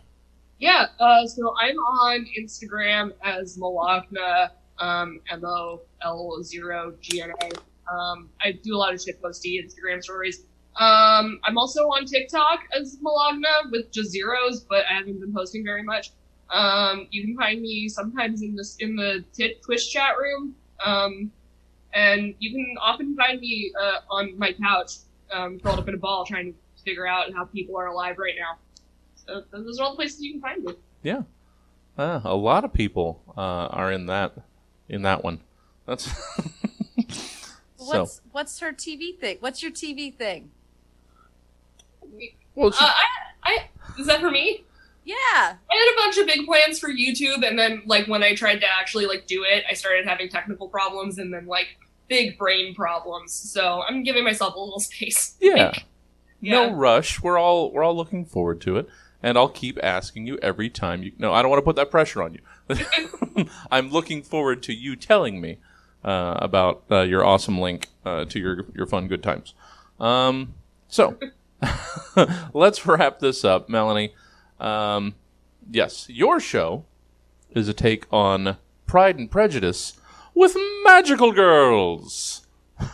Yeah, 0.62 0.90
uh, 1.00 1.26
so 1.26 1.56
I'm 1.60 1.76
on 1.76 2.28
Instagram 2.40 3.14
as 3.24 3.58
Malagna, 3.58 4.52
um, 4.78 5.20
M 5.32 5.44
O 5.44 5.82
L 6.04 6.44
zero 6.44 6.94
G 7.02 7.20
N 7.20 7.32
A. 7.42 7.92
Um, 7.92 8.30
I 8.40 8.52
do 8.52 8.76
a 8.76 8.78
lot 8.78 8.94
of 8.94 9.00
shitposty 9.00 9.60
Instagram 9.60 10.04
stories. 10.04 10.44
Um, 10.80 11.40
I'm 11.44 11.58
also 11.58 11.86
on 11.86 12.06
TikTok 12.06 12.60
as 12.80 12.96
Malagna 12.98 13.72
with 13.72 13.92
just 13.92 14.12
zeros, 14.12 14.60
but 14.60 14.86
I 14.88 14.94
haven't 14.94 15.20
been 15.20 15.34
posting 15.34 15.66
very 15.66 15.82
much. 15.82 16.12
Um, 16.52 17.08
you 17.10 17.24
can 17.24 17.36
find 17.36 17.60
me 17.60 17.90
sometimes 17.90 18.44
in 18.44 18.56
this 18.56 18.76
in 18.80 18.96
the 18.96 19.26
t- 19.34 19.56
Twitch 19.66 19.92
chat 19.92 20.16
room. 20.20 20.54
Um, 20.86 21.32
and 21.96 22.36
you 22.38 22.52
can 22.52 22.76
often 22.80 23.16
find 23.16 23.42
me 23.42 23.74
uh, 23.82 24.02
on 24.12 24.38
my 24.38 24.54
couch, 24.54 24.98
um, 25.34 25.60
curled 25.60 25.80
up 25.80 25.88
in 25.88 25.96
a 25.96 25.98
ball, 25.98 26.24
trying 26.24 26.54
to 26.54 26.84
figure 26.86 27.08
out 27.08 27.34
how 27.34 27.46
people 27.46 27.78
are 27.78 27.88
alive 27.88 28.20
right 28.20 28.36
now. 28.38 28.60
So 29.52 29.62
those 29.62 29.80
are 29.80 29.84
all 29.84 29.92
the 29.92 29.96
places 29.98 30.22
you 30.22 30.34
can 30.34 30.42
find 30.42 30.64
me. 30.64 30.74
Yeah, 31.04 31.24
uh, 31.98 32.22
a 32.24 32.36
lot 32.36 32.66
of 32.66 32.74
people 32.74 33.22
uh, 33.38 33.68
are 33.68 33.92
in 33.92 34.08
that 34.08 34.34
in 34.90 35.04
that 35.04 35.24
one. 35.24 35.40
That's 35.86 36.06
so. 37.78 38.02
What's 38.02 38.22
what's 38.32 38.60
her 38.60 38.72
TV 38.72 39.18
thing? 39.18 39.38
What's 39.40 39.64
your 39.64 39.72
TV 39.72 40.14
thing? 40.16 40.52
Well, 42.56 42.72
she, 42.72 42.84
Uh, 42.84 42.90
I, 42.90 43.06
I, 43.44 43.70
is 44.00 44.08
that 44.08 44.20
for 44.20 44.30
me? 44.32 44.64
Yeah. 45.04 45.16
I 45.34 45.54
had 45.70 45.94
a 45.94 45.98
bunch 45.98 46.18
of 46.18 46.28
big 46.28 46.46
plans 46.46 46.80
for 46.80 46.90
YouTube, 46.90 47.48
and 47.48 47.58
then 47.58 47.82
like 47.86 48.08
when 48.08 48.24
I 48.24 48.36
tried 48.36 48.60
to 48.60 48.68
actually 48.80 49.06
like 49.06 49.26
do 49.28 49.44
it, 49.44 49.64
I 49.70 49.74
started 49.74 50.06
having 50.06 50.30
technical 50.30 50.68
problems, 50.68 51.18
and 51.18 51.34
then 51.34 51.48
like 51.48 51.78
big 52.08 52.38
brain 52.38 52.76
problems. 52.76 53.34
So 53.34 53.84
I'm 53.88 54.04
giving 54.04 54.24
myself 54.24 54.56
a 54.56 54.60
little 54.60 54.80
space. 54.80 55.36
yeah. 55.40 55.72
Like, 56.44 56.50
No 56.52 56.74
rush. 56.74 57.22
We're 57.22 57.38
all 57.38 57.72
we're 57.72 57.84
all 57.84 57.96
looking 57.96 58.26
forward 58.26 58.62
to 58.62 58.78
it, 58.78 58.88
and 59.24 59.38
I'll 59.38 59.50
keep 59.50 59.80
asking 59.84 60.28
you 60.28 60.38
every 60.42 60.70
time 60.70 61.04
you. 61.04 61.12
No, 61.18 61.34
I 61.34 61.42
don't 61.42 61.50
want 61.50 61.60
to 61.60 61.66
put 61.66 61.76
that 61.76 61.92
pressure 61.92 62.22
on 62.22 62.34
you. 62.34 63.46
I'm 63.72 63.90
looking 63.90 64.22
forward 64.24 64.64
to 64.64 64.74
you 64.74 64.96
telling 64.96 65.42
me 65.42 65.58
uh, 66.04 66.38
about 66.40 66.84
uh, 66.90 67.02
your 67.02 67.26
awesome 67.26 67.60
link 67.60 67.88
uh, 68.06 68.26
to 68.26 68.40
your 68.40 68.66
your 68.76 68.86
fun 68.86 69.08
good 69.08 69.24
times. 69.24 69.54
Um, 70.00 70.56
so 70.88 71.18
let's 72.54 72.86
wrap 72.86 73.20
this 73.20 73.46
up, 73.46 73.70
Melanie. 73.70 74.14
Um, 74.60 75.16
yes, 75.70 76.10
your 76.10 76.40
show 76.40 76.86
is 77.52 77.68
a 77.68 77.74
take 77.74 78.06
on 78.12 78.58
Pride 78.88 79.18
and 79.18 79.30
Prejudice 79.30 80.00
with 80.34 80.56
magical 80.84 81.32
girls. 81.32 82.46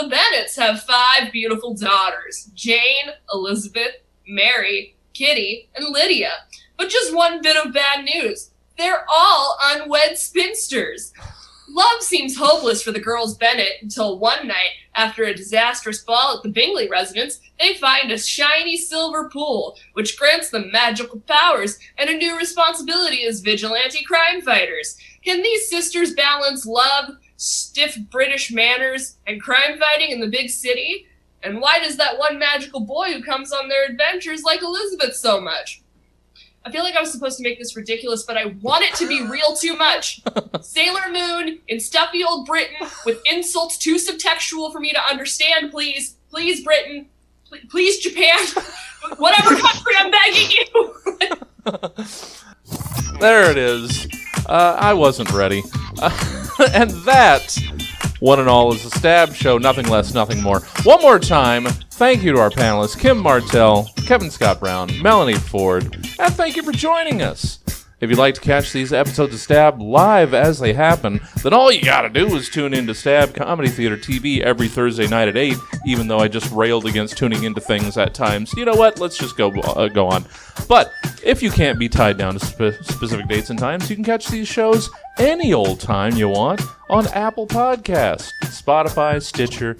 The 0.00 0.08
Bennets 0.08 0.56
have 0.56 0.82
five 0.82 1.30
beautiful 1.30 1.74
daughters 1.74 2.50
Jane, 2.54 3.10
Elizabeth, 3.34 3.96
Mary, 4.30 4.94
Kitty, 5.12 5.68
and 5.74 5.86
Lydia. 5.90 6.30
But 6.76 6.88
just 6.88 7.14
one 7.14 7.42
bit 7.42 7.56
of 7.56 7.72
bad 7.72 8.04
news 8.04 8.50
they're 8.78 9.04
all 9.12 9.58
unwed 9.62 10.16
spinsters. 10.16 11.12
Love 11.68 12.00
seems 12.00 12.36
hopeless 12.36 12.82
for 12.82 12.92
the 12.92 12.98
girls 12.98 13.36
Bennett 13.36 13.74
until 13.82 14.18
one 14.18 14.48
night, 14.48 14.70
after 14.94 15.24
a 15.24 15.34
disastrous 15.34 16.02
ball 16.02 16.36
at 16.36 16.42
the 16.42 16.48
Bingley 16.48 16.88
residence, 16.88 17.40
they 17.60 17.74
find 17.74 18.10
a 18.10 18.18
shiny 18.18 18.76
silver 18.76 19.28
pool, 19.28 19.76
which 19.92 20.18
grants 20.18 20.50
them 20.50 20.72
magical 20.72 21.20
powers 21.20 21.78
and 21.96 22.10
a 22.10 22.16
new 22.16 22.36
responsibility 22.36 23.24
as 23.24 23.40
vigilante 23.40 24.02
crime 24.04 24.42
fighters. 24.42 24.96
Can 25.24 25.42
these 25.42 25.68
sisters 25.68 26.14
balance 26.14 26.66
love, 26.66 27.16
stiff 27.36 27.96
British 28.10 28.50
manners, 28.50 29.16
and 29.26 29.40
crime 29.40 29.78
fighting 29.78 30.10
in 30.10 30.20
the 30.20 30.26
big 30.26 30.50
city? 30.50 31.06
And 31.42 31.60
why 31.60 31.78
does 31.78 31.96
that 31.96 32.18
one 32.18 32.38
magical 32.38 32.80
boy 32.80 33.12
who 33.12 33.22
comes 33.22 33.52
on 33.52 33.68
their 33.68 33.86
adventures 33.86 34.42
like 34.42 34.62
Elizabeth 34.62 35.16
so 35.16 35.40
much? 35.40 35.82
I 36.64 36.70
feel 36.70 36.82
like 36.82 36.94
I 36.94 37.00
was 37.00 37.10
supposed 37.10 37.38
to 37.38 37.42
make 37.42 37.58
this 37.58 37.74
ridiculous, 37.74 38.24
but 38.24 38.36
I 38.36 38.54
want 38.60 38.84
it 38.84 38.94
to 38.96 39.08
be 39.08 39.26
real 39.26 39.56
too 39.56 39.76
much. 39.76 40.20
Sailor 40.60 41.10
Moon 41.10 41.58
in 41.68 41.80
stuffy 41.80 42.22
old 42.22 42.46
Britain 42.46 42.86
with 43.06 43.22
insults 43.24 43.78
too 43.78 43.96
subtextual 43.96 44.70
for 44.70 44.78
me 44.78 44.92
to 44.92 45.02
understand, 45.02 45.70
please. 45.70 46.16
Please, 46.28 46.62
Britain. 46.62 47.06
Pl- 47.48 47.58
Please, 47.70 47.98
Japan. 47.98 48.38
Whatever 49.16 49.56
country, 49.56 49.94
I'm 49.98 50.10
begging 50.10 50.50
you. 50.50 50.94
There 53.20 53.50
it 53.50 53.56
is. 53.56 54.06
Uh, 54.46 54.76
I 54.78 54.92
wasn't 54.92 55.32
ready. 55.32 55.62
Uh, 56.00 56.10
and 56.74 56.90
that, 57.06 57.56
one 58.20 58.38
and 58.38 58.48
all, 58.48 58.72
is 58.72 58.84
a 58.84 58.90
Stab 58.90 59.34
Show. 59.34 59.58
Nothing 59.58 59.88
less, 59.88 60.14
nothing 60.14 60.42
more. 60.42 60.60
One 60.84 61.02
more 61.02 61.18
time, 61.18 61.64
thank 61.64 62.22
you 62.22 62.32
to 62.32 62.38
our 62.38 62.50
panelists 62.50 62.98
Kim 62.98 63.18
Martell, 63.18 63.90
Kevin 64.06 64.30
Scott 64.30 64.60
Brown, 64.60 64.90
Melanie 65.02 65.34
Ford, 65.34 65.94
and 66.18 66.34
thank 66.34 66.56
you 66.56 66.62
for 66.62 66.72
joining 66.72 67.22
us. 67.22 67.79
If 68.00 68.08
you'd 68.08 68.18
like 68.18 68.34
to 68.36 68.40
catch 68.40 68.72
these 68.72 68.94
episodes 68.94 69.34
of 69.34 69.40
Stab 69.40 69.82
live 69.82 70.32
as 70.32 70.58
they 70.58 70.72
happen, 70.72 71.20
then 71.42 71.52
all 71.52 71.70
you 71.70 71.84
gotta 71.84 72.08
do 72.08 72.34
is 72.34 72.48
tune 72.48 72.72
in 72.72 72.86
to 72.86 72.94
Stab 72.94 73.34
Comedy 73.34 73.68
Theater 73.68 73.98
TV 73.98 74.40
every 74.40 74.68
Thursday 74.68 75.06
night 75.06 75.28
at 75.28 75.36
8, 75.36 75.54
even 75.84 76.08
though 76.08 76.18
I 76.18 76.28
just 76.28 76.50
railed 76.50 76.86
against 76.86 77.18
tuning 77.18 77.44
into 77.44 77.60
things 77.60 77.98
at 77.98 78.14
times. 78.14 78.54
You 78.54 78.64
know 78.64 78.74
what? 78.74 78.98
Let's 78.98 79.18
just 79.18 79.36
go, 79.36 79.50
uh, 79.50 79.88
go 79.88 80.08
on. 80.08 80.24
But 80.66 80.92
if 81.22 81.42
you 81.42 81.50
can't 81.50 81.78
be 81.78 81.90
tied 81.90 82.16
down 82.16 82.38
to 82.38 82.40
spe- 82.40 82.82
specific 82.82 83.28
dates 83.28 83.50
and 83.50 83.58
times, 83.58 83.90
you 83.90 83.96
can 83.96 84.04
catch 84.04 84.28
these 84.28 84.48
shows 84.48 84.88
any 85.18 85.52
old 85.52 85.78
time 85.78 86.16
you 86.16 86.30
want 86.30 86.62
on 86.88 87.06
Apple 87.08 87.46
Podcasts, 87.46 88.30
Spotify, 88.44 89.22
Stitcher, 89.22 89.76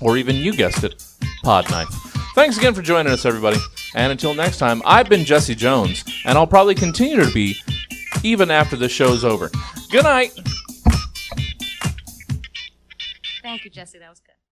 or 0.00 0.16
even 0.16 0.36
you 0.36 0.56
guessed 0.56 0.84
it, 0.84 1.04
Podknife. 1.44 1.92
Thanks 2.36 2.56
again 2.56 2.72
for 2.72 2.82
joining 2.82 3.12
us, 3.12 3.24
everybody. 3.24 3.58
And 3.94 4.12
until 4.12 4.34
next 4.34 4.58
time, 4.58 4.82
I've 4.84 5.08
been 5.08 5.24
Jesse 5.24 5.54
Jones, 5.54 6.04
and 6.24 6.36
I'll 6.36 6.46
probably 6.46 6.74
continue 6.74 7.24
to 7.24 7.32
be 7.32 7.56
even 8.22 8.50
after 8.50 8.76
the 8.76 8.88
show's 8.88 9.24
over. 9.24 9.50
Good 9.90 10.04
night. 10.04 10.32
Thank 13.42 13.64
you, 13.64 13.70
Jesse. 13.70 13.98
That 13.98 14.10
was 14.10 14.20
good. 14.20 14.27